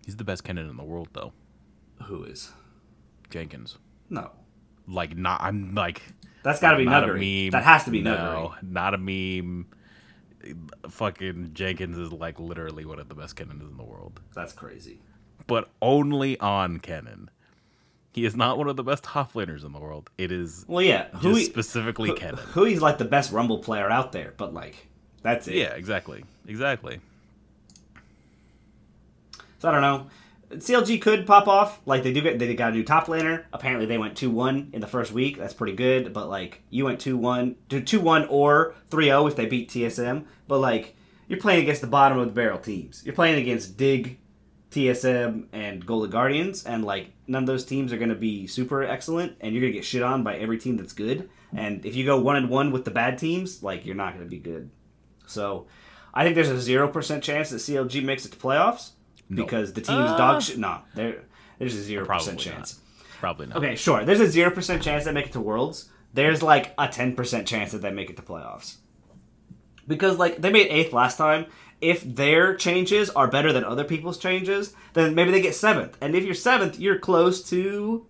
He's 0.06 0.16
the 0.16 0.24
best 0.24 0.44
Kennen 0.44 0.70
in 0.70 0.78
the 0.78 0.84
world, 0.84 1.10
though. 1.14 1.34
Who 2.04 2.24
is 2.24 2.52
Jenkins. 3.30 3.78
no? 4.10 4.32
Like 4.88 5.18
not. 5.18 5.42
I'm 5.42 5.76
like. 5.76 6.02
That's 6.44 6.62
got 6.62 6.72
to 6.72 6.78
be 6.78 6.86
not 6.86 7.02
Nuggery. 7.02 7.20
a 7.20 7.44
meme. 7.46 7.52
That 7.52 7.64
has 7.66 7.84
to 7.86 7.92
be 7.92 8.02
no, 8.02 8.14
Nuggery. 8.16 8.58
not 8.64 8.94
a 8.94 8.98
meme. 8.98 9.68
Fucking 10.90 11.52
Jenkins 11.54 11.98
is 11.98 12.12
like 12.12 12.40
literally 12.40 12.86
one 12.86 13.00
of 13.00 13.10
the 13.10 13.16
best 13.16 13.36
Kennens 13.36 13.62
in 13.62 13.78
the 13.78 13.84
world, 13.84 14.20
That's 14.36 14.54
crazy. 14.54 15.00
but 15.48 15.70
only 15.82 16.40
on 16.40 16.80
Kennen. 16.80 17.28
He 18.14 18.26
is 18.26 18.36
not 18.36 18.58
one 18.58 18.68
of 18.68 18.76
the 18.78 18.84
best 18.84 19.04
top 19.04 19.34
laners 19.34 19.64
in 19.64 19.74
the 19.74 19.80
world. 19.80 20.10
It 20.18 20.32
is 20.32 20.66
Well, 20.68 20.82
yeah. 20.84 21.08
Who 21.18 21.40
specifically 21.40 22.12
Kennen. 22.12 22.40
Hui's 22.54 22.82
like 22.82 22.98
the 22.98 23.06
best 23.06 23.32
Rumble 23.32 23.60
player 23.60 23.90
out 23.90 24.12
there, 24.12 24.34
but 24.38 24.54
like 24.54 24.88
that's 25.22 25.48
it. 25.48 25.56
Yeah, 25.56 25.74
exactly, 25.74 26.24
exactly. 26.48 27.00
So 29.60 29.70
I 29.70 29.72
don't 29.72 29.82
know. 29.82 30.08
CLG 30.52 31.02
could 31.02 31.28
pop 31.28 31.48
off. 31.48 31.82
Like 31.86 32.04
they 32.04 32.14
do 32.14 32.22
get 32.22 32.40
they 32.40 32.54
got 32.56 32.72
a 32.72 32.76
new 32.76 32.84
top 32.84 33.08
laner. 33.08 33.46
Apparently 33.52 33.86
they 33.86 33.98
went 33.98 34.16
2-1 34.16 34.74
in 34.74 34.82
the 34.82 34.88
first 34.88 35.12
week. 35.12 35.38
That's 35.38 35.54
pretty 35.54 35.76
good. 35.76 36.14
But 36.14 36.30
like 36.30 36.62
you 36.70 36.86
went 36.86 37.00
2-1 37.00 37.56
to 37.70 37.82
2-1 37.82 38.28
or 38.30 38.76
3-0 38.90 39.30
if 39.30 39.36
they 39.36 39.46
beat 39.46 39.70
TSM. 39.70 40.26
But 40.48 40.60
like 40.60 40.96
you're 41.28 41.40
playing 41.40 41.64
against 41.64 41.82
the 41.82 41.88
bottom 41.88 42.18
of 42.18 42.28
the 42.28 42.34
barrel 42.34 42.60
teams. 42.60 43.04
You're 43.06 43.16
playing 43.16 43.42
against 43.42 43.78
Dig, 43.78 44.20
TSM, 44.72 45.48
and 45.52 45.86
Golden 45.86 46.10
Guardians, 46.10 46.66
and 46.66 46.86
like 46.86 47.12
none 47.28 47.44
of 47.44 47.48
those 47.48 47.66
teams 47.66 47.92
are 47.92 47.98
gonna 47.98 48.16
be 48.16 48.48
super 48.48 48.84
excellent, 48.84 49.36
and 49.42 49.54
you're 49.54 49.62
gonna 49.62 49.74
get 49.74 49.84
shit 49.84 50.04
on 50.04 50.24
by 50.24 50.38
every 50.38 50.58
team 50.58 50.78
that's 50.78 50.94
good. 50.94 51.30
And 51.54 51.86
if 51.86 51.96
you 51.96 52.06
go 52.06 52.20
one 52.20 52.38
and 52.38 52.50
one 52.50 52.72
with 52.72 52.86
the 52.86 52.92
bad 52.92 53.18
teams, 53.18 53.62
like 53.62 53.86
you're 53.86 53.96
not 53.96 54.14
gonna 54.14 54.26
be 54.26 54.40
good. 54.40 54.70
So 55.26 55.68
I 56.14 56.24
think 56.24 56.36
there's 56.36 56.50
a 56.50 56.62
zero 56.62 56.88
percent 56.88 57.24
chance 57.24 57.50
that 57.50 57.58
CLG 57.58 58.04
makes 58.04 58.26
it 58.26 58.32
to 58.32 58.38
playoffs 58.38 58.92
No. 59.30 59.44
because 59.44 59.74
the 59.74 59.82
team's 59.82 60.12
Uh, 60.12 60.18
dog 60.18 60.42
shit. 60.42 60.58
No, 60.58 60.80
there, 60.96 61.24
there's 61.60 61.76
a 61.76 61.82
zero 61.82 62.06
percent 62.06 62.38
Probably 62.40 62.52
chance. 62.58 62.80
Probably 63.20 63.46
not. 63.48 63.58
Okay, 63.58 63.76
sure. 63.76 64.06
There's 64.06 64.20
a 64.20 64.28
zero 64.28 64.52
percent 64.52 64.82
chance 64.84 65.06
they 65.06 65.12
make 65.12 65.26
it 65.28 65.34
to 65.34 65.40
Worlds. 65.42 65.90
There's 66.14 66.42
like 66.42 66.74
a 66.78 66.88
ten 66.88 67.16
percent 67.16 67.48
chance 67.48 67.72
that 67.72 67.82
they 67.82 67.92
make 67.92 68.10
it 68.10 68.16
to 68.18 68.22
playoffs. 68.22 68.78
Because 69.88 70.18
like 70.18 70.42
they 70.42 70.50
made 70.52 70.68
eighth 70.68 70.94
last 70.94 71.18
time. 71.18 71.46
If 71.80 72.04
their 72.04 72.56
changes 72.56 73.10
are 73.12 73.28
better 73.28 73.54
than 73.54 73.64
other 73.64 73.84
people's 73.84 74.18
changes, 74.18 74.74
then 74.94 75.14
maybe 75.14 75.30
they 75.32 75.42
get 75.42 75.54
seventh. 75.54 75.96
And 76.02 76.16
if 76.16 76.24
you're 76.24 76.34
seventh, 76.34 76.80
you're 76.80 76.98
close 76.98 77.48
to 77.52 78.08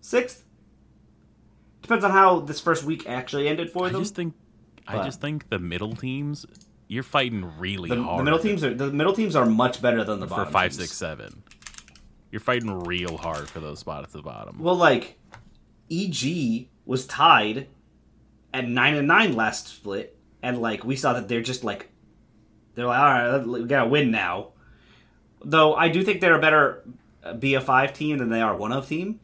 sixth. 0.00 0.44
Depends 1.82 2.04
on 2.04 2.10
how 2.10 2.40
this 2.40 2.60
first 2.60 2.84
week 2.84 3.08
actually 3.08 3.48
ended 3.48 3.70
for 3.70 3.86
I 3.86 3.90
them. 3.90 4.02
just 4.02 4.14
think, 4.16 4.34
I 4.86 5.04
just 5.04 5.20
think 5.20 5.48
the 5.50 5.58
middle 5.58 5.94
teams, 5.94 6.44
you're 6.88 7.02
fighting 7.02 7.52
really 7.58 7.88
the, 7.90 8.02
hard. 8.02 8.20
the 8.20 8.24
middle 8.24 8.38
teams 8.40 8.64
are 8.64 8.74
the 8.74 8.90
middle 8.90 9.12
teams 9.12 9.36
are 9.36 9.46
much 9.46 9.80
better 9.80 10.02
than 10.04 10.20
the 10.20 10.26
for 10.26 10.36
bottom 10.36 10.52
five, 10.52 10.70
teams. 10.72 10.80
six, 10.82 10.92
seven. 10.96 11.42
You're 12.32 12.40
fighting 12.40 12.80
real 12.80 13.16
hard 13.16 13.48
for 13.48 13.60
those 13.60 13.78
spots 13.78 14.06
at 14.08 14.12
the 14.12 14.22
bottom. 14.22 14.58
Well, 14.58 14.74
like 14.76 15.18
EG 15.90 16.68
was 16.84 17.06
tied 17.06 17.68
at 18.52 18.68
nine 18.68 18.94
and 18.94 19.06
nine 19.08 19.34
last 19.34 19.68
split, 19.68 20.16
and 20.42 20.60
like 20.60 20.84
we 20.84 20.96
saw 20.96 21.12
that 21.14 21.28
they're 21.28 21.42
just 21.42 21.64
like 21.64 21.90
they're 22.74 22.86
like, 22.86 22.98
all 22.98 23.04
right, 23.38 23.46
we 23.46 23.64
gotta 23.64 23.88
win 23.88 24.10
now. 24.10 24.48
Though 25.44 25.74
I 25.74 25.88
do 25.88 26.02
think 26.02 26.20
they're 26.20 26.34
a 26.36 26.40
better 26.40 26.84
uh, 27.22 27.32
B 27.34 27.54
of 27.54 27.64
five 27.64 27.92
team 27.92 28.18
than 28.18 28.28
they 28.28 28.40
are 28.40 28.56
one 28.56 28.72
of 28.72 28.88
team, 28.88 29.20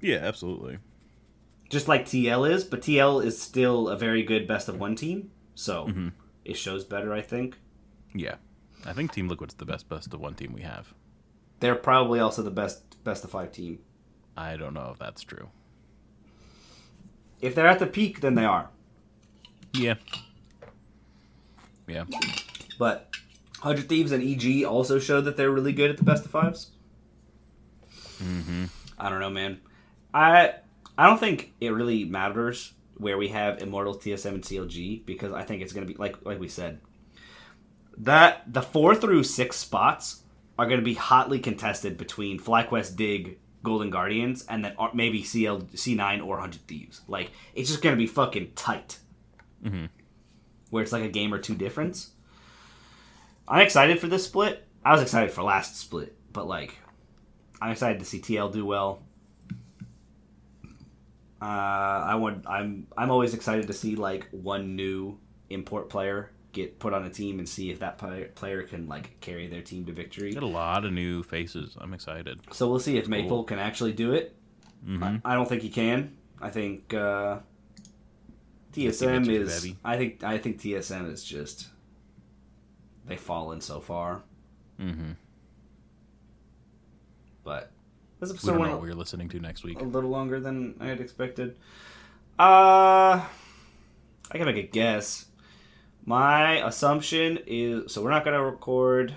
Yeah, 0.00 0.16
absolutely. 0.18 0.78
just 1.70 1.88
like 1.88 2.04
TL 2.06 2.50
is. 2.50 2.64
But 2.64 2.82
TL 2.82 3.24
is 3.24 3.40
still 3.40 3.88
a 3.88 3.96
very 3.96 4.22
good 4.22 4.46
best 4.46 4.68
of 4.68 4.78
one 4.78 4.94
team, 4.94 5.30
so 5.54 5.90
it 6.44 6.56
shows 6.56 6.84
better. 6.84 7.12
I 7.12 7.22
think 7.22 7.56
Yeah, 8.14 8.36
I 8.84 8.92
think 8.92 9.12
Team 9.12 9.28
Liquid's 9.28 9.54
the 9.54 9.64
best 9.66 9.88
best 9.88 10.12
of 10.14 10.20
one 10.20 10.34
team 10.34 10.52
we 10.52 10.62
have. 10.62 10.92
they're 11.60 11.74
probably 11.74 12.20
also 12.20 12.42
the 12.42 12.50
best 12.50 13.02
best 13.04 13.24
of 13.24 13.30
five 13.30 13.52
team. 13.52 13.78
I 14.36 14.56
don't 14.56 14.74
know 14.74 14.90
if 14.92 14.98
that's 14.98 15.22
true. 15.22 15.48
If 17.40 17.54
they're 17.54 17.68
at 17.68 17.78
the 17.78 17.86
peak, 17.86 18.20
then 18.20 18.34
they 18.34 18.44
are. 18.44 18.70
Yeah. 19.74 19.94
Yeah. 21.86 22.04
But 22.78 23.10
Hundred 23.60 23.88
Thieves 23.88 24.12
and 24.12 24.22
EG 24.22 24.64
also 24.64 24.98
showed 24.98 25.22
that 25.22 25.36
they're 25.36 25.50
really 25.50 25.72
good 25.72 25.90
at 25.90 25.96
the 25.96 26.04
best 26.04 26.24
of 26.24 26.32
5s 26.32 26.68
Mm-hmm. 28.22 28.64
I 28.98 29.08
don't 29.10 29.20
know, 29.20 29.30
man. 29.30 29.60
I 30.12 30.54
I 30.96 31.06
don't 31.06 31.18
think 31.18 31.52
it 31.60 31.70
really 31.70 32.04
matters 32.04 32.72
where 32.96 33.18
we 33.18 33.28
have 33.28 33.60
Immortals, 33.60 33.98
TSM, 33.98 34.34
and 34.34 34.42
CLG 34.42 35.04
because 35.04 35.32
I 35.32 35.42
think 35.42 35.62
it's 35.62 35.72
gonna 35.72 35.86
be 35.86 35.94
like 35.94 36.24
like 36.24 36.40
we 36.40 36.48
said. 36.48 36.80
That 37.98 38.52
the 38.52 38.62
four 38.62 38.94
through 38.94 39.24
six 39.24 39.56
spots 39.56 40.22
are 40.58 40.68
gonna 40.68 40.82
be 40.82 40.94
hotly 40.94 41.38
contested 41.38 41.96
between 41.96 42.38
FlyQuest, 42.38 42.96
Dig, 42.96 43.38
Golden 43.62 43.90
Guardians, 43.90 44.44
and 44.46 44.64
then 44.64 44.74
uh, 44.78 44.88
maybe 44.94 45.22
CL 45.22 45.62
C9 45.62 46.24
or 46.24 46.38
Hundred 46.38 46.66
Thieves. 46.66 47.02
Like 47.08 47.30
it's 47.54 47.70
just 47.70 47.82
gonna 47.82 47.96
be 47.96 48.06
fucking 48.06 48.52
tight. 48.54 48.98
Mm-hmm. 49.64 49.86
Where 50.70 50.82
it's 50.82 50.92
like 50.92 51.04
a 51.04 51.08
game 51.08 51.32
or 51.32 51.38
two 51.38 51.54
difference. 51.54 52.10
I'm 53.46 53.60
excited 53.60 53.98
for 53.98 54.06
this 54.06 54.24
split. 54.24 54.66
I 54.84 54.92
was 54.92 55.02
excited 55.02 55.30
for 55.30 55.42
last 55.42 55.76
split, 55.76 56.16
but 56.32 56.46
like, 56.46 56.78
I'm 57.60 57.70
excited 57.70 57.98
to 58.00 58.04
see 58.04 58.20
TL 58.20 58.52
do 58.52 58.64
well. 58.64 59.02
Uh, 61.42 61.44
I 61.44 62.14
want. 62.14 62.46
I'm. 62.46 62.86
I'm 62.96 63.10
always 63.10 63.34
excited 63.34 63.66
to 63.66 63.72
see 63.72 63.96
like 63.96 64.28
one 64.30 64.76
new 64.76 65.18
import 65.50 65.90
player 65.90 66.30
get 66.52 66.78
put 66.78 66.92
on 66.94 67.04
a 67.04 67.10
team 67.10 67.40
and 67.40 67.48
see 67.48 67.70
if 67.70 67.80
that 67.80 67.98
player, 67.98 68.26
player 68.36 68.62
can 68.62 68.86
like 68.88 69.20
carry 69.20 69.48
their 69.48 69.60
team 69.60 69.84
to 69.86 69.92
victory. 69.92 70.32
Got 70.32 70.44
a 70.44 70.46
lot 70.46 70.84
of 70.84 70.92
new 70.92 71.22
faces. 71.24 71.76
I'm 71.80 71.92
excited. 71.92 72.40
So 72.52 72.70
we'll 72.70 72.78
see 72.78 72.96
if 72.96 73.08
Maple 73.08 73.42
can 73.44 73.58
actually 73.58 73.92
do 73.92 74.12
it. 74.12 74.36
Mhm. 74.86 75.20
I, 75.24 75.34
don't 75.34 75.48
think 75.48 75.62
he 75.62 75.68
can. 75.70 76.16
I 76.40 76.50
think 76.50 76.94
uh, 76.94 77.38
TSM 78.72 79.28
is. 79.28 79.74
I 79.84 79.96
think. 79.96 80.22
I 80.22 80.38
think 80.38 80.60
TSM 80.60 81.10
is 81.12 81.24
just. 81.24 81.68
They've 83.06 83.20
fallen 83.20 83.60
so 83.60 83.80
far, 83.80 84.22
Mm-hmm. 84.80 85.12
but 87.42 87.70
this 88.32 88.42
we 88.42 88.50
don't 88.50 88.58
went 88.58 88.72
know 88.72 88.78
what 88.78 88.86
we're 88.86 88.94
listening 88.94 89.28
to 89.30 89.40
next 89.40 89.64
week. 89.64 89.80
a 89.80 89.84
little 89.84 90.10
longer 90.10 90.40
than 90.40 90.76
I 90.80 90.86
had 90.86 91.00
expected. 91.00 91.56
Uh, 92.38 93.22
I 93.22 93.26
can 94.32 94.46
make 94.46 94.56
a 94.56 94.62
guess. 94.62 95.26
My 96.04 96.66
assumption 96.66 97.38
is 97.46 97.92
so 97.92 98.02
we're 98.02 98.10
not 98.10 98.24
gonna 98.24 98.42
record. 98.42 99.14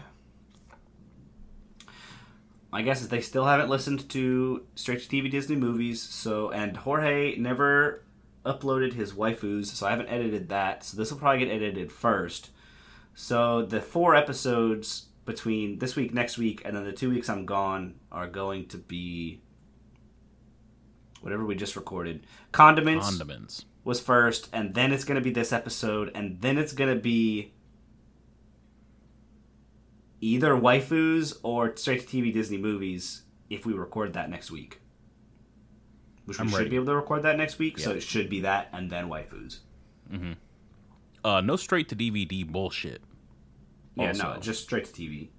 My 2.71 2.81
guess 2.81 3.01
is 3.01 3.09
they 3.09 3.21
still 3.21 3.45
haven't 3.45 3.69
listened 3.69 4.07
to 4.09 4.65
straight 4.75 5.01
to 5.01 5.07
TV 5.09 5.31
Disney 5.31 5.55
movies. 5.55 6.01
So 6.01 6.51
and 6.51 6.77
Jorge 6.77 7.35
never 7.37 8.03
uploaded 8.45 8.93
his 8.93 9.13
waifus, 9.13 9.67
so 9.67 9.85
I 9.85 9.91
haven't 9.91 10.09
edited 10.09 10.49
that. 10.49 10.83
So 10.83 10.97
this 10.97 11.11
will 11.11 11.19
probably 11.19 11.45
get 11.45 11.53
edited 11.53 11.91
first. 11.91 12.49
So 13.15 13.65
the 13.65 13.81
four 13.81 14.15
episodes 14.15 15.06
between 15.27 15.77
this 15.77 15.95
week, 15.95 16.13
next 16.13 16.39
week, 16.39 16.63
and 16.65 16.75
then 16.75 16.83
the 16.85 16.91
two 16.91 17.11
weeks 17.11 17.29
I'm 17.29 17.45
gone 17.45 17.95
are 18.11 18.27
going 18.27 18.67
to 18.69 18.77
be 18.77 19.41
whatever 21.21 21.45
we 21.45 21.53
just 21.55 21.75
recorded. 21.75 22.25
Condiments 22.51 23.07
Condiments. 23.09 23.65
was 23.83 23.99
first, 23.99 24.49
and 24.51 24.73
then 24.73 24.91
it's 24.91 25.03
going 25.03 25.17
to 25.17 25.21
be 25.23 25.29
this 25.31 25.53
episode, 25.53 26.11
and 26.15 26.41
then 26.41 26.57
it's 26.57 26.73
going 26.73 26.89
to 26.93 26.99
be 26.99 27.53
either 30.21 30.53
waifus 30.55 31.37
or 31.43 31.75
straight 31.75 32.07
to 32.07 32.17
TV 32.17 32.33
Disney 32.33 32.57
movies 32.57 33.23
if 33.49 33.65
we 33.65 33.73
record 33.73 34.13
that 34.13 34.29
next 34.29 34.49
week. 34.49 34.81
Which 36.25 36.39
we 36.39 36.43
I'm 36.43 36.49
should 36.49 36.57
ready. 36.57 36.69
be 36.71 36.75
able 36.77 36.87
to 36.87 36.95
record 36.95 37.23
that 37.23 37.37
next 37.37 37.59
week, 37.59 37.77
so 37.77 37.91
it 37.91 38.01
should 38.01 38.29
be 38.29 38.41
that 38.41 38.69
and 38.73 38.89
then 38.89 39.07
waifus. 39.09 39.59
Uh, 41.23 41.41
no 41.41 41.55
straight 41.55 41.89
to 41.89 41.95
DVD 41.95 42.45
bullshit. 42.47 43.01
Yeah, 43.97 44.11
no, 44.13 44.37
just 44.39 44.63
straight 44.63 44.85
to 44.85 44.91
TV. 44.91 45.29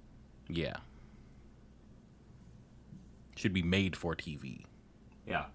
Yeah. 0.49 0.77
Should 3.35 3.53
be 3.53 3.61
made 3.63 3.95
for 3.95 4.15
TV. 4.15 4.65
Yeah, 5.27 5.45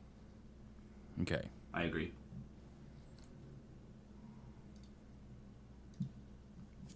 Okay. 1.22 1.42
I 1.72 1.82
agree. 1.84 2.12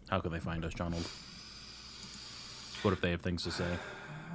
How 0.09 0.21
can 0.21 0.33
they 0.33 0.41
find 0.41 0.65
us, 0.65 0.75
Donald? 0.75 1.07
What 2.83 2.93
if 2.93 3.01
they 3.01 3.11
have 3.11 3.21
things 3.21 3.43
to 3.45 3.51
say? 3.51 3.67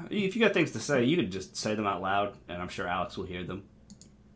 If 0.10 0.36
you 0.36 0.42
got 0.42 0.54
things 0.54 0.72
to 0.72 0.80
say, 0.80 1.04
you 1.04 1.16
could 1.16 1.32
just 1.32 1.56
say 1.56 1.76
them 1.76 1.88
out 1.88 2.02
loud, 2.02 2.36
and 2.50 2.62
I'm 2.62 2.68
sure 2.70 2.88
Alex 2.88 3.18
will 3.18 3.26
hear 3.26 3.44
them 3.44 3.64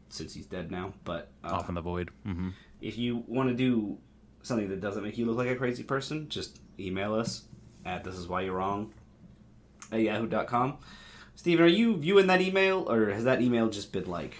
since 0.09 0.33
he's 0.33 0.45
dead 0.45 0.71
now. 0.71 0.93
But 1.03 1.29
uh, 1.43 1.49
Off 1.49 1.69
in 1.69 1.75
the 1.75 1.81
void. 1.81 2.09
Mm-hmm. 2.25 2.49
if 2.81 2.97
you 2.97 3.23
want 3.27 3.49
to 3.49 3.55
do 3.55 3.97
something 4.41 4.69
that 4.69 4.79
doesn't 4.81 5.03
make 5.03 5.17
you 5.17 5.25
look 5.25 5.37
like 5.37 5.49
a 5.49 5.55
crazy 5.55 5.83
person, 5.83 6.29
just 6.29 6.59
email 6.79 7.13
us 7.13 7.43
at 7.85 8.03
this 8.03 8.15
is 8.15 8.27
why 8.27 8.41
you're 8.41 8.55
wrong 8.55 8.93
at 9.91 10.01
yahoo.com. 10.01 10.77
Steven, 11.35 11.65
are 11.65 11.69
you 11.69 11.95
viewing 11.97 12.27
that 12.27 12.41
email, 12.41 12.89
or 12.91 13.11
has 13.11 13.23
that 13.25 13.41
email 13.41 13.69
just 13.69 13.91
been 13.91 14.05
like. 14.09 14.35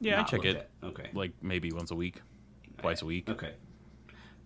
Yeah, 0.00 0.20
I 0.20 0.24
check 0.24 0.44
it. 0.44 0.56
at? 0.56 0.70
Okay. 0.82 1.10
Like 1.14 1.32
maybe 1.40 1.72
once 1.72 1.90
a 1.90 1.94
week, 1.94 2.20
twice 2.78 3.00
a 3.02 3.06
week. 3.06 3.28
Okay. 3.28 3.54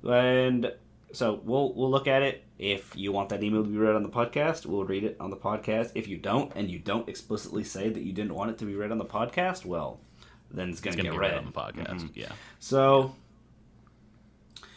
And 0.09 0.73
so 1.13 1.41
we'll 1.43 1.73
we'll 1.75 1.91
look 1.91 2.07
at 2.07 2.23
it. 2.23 2.45
If 2.59 2.95
you 2.95 3.13
want 3.13 3.31
that 3.31 3.43
email 3.43 3.65
to 3.65 3.69
be 3.69 3.77
read 3.77 3.97
on 3.97 4.03
the 4.03 4.11
podcast, 4.11 4.67
we'll 4.67 4.85
read 4.85 5.05
it 5.05 5.17
on 5.19 5.31
the 5.31 5.37
podcast. 5.37 5.93
If 5.95 6.07
you 6.07 6.19
don't, 6.19 6.53
and 6.55 6.71
you 6.71 6.79
don't 6.79 7.09
explicitly 7.09 7.65
say 7.65 7.89
that 7.89 8.03
you 8.03 8.13
didn't 8.13 8.35
want 8.35 8.51
it 8.51 8.59
to 8.59 8.65
be 8.65 8.75
read 8.75 8.93
on 8.93 8.99
the 8.99 9.05
podcast, 9.05 9.65
well, 9.65 10.01
then 10.51 10.69
it's 10.69 10.81
gonna, 10.81 10.97
It's 10.97 11.03
get 11.03 11.13
read 11.13 11.33
read 11.33 11.39
on 11.39 11.47
the 11.47 11.53
podcast. 11.53 12.01
Mm-hmm. 12.03 12.07
Yeah. 12.15 12.33
So 12.59 13.15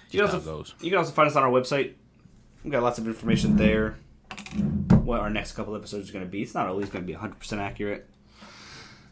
you 0.10 0.22
can 0.22 0.30
also 0.30 0.66
you 0.82 0.90
can 0.90 1.00
also 1.00 1.12
find 1.12 1.30
us 1.30 1.36
on 1.36 1.44
our 1.44 1.52
website. 1.52 1.94
We've 2.64 2.72
got 2.72 2.84
lots 2.84 2.98
of 3.00 3.08
information 3.08 3.58
there. 3.58 3.98
What 5.04 5.20
our 5.20 5.30
next 5.30 5.54
couple 5.54 5.76
episodes 5.76 6.10
are 6.10 6.14
going 6.14 6.26
to 6.26 6.32
be. 6.32 6.42
It's 6.42 6.54
not 6.54 6.68
always 6.68 6.90
going 6.90 7.06
to 7.06 7.08
be 7.12 7.18
100% 7.18 7.58
accurate. 7.58 8.10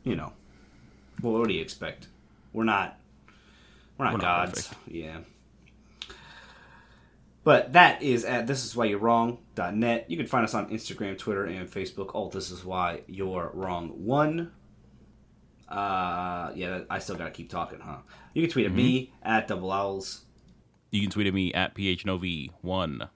You 0.04 0.16
know. 0.16 0.34
Well, 1.22 1.34
what 1.34 1.48
do 1.48 1.54
you 1.54 1.62
expect? 1.62 2.08
We're 2.54 2.64
not 2.64 2.98
we're 3.98 4.06
not 4.06 4.14
We're 4.14 4.18
not 4.20 4.46
gods. 4.48 4.68
perfect. 4.68 4.82
yeah. 4.88 5.18
But 7.44 7.74
that 7.74 8.02
is 8.02 8.24
at 8.24 8.48
this 8.48 8.64
is 8.66 8.76
why 8.76 8.86
you're 8.86 9.00
wrong.net. 9.00 10.06
You 10.10 10.18
can 10.18 10.28
find 10.28 10.44
us 10.44 10.54
on 10.54 10.70
Instagram, 10.70 11.18
Twitter, 11.18 11.46
and 11.46 11.70
Facebook. 11.70 12.14
All 12.14 12.30
this 12.30 12.52
is 12.52 12.64
why 12.64 13.02
you're 13.08 13.52
wrong 13.54 13.90
one. 14.06 14.52
Uh, 15.68 16.52
yeah, 16.56 16.82
I 16.90 17.00
still 17.00 17.16
gotta 17.16 17.32
keep 17.32 17.50
talking, 17.50 17.80
huh? 17.80 17.98
You 18.34 18.44
can 18.44 18.52
tweet 18.52 18.66
at 18.66 18.74
me 18.74 19.14
at 19.24 19.48
double 19.48 19.72
owls. 19.72 20.22
You 20.92 21.02
can 21.02 21.10
tweet 21.10 21.28
at 21.28 21.34
me 21.34 21.54
at 21.54 21.74
phnov1. 21.74 23.10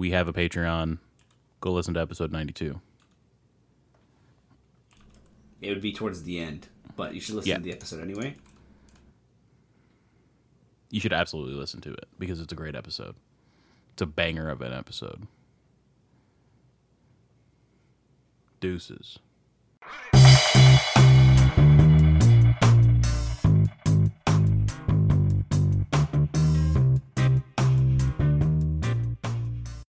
We 0.00 0.12
have 0.12 0.28
a 0.28 0.32
Patreon. 0.32 0.96
Go 1.60 1.72
listen 1.72 1.92
to 1.92 2.00
episode 2.00 2.32
92. 2.32 2.80
It 5.60 5.68
would 5.68 5.82
be 5.82 5.92
towards 5.92 6.22
the 6.22 6.38
end, 6.38 6.68
but 6.96 7.12
you 7.14 7.20
should 7.20 7.34
listen 7.34 7.50
Yeah. 7.50 7.56
to 7.58 7.62
the 7.62 7.72
episode 7.72 8.00
anyway. 8.00 8.34
You 10.88 11.00
should 11.00 11.12
absolutely 11.12 11.52
listen 11.52 11.82
to 11.82 11.92
it 11.92 12.08
because 12.18 12.40
it's 12.40 12.50
a 12.50 12.56
great 12.56 12.74
episode. 12.74 13.14
It's 13.92 14.00
a 14.00 14.06
banger 14.06 14.48
of 14.48 14.62
an 14.62 14.72
episode. 14.72 15.26
Deuces. 18.58 19.18